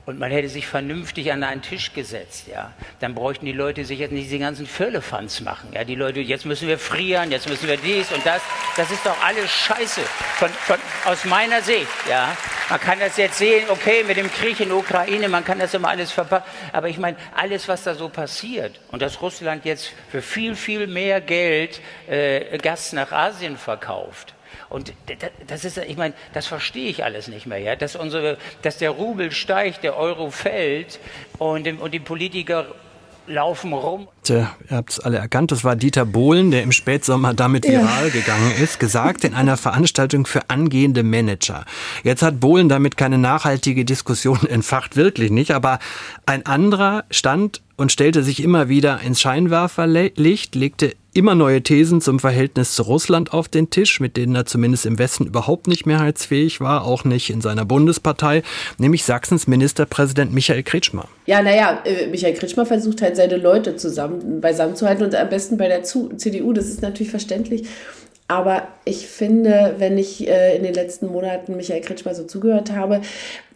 und 0.05 0.19
man 0.19 0.33
hätte 0.33 0.49
sich 0.49 0.67
vernünftig 0.67 1.31
an 1.33 1.45
einen 1.45 1.63
Tisch 1.63 1.93
gesetzt, 1.93 2.49
ja, 2.49 2.73
dann 2.99 3.15
bräuchten 3.15 3.47
die 3.47 3.53
Leute 3.53 3.85
sich 3.85 4.01
jetzt 4.01 4.11
nicht 4.11 4.25
diese 4.25 4.41
ganzen 4.41 4.67
Firlefanz 4.67 5.41
machen. 5.41 5.71
Ja, 5.73 5.85
die 5.85 5.95
Leute, 5.95 6.21
jetzt 6.21 6.45
müssen 6.45 6.67
wir 6.67 6.79
frieren, 6.79 7.31
jetzt 7.31 7.49
müssen 7.49 7.69
wir 7.69 7.77
dies 7.77 8.11
und 8.11 8.25
das. 8.27 8.43
Das 8.77 8.91
ist 8.91 9.07
doch 9.07 9.17
alles 9.23 9.49
Scheiße 9.51 10.01
von, 10.01 10.49
von, 10.49 10.77
aus 11.05 11.25
meiner 11.25 11.63
Sicht. 11.63 11.87
Ja, 12.09 12.37
man 12.69 12.81
kann 12.81 12.99
das 12.99 13.17
jetzt 13.17 13.39
sehen, 13.39 13.67
okay, 13.69 14.03
mit 14.03 14.17
dem 14.17 14.31
Krieg 14.31 14.59
in 14.59 14.73
Ukraine, 14.73 15.29
man 15.29 15.45
kann 15.45 15.61
das 15.61 15.73
immer 15.75 15.89
alles 15.89 16.11
verpassen. 16.11 16.47
Aber 16.73 16.89
ich 16.89 16.99
meine, 16.99 17.17
alles, 17.37 17.69
was 17.69 17.85
da 17.85 17.95
so 17.95 18.09
passiert 18.09 18.81
und 18.91 19.03
dass 19.03 19.21
Russland 19.23 19.65
jetzt 19.65 19.93
für 20.11 20.23
viel, 20.23 20.57
viel 20.57 20.89
mehr 20.89 21.21
Geld 21.21 21.81
äh, 22.09 22.59
Gas 22.59 22.93
nach 22.93 23.13
Asien 23.13 23.57
verkauft 23.57 24.35
und 24.69 24.93
das 25.47 25.65
ist, 25.65 25.79
ich 25.79 25.97
meine, 25.97 26.15
das 26.33 26.47
verstehe 26.47 26.89
ich 26.89 27.05
alles 27.05 27.29
nicht 27.29 27.47
mehr, 27.47 27.59
ja? 27.59 27.77
dass, 27.77 27.97
unsere, 27.97 28.39
dass 28.63 28.79
der 28.79 28.91
Rubel 28.91 29.33
steigt, 29.33 29.85
der 29.85 29.97
Euro 29.97 30.31
fällt 30.31 30.99
und, 31.39 31.67
und 31.81 31.93
die 31.93 32.01
Politiker 32.01 32.75
laufen 33.27 33.73
rum. 33.73 34.09
Tja, 34.23 34.55
ihr 34.71 34.77
habt 34.77 34.93
es 34.93 35.01
alle 35.01 35.19
erkannt, 35.19 35.51
das 35.51 35.65
war 35.65 35.75
Dieter 35.75 36.05
Bohlen, 36.05 36.53
der 36.53 36.63
im 36.63 36.71
Spätsommer 36.71 37.35
damit 37.35 37.67
viral 37.67 38.07
ja. 38.07 38.09
gegangen 38.09 38.53
ist, 38.63 38.79
gesagt 38.79 39.25
in 39.25 39.35
einer 39.35 39.57
Veranstaltung 39.57 40.27
für 40.27 40.49
angehende 40.49 41.03
Manager. 41.03 41.65
Jetzt 42.05 42.23
hat 42.23 42.39
Bohlen 42.39 42.69
damit 42.69 42.97
keine 42.97 43.19
nachhaltige 43.19 43.85
Diskussion 43.85 44.47
entfacht, 44.49 44.95
wirklich 44.95 45.33
nicht, 45.33 45.51
aber 45.51 45.81
ein 46.25 46.47
anderer 46.47 47.05
stand 47.11 47.63
und 47.77 47.91
stellte 47.91 48.23
sich 48.23 48.43
immer 48.43 48.69
wieder 48.69 49.01
ins 49.01 49.21
Scheinwerferlicht, 49.21 50.55
legte 50.55 50.95
immer 51.15 51.35
neue 51.35 51.63
Thesen 51.63 52.01
zum 52.01 52.21
Verhältnis 52.21 52.75
zu 52.75 52.83
Russland 52.83 53.33
auf 53.33 53.49
den 53.49 53.71
Tisch, 53.71 54.01
mit 54.01 54.17
denen 54.17 54.35
er 54.35 54.47
zumindest 54.47 54.87
im 54.87 54.99
Westen 54.99 55.27
überhaupt 55.27 55.67
nicht 55.67 55.85
mehrheitsfähig 55.85 56.61
war, 56.61 56.85
auch 56.85 57.05
nicht 57.05 57.29
in 57.29 57.41
seiner 57.41 57.65
Bundespartei, 57.65 58.43
nämlich 58.79 59.05
Sachsens 59.05 59.47
Ministerpräsident 59.47 60.33
Michael 60.33 60.63
Kretschmer. 60.63 61.07
Ja, 61.27 61.43
naja, 61.43 61.81
äh, 61.85 62.07
Michael 62.07 62.35
Kretschmer 62.35 62.65
versucht 62.65 63.03
halt 63.03 63.17
seine 63.17 63.37
Leute 63.37 63.77
zusammen 63.77 64.12
beisammen 64.41 64.77
zu 64.77 64.87
halten 64.87 65.03
und 65.03 65.15
am 65.15 65.29
besten 65.29 65.57
bei 65.57 65.69
der 65.69 65.83
CDU, 65.83 66.53
das 66.53 66.67
ist 66.67 66.83
natürlich 66.83 67.11
verständlich. 67.11 67.69
Aber 68.29 68.69
ich 68.85 69.07
finde, 69.09 69.75
wenn 69.79 69.99
ich 69.99 70.27
äh, 70.27 70.57
in 70.57 70.63
den 70.63 70.75
letzten 70.75 71.07
Monaten 71.07 71.57
Michael 71.57 71.83
Kretschmer 71.83 72.15
so 72.15 72.25
zugehört 72.25 72.73
habe, 72.73 73.03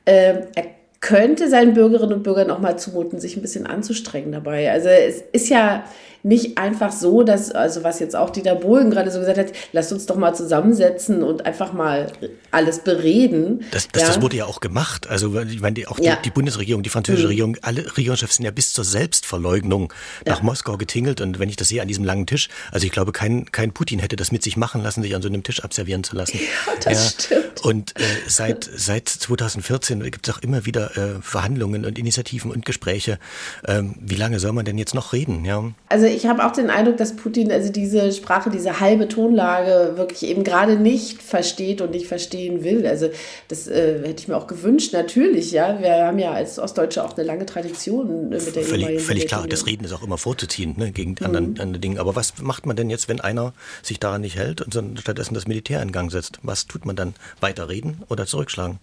äh, 0.05 0.35
er 0.55 0.65
könnte 1.01 1.49
seinen 1.49 1.75
Bürgerinnen 1.75 2.13
und 2.13 2.23
Bürgern 2.23 2.51
auch 2.51 2.59
mal 2.59 2.79
zumuten, 2.79 3.21
sich 3.21 3.37
ein 3.37 3.43
bisschen 3.43 3.67
anzustrengen 3.67 4.33
dabei. 4.33 4.71
Also 4.71 4.89
es 4.89 5.23
ist 5.33 5.49
ja 5.49 5.85
nicht 6.27 6.59
einfach 6.59 6.91
so, 6.91 7.23
dass, 7.23 7.53
also 7.53 7.85
was 7.85 8.01
jetzt 8.01 8.17
auch 8.17 8.31
Dieter 8.31 8.57
Bohlen 8.57 8.91
gerade 8.91 9.13
so 9.13 9.21
gesagt 9.21 9.39
hat, 9.39 9.53
lasst 9.73 9.93
uns 9.93 10.07
doch 10.07 10.17
mal 10.17 10.35
zusammensetzen 10.35 11.23
und 11.23 11.47
einfach 11.47 11.73
mal 11.73 12.11
alles 12.51 12.81
bereden. 12.81 13.65
Das, 13.71 13.87
das, 13.93 14.03
ja. 14.03 14.09
das 14.09 14.21
wurde 14.21 14.37
ja 14.39 14.47
auch 14.47 14.59
gemacht. 14.59 15.07
Also 15.07 15.41
ich 15.41 15.61
meine, 15.61 15.75
die, 15.75 15.87
auch 15.87 16.01
die, 16.01 16.07
ja. 16.07 16.17
die 16.17 16.31
Bundesregierung, 16.31 16.83
die 16.83 16.91
französische 16.91 17.27
mhm. 17.27 17.31
Regierung, 17.31 17.57
alle 17.63 17.97
Regierungschefs 17.97 18.37
sind 18.37 18.45
ja 18.45 18.51
bis 18.51 18.73
zur 18.73 18.85
Selbstverleugnung 18.85 19.93
nach 20.25 20.43
Moskau 20.43 20.77
getingelt. 20.77 21.21
Und 21.21 21.39
wenn 21.39 21.49
ich 21.49 21.55
das 21.55 21.69
sehe 21.69 21.81
an 21.81 21.87
diesem 21.87 22.03
langen 22.03 22.27
Tisch, 22.27 22.49
also 22.73 22.85
ich 22.85 22.93
glaube, 22.93 23.13
kein, 23.13 23.53
kein 23.53 23.71
Putin 23.71 24.01
hätte 24.01 24.17
das 24.17 24.33
mit 24.33 24.43
sich 24.43 24.57
machen 24.57 24.83
lassen, 24.83 25.03
sich 25.03 25.15
an 25.15 25.23
so 25.23 25.29
einem 25.29 25.45
Tisch 25.45 25.63
abservieren 25.63 26.03
zu 26.03 26.17
lassen. 26.17 26.39
Ja, 26.39 26.73
das 26.83 27.11
stimmt. 27.13 27.65
Und 27.65 27.99
äh, 28.01 28.03
seit, 28.27 28.69
seit 28.75 29.09
2014 29.09 30.03
gibt 30.11 30.29
es 30.29 30.35
auch 30.35 30.43
immer 30.43 30.67
wieder 30.67 30.97
äh, 30.97 31.23
Verhandlungen 31.23 31.85
und 31.85 31.99
Initiativen 31.99 32.51
und 32.51 32.67
Gespräche. 32.67 33.21
Ähm, 33.67 33.95
wie 34.01 34.17
lange 34.17 34.41
soll 34.41 34.53
man 34.53 34.65
denn 34.65 34.77
jetzt 34.77 34.95
noch 34.95 35.13
reden? 35.13 35.45
Ja. 35.45 35.63
Also 35.89 36.07
ich 36.17 36.27
habe 36.27 36.45
auch 36.45 36.53
den 36.53 36.71
Eindruck, 36.71 36.97
dass 36.97 37.15
Putin 37.15 37.53
also 37.53 37.71
diese 37.71 38.11
Sprache, 38.13 38.51
diese 38.51 38.81
halbe 38.81 39.07
Tonlage 39.07 39.97
wirklich 39.97 40.29
eben 40.29 40.45
gerade 40.45 40.77
nicht 40.77 41.23
versteht 41.23 41.81
und 41.81 41.91
nicht 41.91 42.07
verstehen 42.07 42.65
will. 42.65 42.87
Also 42.87 43.11
das 43.49 43.69
äh, 43.69 44.01
hätte 44.07 44.23
ich 44.23 44.29
mir 44.29 44.37
auch 44.37 44.47
gewünscht, 44.47 44.93
natürlich. 44.93 45.53
Ja, 45.53 45.81
wir 45.81 46.07
haben 46.07 46.19
ja 46.19 46.33
als 46.33 46.59
Ostdeutsche 46.59 47.05
auch 47.05 47.17
eine 47.17 47.27
lange 47.27 47.45
Tradition 47.45 48.33
äh, 48.33 48.37
mit 48.37 48.57
der 48.57 48.63
Völlig, 48.63 49.03
völlig 49.03 49.27
klar, 49.29 49.47
das 49.47 49.67
Reden 49.67 49.85
ist 49.85 49.93
auch 49.93 50.03
immer 50.03 50.19
vorzuziehen 50.19 50.75
ne, 50.77 50.91
gegen 50.91 51.13
mhm. 51.13 51.27
anderen, 51.27 51.61
andere 51.61 51.81
Dinge. 51.81 52.01
Aber 52.01 52.17
was 52.17 52.35
macht 52.41 52.67
man 52.67 52.77
denn 52.77 52.89
jetzt, 52.89 53.09
wenn 53.09 53.21
einer 53.21 53.53
sich 53.83 54.01
daran 54.01 54.23
nicht 54.23 54.37
hält 54.37 54.63
und 54.63 54.99
stattdessen 54.99 55.35
das 55.35 55.47
Militär 55.47 55.83
in 55.83 55.93
Gang 55.93 56.11
setzt? 56.11 56.39
Was 56.43 56.67
tut 56.67 56.87
man 56.87 56.97
dann? 56.97 57.15
Weiter 57.41 57.69
reden 57.69 58.03
oder 58.09 58.27
zurückschlagen? 58.27 58.79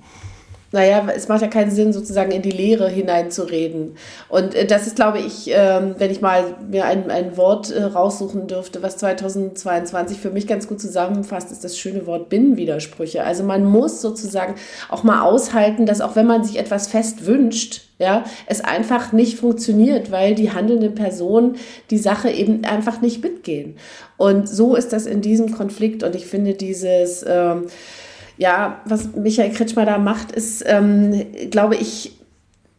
Naja, 0.74 1.08
es 1.16 1.28
macht 1.28 1.44
ja 1.44 1.48
keinen 1.48 1.70
Sinn, 1.72 1.94
sozusagen 1.94 2.32
in 2.32 2.42
die 2.42 2.52
Leere 2.52 2.90
hineinzureden. 2.90 3.96
Und 4.28 4.56
äh, 4.56 4.66
das 4.66 4.88
ist, 4.88 4.96
glaube 4.96 5.20
ich, 5.20 5.50
ähm, 5.54 5.96
wenn 6.00 6.12
ich 6.12 6.20
mal 6.20 6.56
mir 6.70 6.86
ein, 6.86 7.12
ein 7.12 7.38
Wort 7.38 7.72
äh, 7.72 7.84
raussuchen 7.84 8.48
dürfte, 8.48 8.82
was 8.82 8.98
2022 8.98 10.18
für 10.18 10.32
mich 10.32 10.48
ganz 10.48 10.68
gut 10.68 10.82
zusammenfasst, 10.82 11.52
ist 11.52 11.64
das 11.64 11.78
schöne 11.78 12.08
Wort 12.08 12.30
Binnenwidersprüche. 12.30 13.24
Also 13.24 13.44
man 13.44 13.66
muss 13.66 14.02
sozusagen 14.02 14.56
auch 14.90 15.04
mal 15.04 15.22
aushalten, 15.22 15.86
dass 15.86 16.02
auch 16.02 16.16
wenn 16.16 16.28
man 16.28 16.44
sich 16.44 16.58
etwas 16.58 16.88
fest 16.88 17.28
wünscht, 17.28 17.82
ja, 18.00 18.24
es 18.48 18.60
einfach 18.62 19.14
nicht 19.14 19.38
funktioniert, 19.38 20.12
weil 20.12 20.34
die 20.34 20.52
handelnden 20.52 20.96
Personen 20.96 21.58
die 21.92 22.00
Sache 22.00 22.32
eben 22.32 22.66
einfach 22.66 23.00
nicht 23.00 23.24
mitgehen. 23.24 23.76
Und 24.18 24.50
so 24.50 24.76
ist 24.76 24.92
das 24.92 25.06
in 25.06 25.22
diesem 25.22 25.52
Konflikt. 25.52 26.02
Und 26.02 26.16
ich 26.16 26.26
finde 26.26 26.56
dieses, 26.56 27.24
ähm, 27.28 27.68
ja, 28.38 28.82
was 28.86 29.14
Michael 29.16 29.52
Kretschmer 29.52 29.86
da 29.86 29.98
macht, 29.98 30.32
ist, 30.32 30.64
ähm, 30.68 31.26
glaube 31.52 31.76
ich, 31.76 32.18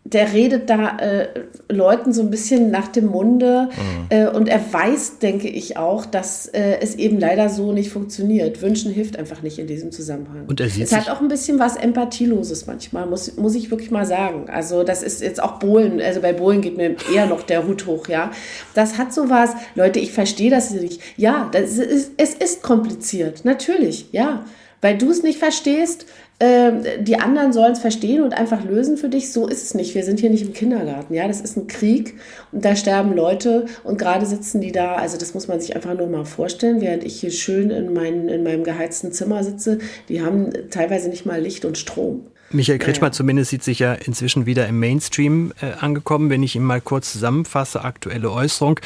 der 0.06 0.34
redet 0.34 0.68
da 0.68 0.98
äh, 0.98 1.28
Leuten 1.70 2.12
so 2.12 2.20
ein 2.20 2.30
bisschen 2.30 2.70
nach 2.70 2.88
dem 2.88 3.06
Munde 3.06 3.70
mhm. 3.70 4.06
äh, 4.10 4.26
und 4.28 4.48
er 4.48 4.60
weiß, 4.70 5.18
denke 5.18 5.48
ich 5.48 5.78
auch, 5.78 6.04
dass 6.04 6.46
äh, 6.46 6.78
es 6.82 6.96
eben 6.96 7.18
leider 7.18 7.48
so 7.48 7.72
nicht 7.72 7.90
funktioniert. 7.90 8.60
Wünschen 8.60 8.92
hilft 8.92 9.18
einfach 9.18 9.40
nicht 9.40 9.58
in 9.58 9.66
diesem 9.66 9.92
Zusammenhang. 9.92 10.44
Und 10.46 10.60
er 10.60 10.68
sieht 10.68 10.84
es 10.84 10.94
hat 10.94 11.08
auch 11.08 11.22
ein 11.22 11.28
bisschen 11.28 11.58
was 11.58 11.76
Empathieloses 11.76 12.66
manchmal, 12.66 13.06
muss, 13.06 13.36
muss 13.38 13.54
ich 13.54 13.70
wirklich 13.70 13.90
mal 13.90 14.04
sagen. 14.04 14.50
Also 14.50 14.84
das 14.84 15.02
ist 15.02 15.22
jetzt 15.22 15.42
auch 15.42 15.58
Bohlen, 15.58 16.02
also 16.02 16.20
bei 16.20 16.34
Bohlen 16.34 16.60
geht 16.60 16.76
mir 16.76 16.96
eher 17.12 17.24
noch 17.24 17.42
der 17.42 17.66
Hut 17.66 17.86
hoch, 17.86 18.06
ja. 18.08 18.30
Das 18.74 18.98
hat 18.98 19.14
so 19.14 19.30
was, 19.30 19.52
Leute, 19.74 20.00
ich 20.00 20.12
verstehe 20.12 20.50
das 20.50 20.70
nicht. 20.70 21.00
Ja, 21.16 21.48
das 21.50 21.78
ist, 21.78 22.12
es 22.18 22.34
ist 22.34 22.62
kompliziert, 22.62 23.46
natürlich, 23.46 24.08
ja. 24.12 24.44
Weil 24.84 24.98
du 24.98 25.10
es 25.10 25.22
nicht 25.22 25.38
verstehst, 25.38 26.04
ähm, 26.40 26.82
die 27.00 27.18
anderen 27.18 27.54
sollen 27.54 27.72
es 27.72 27.78
verstehen 27.78 28.22
und 28.22 28.34
einfach 28.34 28.62
lösen 28.64 28.98
für 28.98 29.08
dich. 29.08 29.32
So 29.32 29.48
ist 29.48 29.62
es 29.62 29.72
nicht. 29.72 29.94
Wir 29.94 30.04
sind 30.04 30.20
hier 30.20 30.28
nicht 30.28 30.42
im 30.42 30.52
Kindergarten. 30.52 31.14
Ja, 31.14 31.26
das 31.26 31.40
ist 31.40 31.56
ein 31.56 31.68
Krieg 31.68 32.16
und 32.52 32.66
da 32.66 32.76
sterben 32.76 33.14
Leute 33.14 33.64
und 33.82 33.96
gerade 33.96 34.26
sitzen 34.26 34.60
die 34.60 34.72
da. 34.72 34.96
Also 34.96 35.16
das 35.16 35.32
muss 35.32 35.48
man 35.48 35.58
sich 35.58 35.74
einfach 35.74 35.94
nur 35.94 36.06
mal 36.08 36.26
vorstellen, 36.26 36.82
während 36.82 37.02
ich 37.02 37.18
hier 37.18 37.30
schön 37.30 37.70
in, 37.70 37.94
mein, 37.94 38.28
in 38.28 38.42
meinem 38.42 38.62
geheizten 38.62 39.10
Zimmer 39.10 39.42
sitze. 39.42 39.78
Die 40.10 40.20
haben 40.20 40.50
teilweise 40.68 41.08
nicht 41.08 41.24
mal 41.24 41.40
Licht 41.40 41.64
und 41.64 41.78
Strom. 41.78 42.26
Michael 42.50 42.78
Kretschmer 42.78 43.06
ja. 43.06 43.12
zumindest 43.12 43.52
sieht 43.52 43.62
sich 43.62 43.78
ja 43.78 43.94
inzwischen 43.94 44.44
wieder 44.44 44.68
im 44.68 44.78
Mainstream 44.80 45.54
äh, 45.62 45.82
angekommen. 45.82 46.28
Wenn 46.28 46.42
ich 46.42 46.56
ihn 46.56 46.62
mal 46.62 46.82
kurz 46.82 47.10
zusammenfasse, 47.10 47.82
aktuelle 47.82 48.30
Äußerung. 48.30 48.78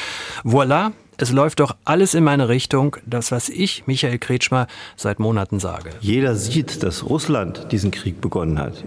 Voilà, 0.45 0.93
es 1.21 1.33
läuft 1.33 1.59
doch 1.59 1.77
alles 1.85 2.15
in 2.15 2.23
meine 2.23 2.49
Richtung, 2.49 2.97
das, 3.05 3.33
was 3.33 3.49
ich, 3.49 3.87
Michael 3.87 4.19
Kretschmer, 4.19 4.69
seit 4.95 5.19
Monaten 5.19 5.59
sage. 5.59 5.91
Jeder 6.01 6.37
sieht, 6.37 6.85
dass 6.85 7.05
Russland 7.05 7.73
diesen 7.73 7.91
Krieg 7.91 8.21
begonnen 8.21 8.59
hat. 8.61 8.85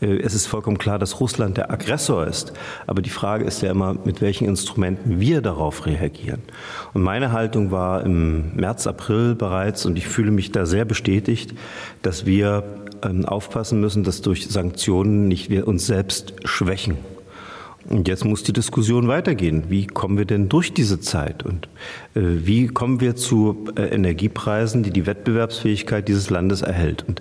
Äh, 0.00 0.18
es 0.18 0.32
ist 0.32 0.46
vollkommen 0.46 0.78
klar, 0.78 1.00
dass 1.00 1.18
Russland 1.18 1.56
der 1.56 1.72
Aggressor 1.72 2.24
ist. 2.24 2.52
Aber 2.86 3.02
die 3.02 3.10
Frage 3.10 3.44
ist 3.44 3.62
ja 3.62 3.70
immer, 3.72 3.94
mit 4.04 4.20
welchen 4.20 4.46
Instrumenten 4.46 5.18
wir 5.18 5.42
darauf 5.42 5.84
reagieren. 5.84 6.42
Und 6.94 7.02
meine 7.02 7.32
Haltung 7.32 7.72
war 7.72 8.04
im 8.04 8.54
März, 8.54 8.86
April 8.86 9.34
bereits, 9.34 9.84
und 9.84 9.98
ich 9.98 10.06
fühle 10.06 10.30
mich 10.30 10.52
da 10.52 10.66
sehr 10.66 10.84
bestätigt, 10.84 11.52
dass 12.02 12.26
wir 12.26 12.62
ähm, 13.02 13.24
aufpassen 13.24 13.80
müssen, 13.80 14.04
dass 14.04 14.22
durch 14.22 14.48
Sanktionen 14.48 15.26
nicht 15.26 15.50
wir 15.50 15.66
uns 15.66 15.86
selbst 15.86 16.34
schwächen. 16.44 16.96
Und 17.88 18.08
jetzt 18.08 18.24
muss 18.24 18.42
die 18.42 18.52
Diskussion 18.52 19.08
weitergehen. 19.08 19.64
Wie 19.68 19.86
kommen 19.86 20.16
wir 20.16 20.24
denn 20.24 20.48
durch 20.48 20.72
diese 20.72 21.00
Zeit? 21.00 21.44
Und 21.44 21.68
äh, 22.14 22.20
wie 22.20 22.68
kommen 22.68 23.00
wir 23.00 23.16
zu 23.16 23.66
äh, 23.76 23.82
Energiepreisen, 23.86 24.82
die 24.82 24.90
die 24.90 25.06
Wettbewerbsfähigkeit 25.06 26.06
dieses 26.08 26.30
Landes 26.30 26.62
erhält? 26.62 27.04
Und 27.06 27.20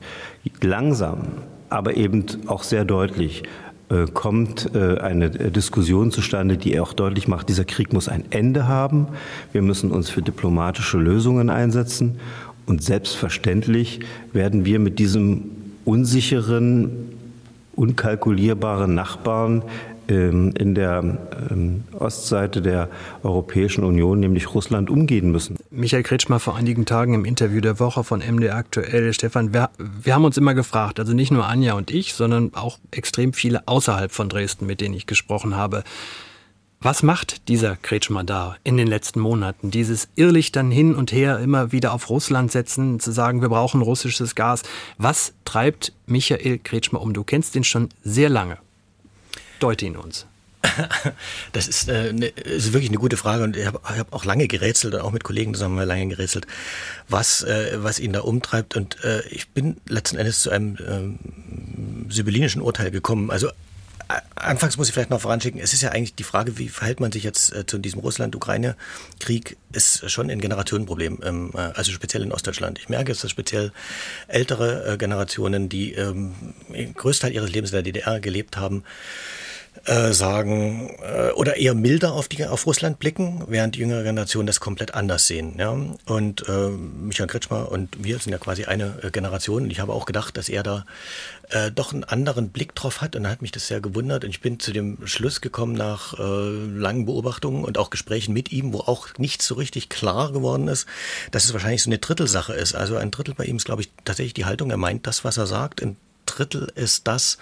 langsam, 0.62 1.28
aber 1.70 1.98
eben 1.98 2.26
auch 2.48 2.64
sehr 2.64 2.86
deutlich 2.86 3.44
äh, 3.90 4.06
kommt 4.14 4.76
eine 4.76 5.30
Diskussion 5.30 6.12
zustande, 6.12 6.58
die 6.58 6.80
auch 6.80 6.94
deutlich 6.94 7.28
macht, 7.28 7.50
dieser 7.50 7.66
Krieg 7.66 7.92
muss 7.94 8.08
ein 8.08 8.26
Ende 8.30 8.68
haben. 8.68 9.08
Wir 9.52 9.62
müssen 9.62 9.92
uns 9.92 10.10
für 10.10 10.22
diplomatische 10.22 10.98
Lösungen 10.98 11.50
einsetzen. 11.50 12.20
Und 12.68 12.84
selbstverständlich 12.84 14.00
werden 14.32 14.66
wir 14.66 14.80
mit 14.80 15.00
diesem 15.00 15.52
unsicheren, 15.84 16.92
unkalkulierbaren 17.76 18.94
Nachbarn 18.94 19.64
in 20.12 20.76
der 20.76 21.18
ähm, 21.50 21.84
Ostseite 21.94 22.62
der 22.62 22.90
Europäischen 23.24 23.84
Union, 23.84 24.20
nämlich 24.20 24.54
Russland, 24.54 24.90
umgehen 24.90 25.32
müssen. 25.32 25.58
Michael 25.70 26.04
Kretschmer 26.04 26.40
vor 26.40 26.56
einigen 26.56 26.86
Tagen 26.86 27.14
im 27.14 27.26
Interview 27.26 27.62
der 27.62 27.80
Woche 27.80 28.04
von 28.04 28.20
MD 28.20 28.50
aktuell. 28.50 29.14
Stefan, 29.14 29.54
wir, 29.54 29.70
wir 29.78 30.14
haben 30.14 30.26
uns 30.26 30.38
immer 30.38 30.54
gefragt, 30.54 31.00
also 31.00 31.14
nicht 31.14 31.32
nur 31.32 31.48
Anja 31.48 31.74
und 31.74 31.92
ich, 31.92 32.14
sondern 32.14 32.54
auch 32.54 32.80
extrem 32.92 33.34
viele 33.34 33.68
außerhalb 33.68 34.12
von 34.12 34.30
Dresden, 34.30 34.66
mit 34.66 34.82
denen 34.82 34.96
ich 34.96 35.08
gesprochen 35.08 35.56
habe. 35.56 35.84
Was 36.84 37.04
macht 37.04 37.48
dieser 37.48 37.76
Kretschmer 37.76 38.24
da 38.24 38.56
in 38.64 38.76
den 38.76 38.88
letzten 38.88 39.20
Monaten? 39.20 39.70
Dieses 39.70 40.10
Irrlichtern 40.16 40.72
hin 40.72 40.96
und 40.96 41.12
her 41.12 41.38
immer 41.38 41.72
wieder 41.72 41.94
auf 41.94 42.10
Russland 42.10 42.52
setzen, 42.52 43.00
zu 43.00 43.12
sagen, 43.12 43.42
wir 43.44 43.50
brauchen 43.50 43.84
russisches 43.84 44.34
Gas. 44.34 44.64
Was 44.98 45.34
treibt 45.46 45.94
Michael 46.08 46.58
Kretschmer 46.58 47.00
um? 47.00 47.14
Du 47.14 47.24
kennst 47.24 47.56
ihn 47.56 47.64
schon 47.64 47.90
sehr 48.04 48.30
lange. 48.30 48.58
Deute 49.62 49.86
ihn 49.86 49.98
uns. 49.98 50.26
Das 51.54 51.68
ist, 51.68 51.90
äh, 51.90 52.14
ne, 52.14 52.28
ist 52.28 52.74
wirklich 52.74 52.90
eine 52.90 53.00
gute 53.00 53.18
Frage 53.18 53.44
und 53.44 53.58
ich 53.58 53.66
habe 53.66 53.80
hab 53.84 54.14
auch 54.14 54.26
lange 54.26 54.48
gerätselt 54.48 54.96
auch 54.96 55.12
mit 55.12 55.24
Kollegen 55.24 55.54
zusammen 55.54 55.86
lange 55.86 56.08
gerätselt, 56.08 56.48
was, 57.10 57.44
äh, 57.44 57.78
was 57.78 58.00
ihn 58.00 58.14
da 58.14 58.22
umtreibt. 58.22 58.76
Und 58.76 59.04
äh, 59.04 59.22
ich 59.30 59.50
bin 59.50 59.78
letzten 59.88 60.18
Endes 60.18 60.42
zu 60.42 60.50
einem 60.50 60.78
ähm, 60.88 61.20
sibyllinischen 62.10 62.62
Urteil 62.62 62.92
gekommen. 62.92 63.32
Also 63.32 63.50
anfangs 64.36 64.78
muss 64.78 64.88
ich 64.88 64.94
vielleicht 64.94 65.10
noch 65.10 65.22
voranschicken, 65.22 65.60
es 65.62 65.74
ist 65.74 65.82
ja 65.82 65.92
eigentlich 65.92 66.16
die 66.16 66.24
Frage, 66.24 66.58
wie 66.58 66.70
verhält 66.70 67.00
man 67.00 67.12
sich 67.12 67.24
jetzt 67.24 67.54
äh, 67.54 67.66
zu 67.66 67.78
diesem 67.78 68.00
Russland-Ukraine-Krieg, 68.00 69.58
ist 69.72 70.10
schon 70.10 70.30
ein 70.30 70.42
Generationenproblem, 70.42 71.20
ähm, 71.24 71.52
äh, 71.54 71.58
also 71.58 71.92
speziell 71.92 72.24
in 72.24 72.32
Ostdeutschland. 72.32 72.80
Ich 72.80 72.90
merke, 72.90 73.14
dass 73.14 73.30
speziell 73.30 73.72
ältere 74.28 74.94
äh, 74.94 74.98
Generationen, 74.98 75.70
die 75.70 75.94
ähm, 75.94 76.34
größten 76.96 77.28
Teil 77.28 77.36
ihres 77.36 77.52
Lebens 77.52 77.72
in 77.72 77.76
der 77.76 77.84
DDR 77.84 78.20
gelebt 78.20 78.58
haben, 78.58 78.84
äh, 79.86 80.14
sagen 80.14 80.96
äh, 81.02 81.32
oder 81.32 81.58
eher 81.58 81.74
milder 81.74 82.14
auf, 82.14 82.28
die, 82.28 82.46
auf 82.46 82.68
Russland 82.68 83.00
blicken, 83.00 83.44
während 83.48 83.76
die 83.76 83.80
jüngere 83.80 84.04
Generation 84.04 84.46
das 84.46 84.60
komplett 84.60 84.94
anders 84.94 85.28
sehen. 85.28 85.56
Ja? 85.58 85.76
Und 86.06 86.48
äh, 86.48 86.70
Michael 86.70 87.28
Kretschmer 87.28 87.72
und 87.72 88.04
wir 88.04 88.20
sind 88.20 88.32
ja 88.32 88.38
quasi 88.38 88.66
eine 88.66 89.00
äh, 89.02 89.12
Generation. 89.12 89.64
Und 89.64 89.72
ich 89.72 89.80
habe 89.80 89.94
auch 89.94 90.06
gedacht, 90.06 90.38
dass 90.38 90.50
er 90.50 90.64
da 90.64 90.86
äh, 91.50 91.72
doch 91.72 91.94
einen 91.94 92.04
anderen 92.04 92.50
Blick 92.50 92.76
drauf 92.76 93.02
hat. 93.02 93.16
Und 93.16 93.28
hat 93.28 93.42
mich 93.42 93.52
das 93.52 93.68
sehr 93.68 93.82
gewundert. 93.82 94.24
Und 94.24 94.30
ich 94.30 94.42
bin 94.42 94.60
zu 94.60 94.72
dem 94.72 95.00
Schluss 95.06 95.42
gekommen 95.42 95.74
nach 95.74 96.18
äh, 96.20 96.22
langen 96.22 97.06
Beobachtungen 97.06 97.64
und 97.64 97.78
auch 97.78 97.90
Gesprächen 97.90 98.34
mit 98.34 98.52
ihm, 98.52 98.74
wo 98.74 98.80
auch 98.80 99.08
nicht 99.18 99.42
so 99.42 99.56
richtig 99.56 99.90
klar 99.90 100.32
geworden 100.32 100.68
ist, 100.68 100.86
dass 101.32 101.46
es 101.46 101.54
wahrscheinlich 101.54 101.84
so 101.84 101.90
eine 101.90 101.98
Drittelsache 101.98 102.54
ist. 102.54 102.76
Also 102.76 102.98
ein 102.98 103.12
Drittel 103.12 103.34
bei 103.34 103.46
ihm 103.46 103.58
ist, 103.58 103.66
glaube 103.66 103.82
ich, 103.82 103.90
tatsächlich 104.06 104.34
die 104.34 104.46
Haltung. 104.46 104.70
Er 104.70 104.78
meint 104.78 105.08
das, 105.08 105.24
was 105.24 105.38
er 105.38 105.48
sagt. 105.48 105.82
Ein 105.82 105.98
Drittel 106.26 106.72
ist 106.76 107.08
das, 107.08 107.38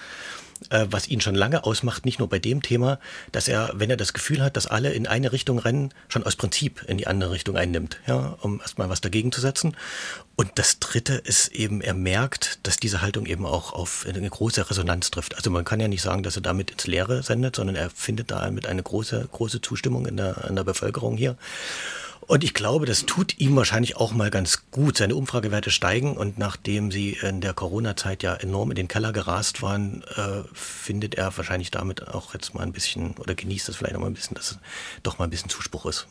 was 0.69 1.07
ihn 1.07 1.21
schon 1.21 1.35
lange 1.35 1.63
ausmacht, 1.63 2.05
nicht 2.05 2.19
nur 2.19 2.29
bei 2.29 2.39
dem 2.39 2.61
Thema, 2.61 2.99
dass 3.31 3.47
er, 3.47 3.71
wenn 3.73 3.89
er 3.89 3.97
das 3.97 4.13
Gefühl 4.13 4.41
hat, 4.41 4.57
dass 4.57 4.67
alle 4.67 4.91
in 4.91 5.07
eine 5.07 5.31
Richtung 5.31 5.59
rennen, 5.59 5.93
schon 6.07 6.23
aus 6.23 6.35
Prinzip 6.35 6.83
in 6.87 6.97
die 6.97 7.07
andere 7.07 7.31
Richtung 7.31 7.55
einnimmt, 7.55 7.99
ja, 8.07 8.37
um 8.41 8.59
erstmal 8.59 8.89
was 8.89 9.01
dagegen 9.01 9.31
zu 9.31 9.41
setzen. 9.41 9.75
Und 10.35 10.51
das 10.55 10.79
Dritte 10.79 11.15
ist 11.15 11.49
eben, 11.49 11.81
er 11.81 11.93
merkt, 11.93 12.59
dass 12.63 12.77
diese 12.77 13.01
Haltung 13.01 13.25
eben 13.25 13.45
auch 13.45 13.73
auf 13.73 14.05
eine 14.07 14.29
große 14.29 14.69
Resonanz 14.69 15.11
trifft. 15.11 15.35
Also 15.35 15.49
man 15.49 15.65
kann 15.65 15.79
ja 15.79 15.87
nicht 15.87 16.01
sagen, 16.01 16.23
dass 16.23 16.35
er 16.35 16.41
damit 16.41 16.71
ins 16.71 16.87
Leere 16.87 17.23
sendet, 17.23 17.55
sondern 17.55 17.75
er 17.75 17.89
findet 17.89 18.31
damit 18.31 18.65
eine 18.65 18.83
große, 18.83 19.27
große 19.31 19.61
Zustimmung 19.61 20.05
in 20.05 20.17
der, 20.17 20.45
in 20.49 20.55
der 20.55 20.63
Bevölkerung 20.63 21.17
hier. 21.17 21.37
Und 22.29 22.43
ich 22.43 22.53
glaube, 22.53 22.85
das 22.85 23.07
tut 23.07 23.39
ihm 23.39 23.55
wahrscheinlich 23.55 23.97
auch 23.97 24.11
mal 24.11 24.29
ganz 24.29 24.61
gut. 24.69 24.97
Seine 24.97 25.15
Umfragewerte 25.15 25.71
steigen 25.71 26.15
und 26.15 26.37
nachdem 26.37 26.91
sie 26.91 27.17
in 27.23 27.41
der 27.41 27.55
Corona-Zeit 27.55 28.21
ja 28.21 28.35
enorm 28.35 28.69
in 28.69 28.75
den 28.75 28.87
Keller 28.87 29.11
gerast 29.11 29.63
waren, 29.63 30.03
äh, 30.15 30.43
findet 30.53 31.15
er 31.15 31.35
wahrscheinlich 31.35 31.71
damit 31.71 32.07
auch 32.07 32.35
jetzt 32.35 32.53
mal 32.53 32.61
ein 32.61 32.71
bisschen 32.71 33.15
oder 33.17 33.33
genießt 33.33 33.67
es 33.69 33.77
vielleicht 33.77 33.95
auch 33.95 34.01
mal 34.01 34.05
ein 34.05 34.13
bisschen, 34.13 34.35
dass 34.35 34.51
es 34.51 34.59
doch 35.01 35.17
mal 35.17 35.23
ein 35.23 35.31
bisschen 35.31 35.49
Zuspruch 35.49 35.87
ist. 35.87 36.05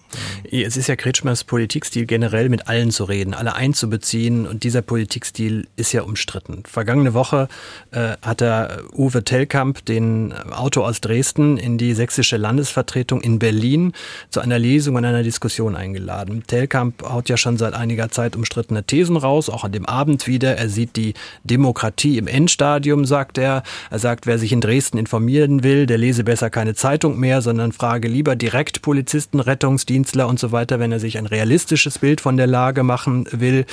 Es 0.50 0.76
ist 0.76 0.88
ja 0.88 0.96
Kretschmers 0.96 1.44
Politikstil 1.44 2.04
generell 2.04 2.48
mit 2.48 2.66
allen 2.66 2.90
zu 2.90 3.04
reden, 3.04 3.32
alle 3.32 3.54
einzubeziehen 3.54 4.48
und 4.48 4.64
dieser 4.64 4.82
Politikstil 4.82 5.68
ist 5.76 5.92
ja 5.92 6.02
umstritten. 6.02 6.64
Vergangene 6.66 7.14
Woche 7.14 7.46
äh, 7.92 8.16
hat 8.22 8.42
er 8.42 8.82
Uwe 8.92 9.22
Tellkamp, 9.22 9.84
den 9.84 10.32
Autor 10.32 10.88
aus 10.88 11.00
Dresden, 11.00 11.58
in 11.58 11.78
die 11.78 11.94
sächsische 11.94 12.38
Landesvertretung 12.38 13.20
in 13.20 13.38
Berlin 13.38 13.92
zu 14.30 14.40
einer 14.40 14.58
Lesung 14.58 14.96
und 14.96 15.04
einer 15.04 15.22
Diskussion 15.22 15.76
eingeladen 15.76 16.07
eingeladen. 16.08 16.44
Telkamp 16.46 17.02
haut 17.02 17.28
ja 17.28 17.36
schon 17.36 17.56
seit 17.56 17.74
einiger 17.74 18.10
Zeit 18.10 18.36
umstrittene 18.36 18.84
Thesen 18.84 19.16
raus, 19.16 19.50
auch 19.50 19.64
an 19.64 19.72
dem 19.72 19.86
Abend 19.86 20.26
wieder. 20.26 20.56
Er 20.56 20.68
sieht 20.68 20.96
die 20.96 21.14
Demokratie 21.44 22.18
im 22.18 22.26
Endstadium, 22.26 23.04
sagt 23.04 23.38
er. 23.38 23.62
Er 23.90 23.98
sagt, 23.98 24.26
wer 24.26 24.38
sich 24.38 24.52
in 24.52 24.60
Dresden 24.60 24.98
informieren 24.98 25.62
will, 25.62 25.86
der 25.86 25.98
lese 25.98 26.24
besser 26.24 26.50
keine 26.50 26.74
Zeitung 26.74 27.18
mehr, 27.18 27.42
sondern 27.42 27.72
frage 27.72 28.08
lieber 28.08 28.36
direkt 28.36 28.82
Polizisten, 28.82 29.40
Rettungsdienstler 29.40 30.26
und 30.28 30.38
so 30.38 30.52
weiter, 30.52 30.80
wenn 30.80 30.92
er 30.92 31.00
sich 31.00 31.18
ein 31.18 31.26
realistisches 31.26 31.98
Bild 31.98 32.20
von 32.20 32.36
der 32.36 32.46
Lage 32.46 32.82
machen 32.82 33.26
will. 33.30 33.66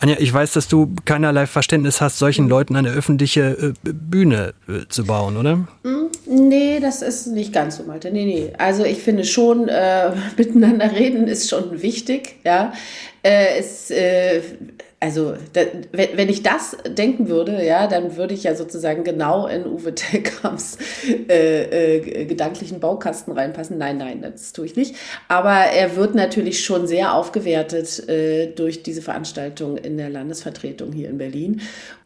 Anja, 0.00 0.16
ich 0.18 0.32
weiß, 0.32 0.52
dass 0.52 0.68
du 0.68 0.94
keinerlei 1.04 1.46
Verständnis 1.46 2.00
hast, 2.00 2.18
solchen 2.18 2.44
mhm. 2.44 2.50
Leuten 2.50 2.76
eine 2.76 2.90
öffentliche 2.90 3.74
äh, 3.84 3.92
Bühne 3.92 4.54
äh, 4.68 4.86
zu 4.88 5.04
bauen, 5.04 5.36
oder? 5.36 5.56
Mhm. 5.82 6.08
Nee, 6.26 6.78
das 6.78 7.02
ist 7.02 7.26
nicht 7.28 7.52
ganz 7.52 7.78
so, 7.78 7.84
Malte. 7.84 8.10
Nee, 8.10 8.26
nee. 8.26 8.52
Also 8.58 8.84
ich 8.84 8.98
finde 8.98 9.24
schon, 9.24 9.68
äh, 9.68 10.10
miteinander 10.36 10.92
reden 10.92 11.26
ist 11.26 11.48
schon 11.48 11.82
wichtig, 11.82 12.36
ja. 12.44 12.72
Äh, 13.22 13.58
es, 13.58 13.90
äh, 13.90 14.40
also 15.00 15.36
da, 15.52 15.60
wenn 15.92 16.28
ich 16.28 16.42
das 16.42 16.76
denken 16.88 17.28
würde, 17.28 17.64
ja, 17.64 17.86
dann 17.86 18.16
würde 18.16 18.34
ich 18.34 18.42
ja 18.42 18.56
sozusagen 18.56 19.04
genau 19.04 19.46
in 19.46 19.64
Uwe 19.64 19.94
Telkamps 19.94 20.76
äh, 21.28 21.96
äh, 21.96 22.24
gedanklichen 22.24 22.80
Baukasten 22.80 23.32
reinpassen. 23.32 23.78
Nein, 23.78 23.98
nein, 23.98 24.22
das 24.22 24.52
tue 24.52 24.66
ich 24.66 24.74
nicht. 24.74 24.96
Aber 25.28 25.54
er 25.54 25.94
wird 25.94 26.16
natürlich 26.16 26.64
schon 26.64 26.88
sehr 26.88 27.14
aufgewertet 27.14 28.08
äh, 28.08 28.48
durch 28.48 28.82
diese 28.82 29.00
Veranstaltung 29.00 29.76
in 29.76 29.98
der 29.98 30.10
Landesvertretung 30.10 30.92
hier 30.92 31.10
in 31.10 31.18
Berlin. 31.18 31.60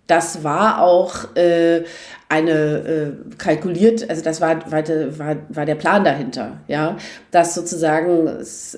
Das 0.06 0.42
war 0.44 0.82
auch 0.82 1.36
äh, 1.36 1.84
eine 2.28 2.52
äh, 2.52 3.36
kalkuliert, 3.38 4.08
also 4.08 4.22
das 4.22 4.40
war, 4.40 4.70
war, 4.70 5.36
war, 5.48 5.66
der 5.66 5.74
Plan 5.74 6.02
dahinter, 6.02 6.60
ja, 6.66 6.96
dass 7.30 7.54
sozusagen 7.54 8.26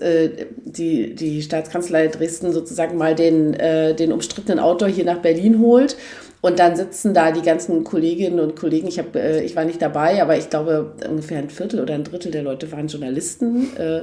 äh, 0.01 0.29
die, 0.65 1.15
die 1.15 1.43
Staatskanzlei 1.43 2.09
Dresden 2.09 2.53
sozusagen 2.53 2.99
mal 2.99 3.15
den, 3.15 3.55
äh, 3.55 3.95
den 3.95 4.13
umstrittenen 4.13 4.59
Autor 4.59 4.89
hier 4.89 5.05
nach 5.05 5.19
Berlin 5.19 5.61
holt 5.61 5.97
und 6.45 6.59
dann 6.59 6.77
sitzen 6.77 7.15
da 7.15 7.33
die 7.33 7.40
ganzen 7.40 7.85
Kolleginnen 7.85 8.38
und 8.38 8.55
Kollegen. 8.55 8.87
Ich, 8.87 8.98
hab, 8.98 9.17
äh, 9.17 9.40
ich 9.40 9.57
war 9.57 9.65
nicht 9.65 9.81
dabei, 9.81 10.21
aber 10.21 10.37
ich 10.37 10.51
glaube, 10.51 10.92
ungefähr 11.09 11.38
ein 11.38 11.48
Viertel 11.48 11.81
oder 11.81 11.94
ein 11.94 12.05
Drittel 12.05 12.33
der 12.33 12.42
Leute 12.42 12.71
waren 12.71 12.88
Journalisten. 12.88 13.75
Äh, 13.79 14.03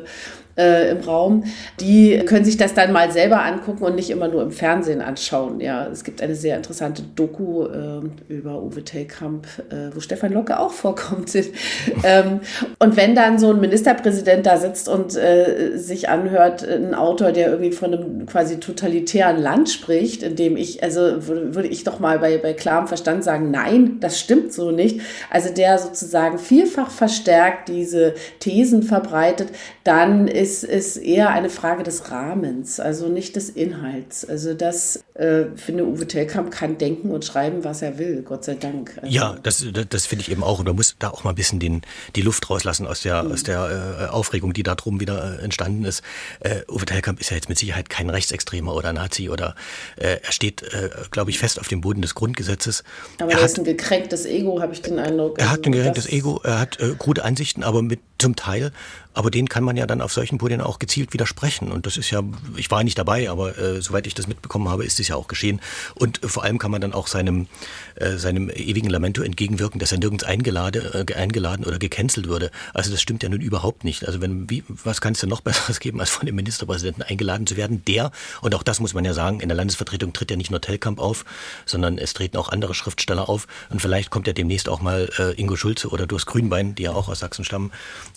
äh, 0.57 0.91
im 0.91 0.99
Raum, 0.99 1.43
die 1.79 2.19
können 2.25 2.45
sich 2.45 2.57
das 2.57 2.73
dann 2.73 2.91
mal 2.91 3.11
selber 3.11 3.43
angucken 3.43 3.83
und 3.83 3.95
nicht 3.95 4.09
immer 4.09 4.27
nur 4.27 4.41
im 4.41 4.51
Fernsehen 4.51 5.01
anschauen. 5.01 5.59
Ja, 5.59 5.87
es 5.87 6.03
gibt 6.03 6.21
eine 6.21 6.35
sehr 6.35 6.57
interessante 6.57 7.03
Doku 7.15 7.65
äh, 7.65 8.01
über 8.27 8.61
Uwe 8.61 8.83
Tellkamp, 8.83 9.47
äh, 9.69 9.95
wo 9.95 9.99
Stefan 9.99 10.33
Locke 10.33 10.59
auch 10.59 10.71
vorkommt. 10.71 11.33
ähm, 12.03 12.41
und 12.79 12.97
wenn 12.97 13.15
dann 13.15 13.39
so 13.39 13.51
ein 13.51 13.59
Ministerpräsident 13.59 14.45
da 14.45 14.57
sitzt 14.57 14.89
und 14.89 15.15
äh, 15.15 15.77
sich 15.77 16.09
anhört, 16.09 16.67
ein 16.67 16.93
Autor, 16.93 17.31
der 17.31 17.49
irgendwie 17.49 17.71
von 17.71 17.93
einem 17.93 18.25
quasi 18.25 18.59
totalitären 18.59 19.41
Land 19.41 19.69
spricht, 19.69 20.23
in 20.23 20.35
dem 20.35 20.57
ich, 20.57 20.83
also 20.83 21.27
würde 21.27 21.67
ich 21.67 21.83
doch 21.83 21.99
mal 21.99 22.19
bei, 22.19 22.37
bei 22.37 22.53
klarem 22.53 22.87
Verstand 22.87 23.23
sagen, 23.23 23.51
nein, 23.51 23.97
das 23.99 24.19
stimmt 24.19 24.53
so 24.53 24.71
nicht. 24.71 25.01
Also 25.29 25.53
der 25.53 25.77
sozusagen 25.77 26.37
vielfach 26.37 26.89
verstärkt 26.89 27.69
diese 27.69 28.15
Thesen 28.39 28.83
verbreitet, 28.83 29.49
dann 29.83 30.27
ist, 30.41 30.63
ist 30.63 30.97
eher 30.97 31.29
eine 31.29 31.49
Frage 31.49 31.83
des 31.83 32.09
Rahmens, 32.09 32.79
also 32.79 33.07
nicht 33.07 33.35
des 33.35 33.49
Inhalts. 33.49 34.25
Also 34.25 34.53
das, 34.55 35.03
äh, 35.13 35.45
finde 35.55 35.85
Uwe 35.85 36.07
Tellkamp 36.07 36.49
kann 36.49 36.79
denken 36.79 37.11
und 37.11 37.23
schreiben, 37.23 37.63
was 37.63 37.83
er 37.83 37.99
will, 37.99 38.23
Gott 38.23 38.43
sei 38.43 38.55
Dank. 38.55 38.97
Also 39.01 39.13
ja, 39.13 39.37
das, 39.43 39.63
das 39.89 40.05
finde 40.07 40.23
ich 40.23 40.31
eben 40.31 40.43
auch. 40.43 40.59
Und 40.59 40.65
man 40.65 40.75
muss 40.75 40.95
da 40.97 41.09
auch 41.09 41.23
mal 41.23 41.29
ein 41.31 41.35
bisschen 41.35 41.59
den, 41.59 41.81
die 42.15 42.23
Luft 42.23 42.49
rauslassen 42.49 42.87
aus 42.87 43.01
der, 43.01 43.23
mhm. 43.23 43.31
aus 43.31 43.43
der 43.43 43.99
äh, 44.01 44.05
Aufregung, 44.07 44.53
die 44.53 44.63
da 44.63 44.73
drum 44.73 44.99
wieder 44.99 45.39
äh, 45.39 45.43
entstanden 45.43 45.85
ist. 45.85 46.01
Äh, 46.39 46.61
Uwe 46.67 46.85
Tellkamp 46.85 47.19
ist 47.19 47.29
ja 47.29 47.35
jetzt 47.35 47.49
mit 47.49 47.59
Sicherheit 47.59 47.89
kein 47.89 48.09
Rechtsextremer 48.09 48.73
oder 48.73 48.93
Nazi 48.93 49.29
oder 49.29 49.55
äh, 49.97 50.17
er 50.23 50.31
steht, 50.31 50.63
äh, 50.73 50.89
glaube 51.11 51.29
ich, 51.29 51.37
fest 51.37 51.59
auf 51.59 51.67
dem 51.67 51.81
Boden 51.81 52.01
des 52.01 52.15
Grundgesetzes. 52.15 52.83
Aber 53.19 53.31
er, 53.31 53.43
hat 53.43 53.57
ein 53.59 53.63
gekränktes 53.63 54.25
Ego, 54.25 54.59
habe 54.59 54.73
ich 54.73 54.81
den 54.81 54.97
Eindruck. 54.97 55.37
Er 55.37 55.51
hat 55.51 55.59
ein 55.59 55.73
also 55.73 55.77
gekränktes 55.77 56.07
Ego, 56.09 56.41
er 56.43 56.59
hat 56.59 56.79
äh, 56.79 56.95
gute 56.97 57.23
Ansichten, 57.23 57.63
aber 57.63 57.83
mit 57.83 57.99
zum 58.17 58.35
Teil 58.35 58.71
aber 59.13 59.31
den 59.31 59.49
kann 59.49 59.63
man 59.63 59.77
ja 59.77 59.85
dann 59.85 60.01
auf 60.01 60.13
solchen 60.13 60.37
Podien 60.37 60.61
auch 60.61 60.79
gezielt 60.79 61.13
widersprechen. 61.13 61.71
Und 61.71 61.85
das 61.85 61.97
ist 61.97 62.11
ja, 62.11 62.21
ich 62.55 62.71
war 62.71 62.83
nicht 62.83 62.97
dabei, 62.97 63.29
aber 63.29 63.57
äh, 63.57 63.81
soweit 63.81 64.07
ich 64.07 64.13
das 64.13 64.27
mitbekommen 64.27 64.69
habe, 64.69 64.85
ist 64.85 64.99
es 64.99 65.07
ja 65.07 65.15
auch 65.15 65.27
geschehen. 65.27 65.59
Und 65.95 66.23
äh, 66.23 66.27
vor 66.27 66.43
allem 66.43 66.57
kann 66.57 66.71
man 66.71 66.81
dann 66.81 66.93
auch 66.93 67.07
seinem, 67.07 67.47
äh, 67.95 68.17
seinem 68.17 68.49
ewigen 68.49 68.89
Lamento 68.89 69.21
entgegenwirken, 69.21 69.79
dass 69.79 69.91
er 69.91 69.97
nirgends 69.97 70.23
eingeladen, 70.23 71.07
äh, 71.07 71.13
eingeladen 71.13 71.65
oder 71.65 71.79
gecancelt 71.79 72.27
würde. 72.27 72.51
Also 72.73 72.91
das 72.91 73.01
stimmt 73.01 73.23
ja 73.23 73.29
nun 73.29 73.41
überhaupt 73.41 73.83
nicht. 73.83 74.07
Also 74.07 74.21
wenn, 74.21 74.49
wie, 74.49 74.63
was 74.67 75.01
kann 75.01 75.13
es 75.13 75.19
denn 75.19 75.29
noch 75.29 75.41
Besseres 75.51 75.79
geben, 75.79 75.99
als 75.99 76.09
von 76.09 76.25
dem 76.25 76.35
Ministerpräsidenten 76.35 77.03
eingeladen 77.03 77.47
zu 77.47 77.57
werden? 77.57 77.83
Der, 77.85 78.11
und 78.41 78.55
auch 78.55 78.63
das 78.63 78.79
muss 78.79 78.93
man 78.93 79.05
ja 79.05 79.13
sagen, 79.13 79.39
in 79.39 79.49
der 79.49 79.57
Landesvertretung 79.57 80.13
tritt 80.13 80.31
ja 80.31 80.37
nicht 80.37 80.51
nur 80.51 80.61
Tellkamp 80.61 80.99
auf, 80.99 81.25
sondern 81.65 81.97
es 81.97 82.13
treten 82.13 82.37
auch 82.37 82.49
andere 82.49 82.73
Schriftsteller 82.73 83.27
auf. 83.27 83.47
Und 83.69 83.81
vielleicht 83.81 84.09
kommt 84.09 84.27
ja 84.27 84.33
demnächst 84.33 84.69
auch 84.69 84.81
mal 84.81 85.09
äh, 85.17 85.33
Ingo 85.39 85.55
Schulze 85.55 85.89
oder 85.89 86.07
Durst 86.07 86.27
Grünbein, 86.27 86.75
die 86.75 86.83
ja 86.83 86.93
auch 86.93 87.09
aus 87.09 87.19
Sachsen 87.19 87.43
stammen. 87.43 87.71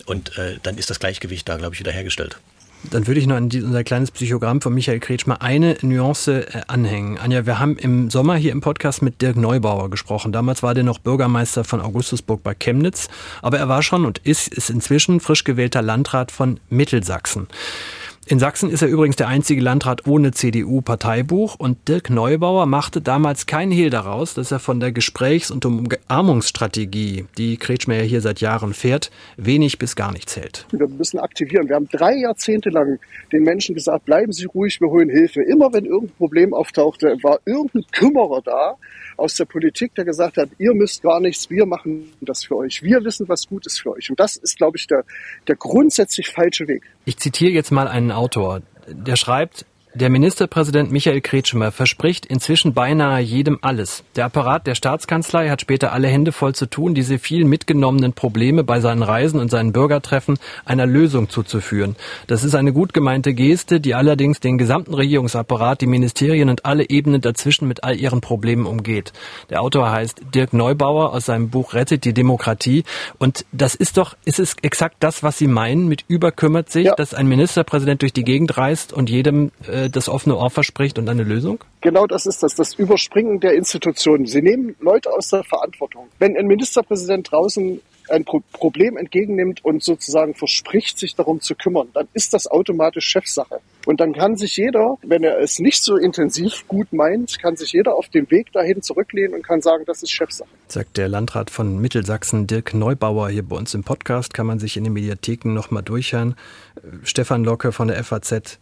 Und 0.07 0.36
äh, 0.38 0.59
dann 0.62 0.78
ist 0.78 0.84
ist 0.85 0.91
das 0.91 1.01
Gleichgewicht 1.01 1.49
da, 1.49 1.57
glaube 1.57 1.74
ich, 1.74 1.80
wiederhergestellt. 1.80 2.37
Dann 2.91 3.07
würde 3.07 3.18
ich 3.18 3.26
noch 3.26 3.37
an 3.37 3.45
unser 3.45 3.82
kleines 3.85 4.11
Psychogramm 4.11 4.61
von 4.61 4.74
Michael 4.74 5.01
Kretsch 5.01 5.26
mal 5.26 5.37
eine 5.37 5.78
Nuance 5.80 6.47
äh, 6.47 6.61
anhängen. 6.66 7.16
Anja, 7.16 7.47
wir 7.47 7.59
haben 7.59 7.78
im 7.78 8.11
Sommer 8.11 8.37
hier 8.37 8.53
im 8.53 8.61
Podcast 8.61 9.01
mit 9.01 9.22
Dirk 9.22 9.37
Neubauer 9.37 9.89
gesprochen. 9.89 10.32
Damals 10.32 10.62
war 10.62 10.74
der 10.74 10.85
noch 10.85 10.99
Bürgermeister 10.99 11.64
von 11.64 11.80
Augustusburg 11.80 12.43
bei 12.43 12.55
Chemnitz, 12.55 13.09
aber 13.41 13.59
er 13.59 13.70
war 13.70 13.82
schon 13.82 14.05
und 14.05 14.18
ist, 14.18 14.49
ist 14.49 14.68
inzwischen 14.68 15.20
frisch 15.20 15.45
gewählter 15.45 15.80
Landrat 15.80 16.30
von 16.30 16.61
Mittelsachsen. 16.68 17.49
In 18.27 18.39
Sachsen 18.39 18.70
ist 18.70 18.81
er 18.81 18.89
übrigens 18.89 19.16
der 19.16 19.29
einzige 19.29 19.61
Landrat 19.61 20.07
ohne 20.07 20.33
CDU-Parteibuch 20.33 21.57
und 21.59 21.89
Dirk 21.89 22.09
Neubauer 22.09 22.64
machte 22.64 23.03
damals 23.03 23.45
keinen 23.45 23.70
Hehl 23.70 23.91
daraus, 23.91 24.33
dass 24.33 24.51
er 24.51 24.61
von 24.61 24.81
der 24.81 24.93
Gesprächs- 24.93 25.51
und 25.51 25.66
Umarmungsstrategie, 25.66 27.27
die 27.37 27.59
Kretschmer 27.59 27.97
hier 27.97 28.22
seit 28.22 28.41
Jahren 28.41 28.72
fährt, 28.72 29.11
wenig 29.37 29.79
bis 29.79 29.95
gar 29.95 30.11
nichts 30.11 30.39
hält. 30.39 30.64
Wir 30.72 30.89
müssen 30.89 31.18
aktivieren. 31.18 31.68
Wir 31.68 31.77
haben 31.77 31.89
drei 31.93 32.16
Jahrzehnte 32.16 32.70
lang 32.70 32.99
den 33.31 33.43
Menschen 33.43 33.75
gesagt, 33.75 34.07
bleiben 34.07 34.33
Sie 34.33 34.47
ruhig, 34.47 34.81
wir 34.81 34.89
holen 34.89 35.11
Hilfe. 35.11 35.43
Immer 35.43 35.75
wenn 35.75 35.85
irgendein 35.85 36.16
Problem 36.16 36.55
auftauchte, 36.55 37.18
war 37.22 37.41
irgendein 37.45 37.85
Kümmerer 37.93 38.41
da, 38.43 38.77
aus 39.17 39.35
der 39.35 39.45
Politik, 39.45 39.95
der 39.95 40.05
gesagt 40.05 40.37
hat, 40.37 40.49
ihr 40.59 40.75
müsst 40.75 41.03
gar 41.03 41.21
nichts, 41.21 41.51
wir 41.51 41.67
machen 41.67 42.12
das 42.21 42.45
für 42.45 42.57
euch. 42.57 42.83
Wir 42.83 43.05
wissen, 43.05 43.29
was 43.29 43.47
gut 43.47 43.67
ist 43.67 43.81
für 43.81 43.93
euch. 43.93 44.11
Und 44.11 44.21
das 44.21 44.37
ist, 44.37 44.57
glaube 44.57 44.77
ich, 44.77 44.87
der, 44.87 45.05
der 45.49 45.57
grundsätzlich 45.57 46.29
falsche 46.29 46.67
Weg. 46.69 46.83
Ich 47.05 47.17
zitiere 47.19 47.53
jetzt 47.53 47.71
mal 47.71 47.89
einen 47.89 48.11
Autor, 48.11 48.62
der 48.89 49.17
schreibt, 49.17 49.67
der 49.95 50.11
Ministerpräsident 50.11 50.90
Michael 50.90 51.20
Kretschmer 51.20 51.70
verspricht 51.70 52.26
inzwischen 52.26 52.74
beinahe 52.74 53.20
jedem 53.20 53.61
alles. 53.62 54.03
Der 54.16 54.24
Apparat 54.24 54.66
der 54.66 54.74
Staatskanzlei 54.74 55.49
hat 55.49 55.61
später 55.61 55.92
alle 55.92 56.09
Hände 56.09 56.32
voll 56.32 56.53
zu 56.53 56.66
tun, 56.66 56.95
diese 56.95 57.20
viel 57.20 57.45
mitgenommenen 57.45 58.12
Probleme 58.12 58.64
bei 58.64 58.80
seinen 58.80 59.05
Reisen 59.05 59.38
und 59.38 59.53
seinen 59.53 59.72
Bürgertreffen 59.72 60.38
einer 60.64 60.86
Lösung 60.86 61.28
zuzuführen. 61.28 61.95
Das 62.26 62.42
ist 62.42 62.57
eine 62.57 62.72
gut 62.72 62.92
gemeinte 62.92 63.34
Geste, 63.34 63.80
die 63.80 63.95
allerdings 63.95 64.40
den 64.40 64.59
gesamten 64.59 64.95
Regierungsapparat, 64.95 65.80
die 65.80 65.86
Ministerien 65.86 66.49
und 66.49 66.64
alle 66.64 66.90
Ebenen 66.90 67.20
dazwischen 67.20 67.68
mit 67.68 67.84
all 67.84 67.97
ihren 67.97 68.20
Problemen 68.20 68.66
umgeht. 68.66 69.12
Der 69.51 69.62
Autor 69.62 69.92
heißt 69.92 70.22
Dirk 70.34 70.53
Neubauer 70.55 71.12
aus 71.12 71.26
seinem 71.26 71.51
Buch 71.51 71.72
Rettet 71.72 72.05
die 72.05 72.14
Demokratie. 72.14 72.82
Und 73.18 73.47
das 73.53 73.76
ist 73.76 73.97
doch, 73.97 74.16
ist 74.24 74.40
es 74.40 74.57
exakt 74.62 74.97
das, 74.99 75.22
was 75.22 75.38
Sie 75.38 75.47
meinen 75.47 75.86
mit 75.86 76.05
überkümmert 76.09 76.70
sich, 76.70 76.86
ja. 76.86 76.95
dass 76.97 77.14
ein 77.14 77.28
Ministerpräsident 77.28 78.03
durch 78.03 78.12
die 78.12 78.24
Gegend 78.24 78.57
reist 78.59 78.92
und 78.92 79.09
jedem 79.09 79.53
äh, 79.68 79.84
das 79.89 80.09
offene 80.09 80.37
Ohr 80.37 80.51
verspricht 80.51 80.99
und 80.99 81.09
eine 81.09 81.24
Lösung? 81.24 81.62
Genau 81.80 82.07
das 82.07 82.26
ist 82.26 82.43
das, 82.43 82.55
das 82.55 82.74
Überspringen 82.74 83.41
der 83.41 83.55
Institutionen. 83.55 84.26
Sie 84.26 84.43
nehmen 84.43 84.76
Leute 84.80 85.11
aus 85.12 85.28
der 85.28 85.45
Verantwortung. 85.45 86.09
Wenn 86.18 86.37
ein 86.37 86.47
Ministerpräsident 86.47 87.30
draußen 87.30 87.80
ein 88.11 88.24
Pro 88.24 88.43
Problem 88.53 88.97
entgegennimmt 88.97 89.64
und 89.64 89.82
sozusagen 89.82 90.35
verspricht, 90.35 90.99
sich 90.99 91.14
darum 91.14 91.41
zu 91.41 91.55
kümmern, 91.55 91.89
dann 91.95 92.09
ist 92.12 92.35
das 92.35 92.47
automatisch 92.47 93.07
Chefsache. 93.07 93.61
Und 93.87 94.01
dann 94.01 94.12
kann 94.12 94.37
sich 94.37 94.57
jeder, 94.57 94.97
wenn 95.03 95.24
er 95.24 95.39
es 95.41 95.59
nicht 95.59 95.82
so 95.82 95.97
intensiv 95.97 96.66
gut 96.68 96.93
meint, 96.93 97.39
kann 97.41 97.57
sich 97.57 97.72
jeder 97.72 97.95
auf 97.95 98.09
dem 98.09 98.30
Weg 98.30 98.53
dahin 98.53 98.82
zurücklehnen 98.82 99.35
und 99.35 99.43
kann 99.47 99.61
sagen, 99.61 99.85
das 99.87 100.03
ist 100.03 100.11
Chefsache. 100.11 100.49
Sagt 100.68 100.97
der 100.97 101.09
Landrat 101.09 101.51
von 101.51 101.78
Mittelsachsen, 101.80 102.47
Dirk 102.47 102.74
Neubauer, 102.74 103.28
hier 103.28 103.43
bei 103.43 103.57
uns 103.57 103.74
im 103.74 103.85
Podcast, 103.85 104.32
kann 104.32 104.47
man 104.47 104.59
sich 104.59 104.76
in 104.76 104.85
den 104.85 104.93
Mediatheken 104.93 105.53
nochmal 105.53 105.82
durchhören. 105.82 106.35
Stefan 107.03 107.45
Locke 107.45 107.72
von 107.72 107.89
der 107.89 108.03
FAZ 108.03 108.59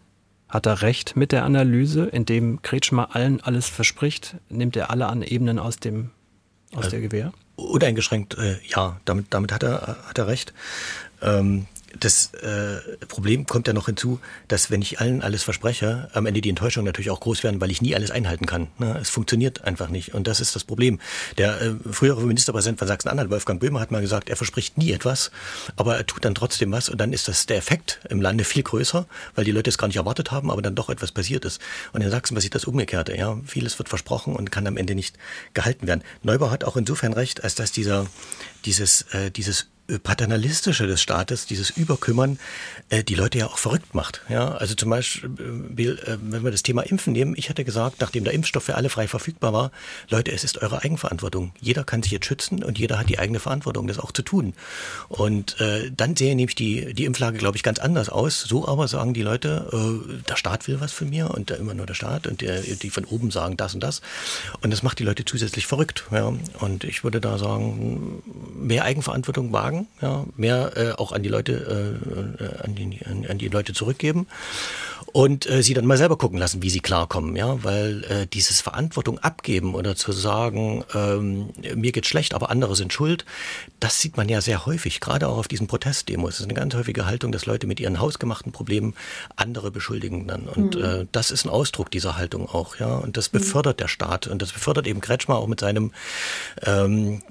hat 0.53 0.67
er 0.67 0.83
recht 0.83 1.17
mit 1.17 1.33
der 1.33 1.45
Analyse, 1.45 2.05
indem 2.05 2.61
Kretschmer 2.61 3.17
allen 3.17 3.41
alles 3.41 3.69
verspricht? 3.69 4.37
Nimmt 4.51 4.77
er 4.77 4.91
alle 4.91 5.07
an 5.07 5.23
Ebenen 5.23 5.59
aus 5.59 5.79
dem 5.79 6.11
aus 6.75 6.89
der 6.89 7.01
Gewehr? 7.01 7.33
Uneingeschränkt, 7.57 8.37
äh, 8.37 8.59
ja, 8.67 9.01
damit, 9.07 9.27
damit 9.31 9.51
hat, 9.51 9.63
er, 9.63 9.97
hat 10.07 10.19
er 10.19 10.27
recht. 10.27 10.53
Ähm, 11.23 11.67
das 11.99 12.35
äh, 12.35 12.79
Problem 13.07 13.47
kommt 13.47 13.67
ja 13.67 13.73
noch 13.73 13.87
hinzu, 13.87 14.21
dass 14.49 14.71
wenn 14.71 14.83
ich 14.83 15.01
allen 15.01 15.23
alles 15.23 15.43
verspreche, 15.43 16.09
am 16.13 16.27
Ende 16.27 16.41
die 16.41 16.49
Enttäuschung 16.49 16.85
natürlich 16.85 17.11
auch 17.11 17.21
groß 17.21 17.45
werden, 17.45 17.61
weil 17.61 17.71
ich 17.71 17.83
nie 17.83 17.95
alles 17.95 18.11
einhalten 18.11 18.47
kann. 18.47 18.69
Ne? 18.79 18.99
Es 19.01 19.11
funktioniert 19.11 19.65
einfach 19.65 19.89
nicht 19.89 20.15
und 20.15 20.27
das 20.27 20.41
ist 20.41 20.55
das 20.57 20.65
Problem. 20.65 21.01
Der 21.39 21.61
äh, 21.61 21.75
frühere 21.91 22.23
Ministerpräsident 22.23 22.79
von 22.79 22.89
Sachsen-Anhalt, 22.89 23.31
Wolfgang 23.31 23.61
Böhmer, 23.61 23.81
hat 23.81 23.91
mal 23.91 24.01
gesagt, 24.01 24.29
er 24.29 24.37
verspricht 24.37 24.79
nie 24.79 24.93
etwas, 24.93 25.31
aber 25.77 25.97
er 25.97 26.07
tut 26.07 26.25
dann 26.25 26.35
trotzdem 26.35 26.73
was 26.73 26.89
und 26.89 27.01
dann 27.01 27.13
ist 27.13 27.29
das 27.29 27.47
der 27.47 27.57
Effekt 27.57 28.01
im 28.09 28.21
Lande 28.21 28.45
viel 28.45 28.63
größer, 28.63 29.07
weil 29.35 29.45
die 29.45 29.53
Leute 29.53 29.71
es 29.71 29.79
gar 29.79 29.87
nicht 29.87 29.97
erwartet 29.97 30.31
haben, 30.31 30.51
aber 30.51 30.63
dann 30.63 30.75
doch 30.75 30.91
etwas 30.91 31.13
passiert 31.13 31.45
ist. 31.45 31.61
Und 31.93 32.03
in 32.03 32.11
Sachsen 32.11 32.35
passiert 32.35 32.55
das 32.55 32.65
Umgekehrte. 32.65 33.17
Ja? 33.17 33.39
Vieles 33.47 33.79
wird 33.79 33.89
versprochen 33.89 34.35
und 34.35 34.51
kann 34.51 34.67
am 34.67 34.77
Ende 34.77 34.95
nicht 34.95 35.17
gehalten 35.55 35.87
werden. 35.87 36.03
Neubau 36.23 36.51
hat 36.51 36.65
auch 36.65 36.77
insofern 36.77 37.13
recht, 37.13 37.45
als 37.45 37.55
dass 37.55 37.73
dieser 37.73 38.07
dieses, 38.65 39.03
äh, 39.13 39.31
dieses 39.31 39.69
paternalistische 39.99 40.87
des 40.87 41.03
Staates, 41.03 41.47
dieses 41.47 41.71
Überkümmern, 41.71 42.39
äh, 42.89 43.03
die 43.05 43.15
Leute 43.15 43.39
ja 43.39 43.47
auch 43.47 43.59
verrückt 43.59 43.95
macht. 43.95 44.23
Ja, 44.29 44.53
also 44.53 44.75
zum 44.75 44.91
Beispiel, 44.91 45.99
äh, 46.07 46.17
wenn 46.21 46.45
wir 46.45 46.51
das 46.51 46.63
Thema 46.63 46.83
Impfen 46.83 47.13
nehmen, 47.13 47.35
ich 47.37 47.49
hätte 47.49 47.65
gesagt, 47.65 48.01
nachdem 48.01 48.25
der 48.25 48.33
Impfstoff 48.33 48.65
für 48.65 48.75
alle 48.77 48.89
frei 48.89 49.09
verfügbar 49.09 49.53
war, 49.53 49.71
Leute, 50.09 50.33
es 50.33 50.45
ist 50.45 50.59
eure 50.63 50.83
Eigenverantwortung. 50.83 51.53
Jeder 51.61 51.85
kann 51.85 52.03
sich 52.03 52.13
jetzt 52.13 52.27
schützen 52.27 52.63
und 52.63 52.79
jeder 52.79 52.99
hat 52.99 53.09
die 53.09 53.19
eigene 53.19 53.41
Verantwortung, 53.41 53.87
das 53.87 53.99
auch 53.99 54.13
zu 54.13 54.23
tun. 54.23 54.55
Und 55.09 55.61
äh, 55.61 55.91
dann 55.95 56.17
sehe 56.17 56.35
nämlich 56.35 56.55
die, 56.55 56.95
die 56.95 57.05
Impflage, 57.05 57.39
glaube 57.39 57.57
ich, 57.57 57.63
ganz 57.63 57.79
anders 57.79 58.09
aus. 58.09 58.41
So 58.41 58.67
aber 58.69 58.89
sagen 58.89 59.15
die 59.15 59.23
Leute, 59.23 59.69
äh, 59.73 60.23
der 60.29 60.37
Staat 60.37 60.69
will 60.69 60.81
was 60.81 60.93
von 60.93 61.11
mir 61.11 61.31
und 61.31 61.51
immer 61.51 61.75
nur 61.75 61.87
der 61.87 61.95
Staat 61.95 62.27
und 62.27 62.41
der, 62.41 62.61
die 62.61 62.91
von 62.91 63.05
oben 63.05 63.31
sagen 63.31 63.57
das 63.57 63.75
und 63.75 63.81
das. 63.83 64.01
Und 64.61 64.73
das 64.73 64.83
macht 64.83 64.99
die 64.99 65.05
Leute 65.05 65.25
zusätzlich 65.25 65.67
verrückt. 65.67 66.05
Ja. 66.11 66.33
Und 66.61 66.85
ich 66.85 67.05
würde 67.05 67.21
da 67.21 67.39
sagen, 67.39 68.23
mehr 68.55 68.85
Eigenverantwortung 68.85 69.53
wagen 69.53 69.82
ja, 70.01 70.25
mehr 70.37 70.73
äh, 70.77 70.93
auch 70.93 71.13
an 71.13 71.23
die 71.23 71.29
Leute, 71.29 71.99
äh, 72.39 72.65
an, 72.65 72.75
die, 72.75 73.01
an, 73.05 73.27
an 73.29 73.39
die 73.39 73.49
Leute 73.49 73.73
zurückgeben. 73.73 74.27
Und 75.13 75.49
äh, 75.49 75.63
sie 75.63 75.75
dann 75.75 75.87
mal 75.87 75.97
selber 75.97 76.17
gucken 76.17 76.39
lassen, 76.39 76.63
wie 76.63 76.71
sie 76.71 76.81
klarkommen, 76.81 77.37
ja, 77.37 77.63
weil 77.65 78.05
äh, 78.05 78.27
dieses 78.27 78.61
Verantwortung 78.61 79.19
abgeben 79.19 79.75
oder 79.75 79.97
zu 79.97 80.13
sagen, 80.13 80.85
ähm, 80.95 81.51
mir 81.75 81.93
geht 81.93 82.07
schlecht, 82.07 82.35
aber 82.35 82.51
andere 82.51 82.77
sind 82.77 82.93
schuld, 82.93 83.25
das 83.81 84.01
sieht 84.01 84.17
man 84.17 84.29
ja 84.29 84.41
sehr 84.41 84.67
häufig, 84.67 85.01
gerade 85.01 85.29
auch 85.29 85.39
auf 85.39 85.49
diesen 85.49 85.67
Protestdemos. 85.67 86.31
Das 86.31 86.41
ist 86.41 86.47
eine 86.47 86.55
ganz 86.55 86.75
häufige 86.75 87.07
Haltung, 87.07 87.33
dass 87.33 87.47
Leute 87.47 87.67
mit 87.67 87.81
ihren 87.81 88.01
hausgemachten 88.01 88.53
Problemen 88.53 88.95
andere 89.37 89.71
beschuldigen 89.71 90.27
dann 90.27 90.49
und 90.49 90.77
mhm. 90.77 90.85
äh, 90.85 91.07
das 91.13 91.31
ist 91.31 91.45
ein 91.45 91.51
Ausdruck 91.51 91.91
dieser 91.91 92.17
Haltung 92.17 92.49
auch, 92.49 92.77
ja, 92.77 92.97
und 92.97 93.17
das 93.17 93.29
befördert 93.29 93.77
mhm. 93.77 93.83
der 93.83 93.89
Staat 93.89 94.27
und 94.27 94.43
das 94.43 94.53
befördert 94.53 94.87
eben 94.87 95.01
Kretschmer 95.01 95.37
auch 95.37 95.47
mit 95.47 95.61
seinem 95.61 95.93
ähm, 96.65 97.23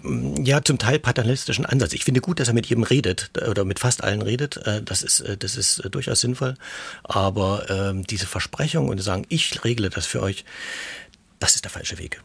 ja 0.44 0.62
zum 0.64 0.78
Teil 0.78 1.00
paternalistischen 1.00 1.66
Ansatz. 1.66 1.94
Ich 1.94 2.04
finde 2.04 2.22
gut, 2.22 2.40
dass 2.40 2.48
er 2.48 2.54
mit 2.54 2.66
jedem 2.68 2.84
redet 2.84 3.32
oder 3.50 3.66
mit 3.66 3.80
fast 3.80 4.04
allen 4.04 4.22
redet. 4.22 4.58
Äh, 4.66 4.82
das 4.84 5.04
ist 5.04 5.22
äh, 5.22 5.38
das 5.38 5.56
ist 5.56 5.80
äh, 5.80 5.90
durchaus 5.90 6.22
sinnvoll, 6.22 6.56
aber 7.04 7.61
ähm, 7.70 8.04
diese 8.08 8.26
Versprechung 8.26 8.90
und 8.90 9.02
sagen, 9.02 9.26
ich 9.30 9.64
regle 9.64 9.90
das 9.90 10.06
für 10.06 10.22
euch, 10.22 10.46
das 11.40 11.56
ist 11.56 11.64
der 11.64 11.72
falsche 11.72 11.98
Weg. 11.98 12.22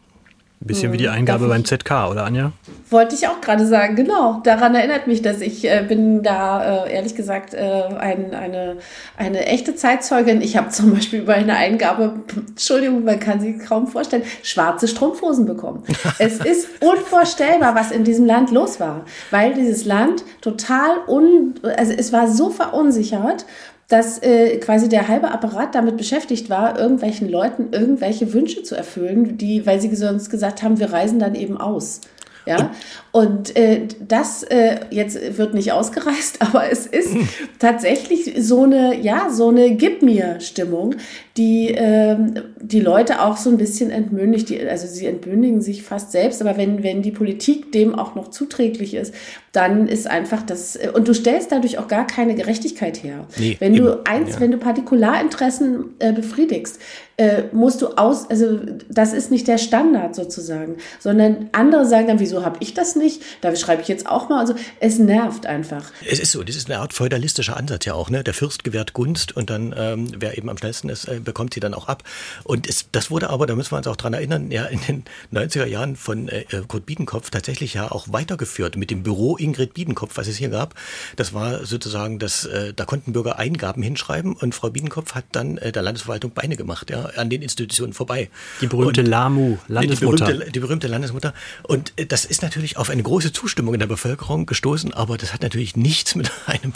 Ein 0.58 0.68
bisschen 0.68 0.90
wie 0.90 0.96
die 0.96 1.06
hm, 1.06 1.12
Eingabe 1.12 1.48
beim 1.48 1.66
ZK, 1.66 2.08
oder 2.10 2.24
Anja? 2.24 2.50
Wollte 2.88 3.14
ich 3.14 3.28
auch 3.28 3.42
gerade 3.42 3.66
sagen, 3.66 3.94
genau. 3.94 4.40
Daran 4.42 4.74
erinnert 4.74 5.06
mich 5.06 5.20
das. 5.20 5.42
Ich 5.42 5.66
äh, 5.66 5.84
bin 5.86 6.22
da, 6.22 6.86
äh, 6.86 6.94
ehrlich 6.94 7.14
gesagt, 7.14 7.52
äh, 7.52 7.58
ein, 7.60 8.32
eine, 8.32 8.78
eine 9.18 9.44
echte 9.46 9.74
Zeitzeugin. 9.74 10.40
Ich 10.40 10.56
habe 10.56 10.70
zum 10.70 10.94
Beispiel 10.94 11.20
über 11.20 11.34
eine 11.34 11.56
Eingabe, 11.56 12.20
Entschuldigung, 12.48 13.04
man 13.04 13.20
kann 13.20 13.38
sich 13.38 13.58
kaum 13.58 13.86
vorstellen, 13.86 14.22
schwarze 14.42 14.88
Strumpfhosen 14.88 15.44
bekommen. 15.44 15.82
es 16.18 16.38
ist 16.38 16.68
unvorstellbar, 16.80 17.74
was 17.74 17.90
in 17.90 18.04
diesem 18.04 18.24
Land 18.24 18.50
los 18.50 18.80
war, 18.80 19.04
weil 19.30 19.52
dieses 19.52 19.84
Land 19.84 20.24
total 20.40 21.00
un, 21.06 21.54
also 21.76 21.92
es 21.92 22.14
war 22.14 22.28
so 22.28 22.48
verunsichert 22.48 23.44
dass 23.88 24.20
äh, 24.22 24.58
quasi 24.58 24.88
der 24.88 25.08
halbe 25.08 25.30
Apparat 25.30 25.74
damit 25.74 25.96
beschäftigt 25.96 26.50
war, 26.50 26.78
irgendwelchen 26.78 27.28
Leuten 27.28 27.68
irgendwelche 27.72 28.32
Wünsche 28.32 28.62
zu 28.62 28.74
erfüllen, 28.74 29.38
die, 29.38 29.64
weil 29.64 29.80
sie 29.80 29.94
sonst 29.94 30.30
gesagt 30.30 30.62
haben, 30.62 30.80
wir 30.80 30.92
reisen 30.92 31.18
dann 31.18 31.34
eben 31.34 31.56
aus. 31.56 32.00
Ja, 32.46 32.70
und 33.10 33.56
äh, 33.56 33.88
das 34.06 34.44
äh, 34.44 34.78
jetzt 34.90 35.36
wird 35.36 35.52
nicht 35.52 35.72
ausgereist, 35.72 36.36
aber 36.40 36.70
es 36.70 36.86
ist 36.86 37.16
tatsächlich 37.58 38.34
so 38.38 38.62
eine, 38.62 39.00
ja, 39.00 39.30
so 39.30 39.48
eine 39.48 39.74
Gib 39.74 40.02
mir 40.02 40.38
Stimmung, 40.40 40.94
die 41.36 41.74
äh, 41.74 42.16
die 42.60 42.80
Leute 42.80 43.22
auch 43.22 43.36
so 43.36 43.50
ein 43.50 43.56
bisschen 43.56 43.90
entmündigt. 43.90 44.48
Die, 44.48 44.60
also 44.60 44.86
sie 44.86 45.06
entmündigen 45.06 45.60
sich 45.60 45.82
fast 45.82 46.12
selbst, 46.12 46.40
aber 46.40 46.56
wenn, 46.56 46.84
wenn 46.84 47.02
die 47.02 47.10
Politik 47.10 47.72
dem 47.72 47.94
auch 47.94 48.14
noch 48.14 48.30
zuträglich 48.30 48.94
ist, 48.94 49.12
dann 49.52 49.88
ist 49.88 50.06
einfach 50.06 50.42
das, 50.42 50.76
äh, 50.76 50.90
und 50.94 51.08
du 51.08 51.14
stellst 51.14 51.50
dadurch 51.50 51.78
auch 51.78 51.88
gar 51.88 52.06
keine 52.06 52.34
Gerechtigkeit 52.34 53.02
her. 53.02 53.26
Nee, 53.38 53.56
wenn 53.58 53.74
du 53.74 54.04
eins, 54.06 54.34
ja. 54.34 54.40
wenn 54.40 54.52
du 54.52 54.58
Partikularinteressen 54.58 55.94
äh, 55.98 56.12
befriedigst, 56.12 56.78
äh, 57.18 57.44
musst 57.52 57.80
du 57.80 57.88
aus, 57.96 58.28
also 58.28 58.58
das 58.90 59.14
ist 59.14 59.30
nicht 59.30 59.48
der 59.48 59.56
Standard 59.56 60.14
sozusagen, 60.14 60.76
sondern 61.00 61.48
andere 61.52 61.86
sagen 61.86 62.08
dann, 62.08 62.20
wieso 62.20 62.44
habe 62.44 62.58
ich 62.60 62.74
das 62.74 62.94
nicht? 62.94 63.22
Da 63.40 63.54
schreibe 63.56 63.80
ich 63.80 63.88
jetzt 63.88 64.06
auch 64.06 64.28
mal. 64.28 64.40
Also 64.40 64.54
es 64.80 64.98
nervt 64.98 65.46
einfach. 65.46 65.84
Es 66.06 66.18
ist 66.18 66.32
so, 66.32 66.42
das 66.42 66.56
ist 66.56 66.70
eine 66.70 66.78
Art 66.78 66.92
feudalistischer 66.92 67.56
Ansatz 67.56 67.86
ja 67.86 67.94
auch. 67.94 68.10
Ne? 68.10 68.22
Der 68.22 68.34
Fürst 68.34 68.64
gewährt 68.64 68.92
Gunst 68.92 69.34
und 69.34 69.48
dann, 69.48 69.74
ähm, 69.76 70.08
wer 70.18 70.36
eben 70.36 70.50
am 70.50 70.58
schnellsten 70.58 70.90
ist, 70.90 71.06
äh, 71.06 71.20
bekommt 71.20 71.54
sie 71.54 71.60
dann 71.60 71.72
auch 71.72 71.88
ab. 71.88 72.02
Und 72.44 72.68
es, 72.68 72.90
das 72.92 73.10
wurde 73.10 73.30
aber, 73.30 73.46
da 73.46 73.54
müssen 73.54 73.72
wir 73.72 73.78
uns 73.78 73.86
auch 73.86 73.96
dran 73.96 74.12
erinnern, 74.12 74.50
ja 74.50 74.66
in 74.66 74.80
den 74.80 75.04
90er 75.32 75.64
Jahren 75.64 75.96
von 75.96 76.28
äh, 76.28 76.44
Kurt 76.68 76.84
Biedenkopf 76.84 77.30
tatsächlich 77.30 77.72
ja 77.74 77.90
auch 77.90 78.08
weitergeführt 78.10 78.76
mit 78.76 78.90
dem 78.90 79.02
Büro 79.02 79.36
Ingrid 79.38 79.72
Biedenkopf, 79.72 80.16
was 80.16 80.28
es 80.28 80.36
hier 80.36 80.50
gab. 80.50 80.74
Das 81.16 81.32
war 81.32 81.64
sozusagen, 81.64 82.18
das, 82.18 82.44
äh, 82.44 82.74
da 82.74 82.84
konnten 82.84 83.14
Bürger 83.14 83.38
Eingaben 83.38 83.82
hinschreiben 83.82 84.34
und 84.34 84.54
Frau 84.54 84.68
Biedenkopf 84.68 85.14
hat 85.14 85.24
dann 85.32 85.56
äh, 85.56 85.72
der 85.72 85.82
Landesverwaltung 85.82 86.32
Beine 86.32 86.56
gemacht. 86.56 86.90
Ja 86.90 87.05
an 87.16 87.30
den 87.30 87.42
Institutionen 87.42 87.92
vorbei. 87.92 88.28
Die 88.60 88.66
berühmte 88.66 89.02
und, 89.02 89.06
LAMU, 89.06 89.58
Landesmutter. 89.68 90.26
Die 90.26 90.32
berühmte, 90.32 90.52
die 90.52 90.60
berühmte 90.60 90.86
Landesmutter. 90.88 91.34
Und 91.62 91.92
äh, 91.96 92.06
das 92.06 92.24
ist 92.24 92.42
natürlich 92.42 92.76
auf 92.76 92.90
eine 92.90 93.02
große 93.02 93.32
Zustimmung 93.32 93.74
in 93.74 93.80
der 93.80 93.86
Bevölkerung 93.86 94.46
gestoßen, 94.46 94.94
aber 94.94 95.16
das 95.16 95.32
hat 95.32 95.42
natürlich 95.42 95.76
nichts 95.76 96.14
mit 96.14 96.30
einem, 96.46 96.72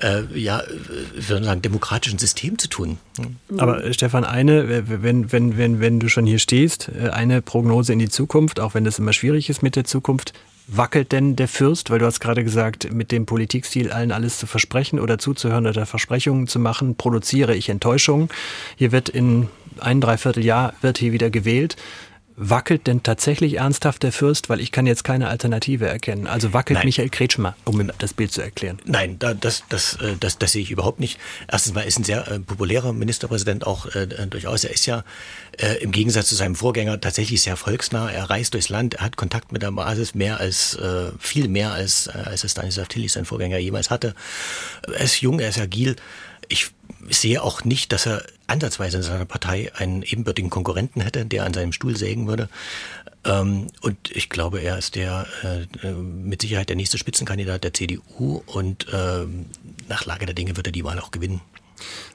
äh, 0.00 0.22
ja, 0.38 0.62
würde 1.14 1.44
sagen, 1.44 1.62
demokratischen 1.62 2.18
System 2.18 2.58
zu 2.58 2.68
tun. 2.68 2.98
Hm. 3.18 3.60
Aber 3.60 3.84
äh, 3.84 3.92
Stefan, 3.92 4.24
eine, 4.24 4.88
wenn, 4.88 5.32
wenn, 5.32 5.56
wenn, 5.56 5.80
wenn 5.80 6.00
du 6.00 6.08
schon 6.08 6.26
hier 6.26 6.38
stehst, 6.38 6.88
äh, 6.88 7.10
eine 7.10 7.42
Prognose 7.42 7.92
in 7.92 7.98
die 7.98 8.08
Zukunft, 8.08 8.60
auch 8.60 8.74
wenn 8.74 8.84
das 8.84 8.98
immer 8.98 9.12
schwierig 9.12 9.50
ist 9.50 9.62
mit 9.62 9.76
der 9.76 9.84
Zukunft, 9.84 10.32
Wackelt 10.66 11.12
denn 11.12 11.36
der 11.36 11.46
Fürst, 11.46 11.90
weil 11.90 11.98
du 11.98 12.06
hast 12.06 12.20
gerade 12.20 12.42
gesagt, 12.42 12.90
mit 12.90 13.12
dem 13.12 13.26
Politikstil 13.26 13.92
allen 13.92 14.12
alles 14.12 14.38
zu 14.38 14.46
versprechen 14.46 14.98
oder 14.98 15.18
zuzuhören 15.18 15.66
oder 15.66 15.84
Versprechungen 15.84 16.46
zu 16.46 16.58
machen, 16.58 16.96
produziere 16.96 17.54
ich 17.54 17.68
Enttäuschung. 17.68 18.30
Hier 18.76 18.90
wird 18.90 19.10
in 19.10 19.48
ein 19.80 20.00
Dreivierteljahr 20.00 20.74
wird 20.80 20.98
hier 20.98 21.12
wieder 21.12 21.30
gewählt. 21.30 21.76
Wackelt 22.36 22.88
denn 22.88 23.04
tatsächlich 23.04 23.58
ernsthaft 23.58 24.02
der 24.02 24.10
Fürst? 24.10 24.48
Weil 24.48 24.58
ich 24.58 24.72
kann 24.72 24.86
jetzt 24.86 25.04
keine 25.04 25.28
Alternative 25.28 25.86
erkennen. 25.86 26.26
Also 26.26 26.52
wackelt 26.52 26.78
Nein. 26.78 26.86
Michael 26.86 27.08
Kretschmer, 27.08 27.54
um 27.64 27.92
das 27.98 28.12
Bild 28.12 28.32
zu 28.32 28.42
erklären. 28.42 28.78
Nein, 28.84 29.20
da, 29.20 29.34
das, 29.34 29.62
das, 29.68 29.94
äh, 30.00 30.16
das, 30.18 30.38
das 30.38 30.50
sehe 30.50 30.62
ich 30.62 30.72
überhaupt 30.72 30.98
nicht. 30.98 31.20
Erstens 31.46 31.74
mal 31.74 31.82
ist 31.82 31.96
ein 31.96 32.02
sehr 32.02 32.26
äh, 32.26 32.40
populärer 32.40 32.92
Ministerpräsident 32.92 33.64
auch 33.64 33.86
äh, 33.94 34.06
durchaus. 34.26 34.64
Er 34.64 34.72
ist 34.72 34.84
ja 34.86 35.04
äh, 35.58 35.76
im 35.80 35.92
Gegensatz 35.92 36.28
zu 36.28 36.34
seinem 36.34 36.56
Vorgänger 36.56 37.00
tatsächlich 37.00 37.40
sehr 37.40 37.56
volksnah. 37.56 38.10
Er 38.10 38.28
reist 38.28 38.54
durchs 38.54 38.68
Land, 38.68 38.94
er 38.94 39.02
hat 39.02 39.16
Kontakt 39.16 39.52
mit 39.52 39.62
der 39.62 39.70
Basis 39.70 40.16
mehr 40.16 40.40
als, 40.40 40.74
äh, 40.74 41.12
viel 41.20 41.46
mehr 41.46 41.72
als, 41.72 42.08
als 42.08 42.42
es 42.42 42.50
Stanislav 42.50 42.88
Tillich, 42.88 43.12
sein 43.12 43.26
Vorgänger, 43.26 43.58
jemals 43.58 43.90
hatte. 43.90 44.16
Er 44.92 45.04
ist 45.04 45.20
jung, 45.20 45.38
er 45.38 45.50
ist 45.50 45.60
agil. 45.60 45.94
Ich 46.48 46.72
sehe 47.10 47.42
auch 47.42 47.64
nicht, 47.64 47.92
dass 47.92 48.06
er 48.06 48.24
ansatzweise 48.46 48.98
in 48.98 49.02
seiner 49.02 49.24
Partei 49.24 49.72
einen 49.74 50.02
ebenbürtigen 50.02 50.50
Konkurrenten 50.50 51.00
hätte, 51.00 51.24
der 51.24 51.44
an 51.44 51.54
seinem 51.54 51.72
Stuhl 51.72 51.96
sägen 51.96 52.26
würde. 52.26 52.48
Ähm, 53.24 53.68
und 53.80 54.10
ich 54.10 54.28
glaube, 54.28 54.60
er 54.60 54.78
ist 54.78 54.94
der 54.94 55.26
äh, 55.42 55.90
mit 55.92 56.42
Sicherheit 56.42 56.68
der 56.68 56.76
nächste 56.76 56.98
Spitzenkandidat 56.98 57.64
der 57.64 57.72
CDU 57.72 58.42
und 58.46 58.86
äh, 58.92 59.26
nach 59.88 60.04
Lage 60.04 60.26
der 60.26 60.34
Dinge 60.34 60.56
wird 60.56 60.66
er 60.66 60.72
die 60.72 60.84
Wahl 60.84 60.98
auch 61.00 61.10
gewinnen. 61.10 61.40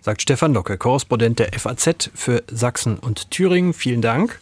Sagt 0.01 0.21
Stefan 0.21 0.53
Locke, 0.53 0.77
Korrespondent 0.77 1.39
der 1.39 1.51
FAZ 1.57 2.11
für 2.13 2.43
Sachsen 2.49 2.97
und 2.97 3.31
Thüringen. 3.31 3.73
Vielen 3.73 4.01
Dank. 4.01 4.39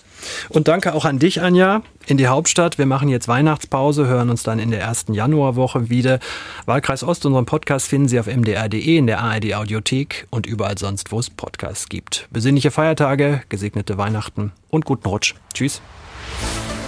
Und 0.49 0.67
danke 0.67 0.93
auch 0.93 1.05
an 1.05 1.19
dich, 1.19 1.41
Anja, 1.41 1.81
in 2.05 2.17
die 2.17 2.27
Hauptstadt. 2.27 2.77
Wir 2.77 2.85
machen 2.85 3.09
jetzt 3.09 3.27
Weihnachtspause, 3.27 4.07
hören 4.07 4.29
uns 4.29 4.43
dann 4.43 4.59
in 4.59 4.71
der 4.71 4.81
ersten 4.81 5.13
Januarwoche 5.13 5.89
wieder. 5.89 6.19
Wahlkreis 6.65 7.03
Ost, 7.03 7.25
unseren 7.25 7.45
Podcast 7.45 7.87
finden 7.87 8.07
Sie 8.07 8.19
auf 8.19 8.27
mdr.de, 8.27 8.97
in 8.97 9.07
der 9.07 9.19
ARD 9.21 9.53
Audiothek 9.55 10.27
und 10.29 10.45
überall 10.45 10.77
sonst, 10.77 11.11
wo 11.11 11.19
es 11.19 11.29
Podcasts 11.29 11.89
gibt. 11.89 12.27
Besinnliche 12.31 12.71
Feiertage, 12.71 13.41
gesegnete 13.49 13.97
Weihnachten 13.97 14.51
und 14.69 14.85
guten 14.85 15.07
Rutsch. 15.07 15.35
Tschüss. 15.53 15.81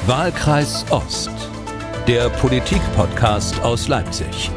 Wahlkreis 0.05 0.85
Ost, 0.89 1.31
der 2.07 2.29
Politik-Podcast 2.29 3.61
aus 3.61 3.87
Leipzig. 3.87 4.49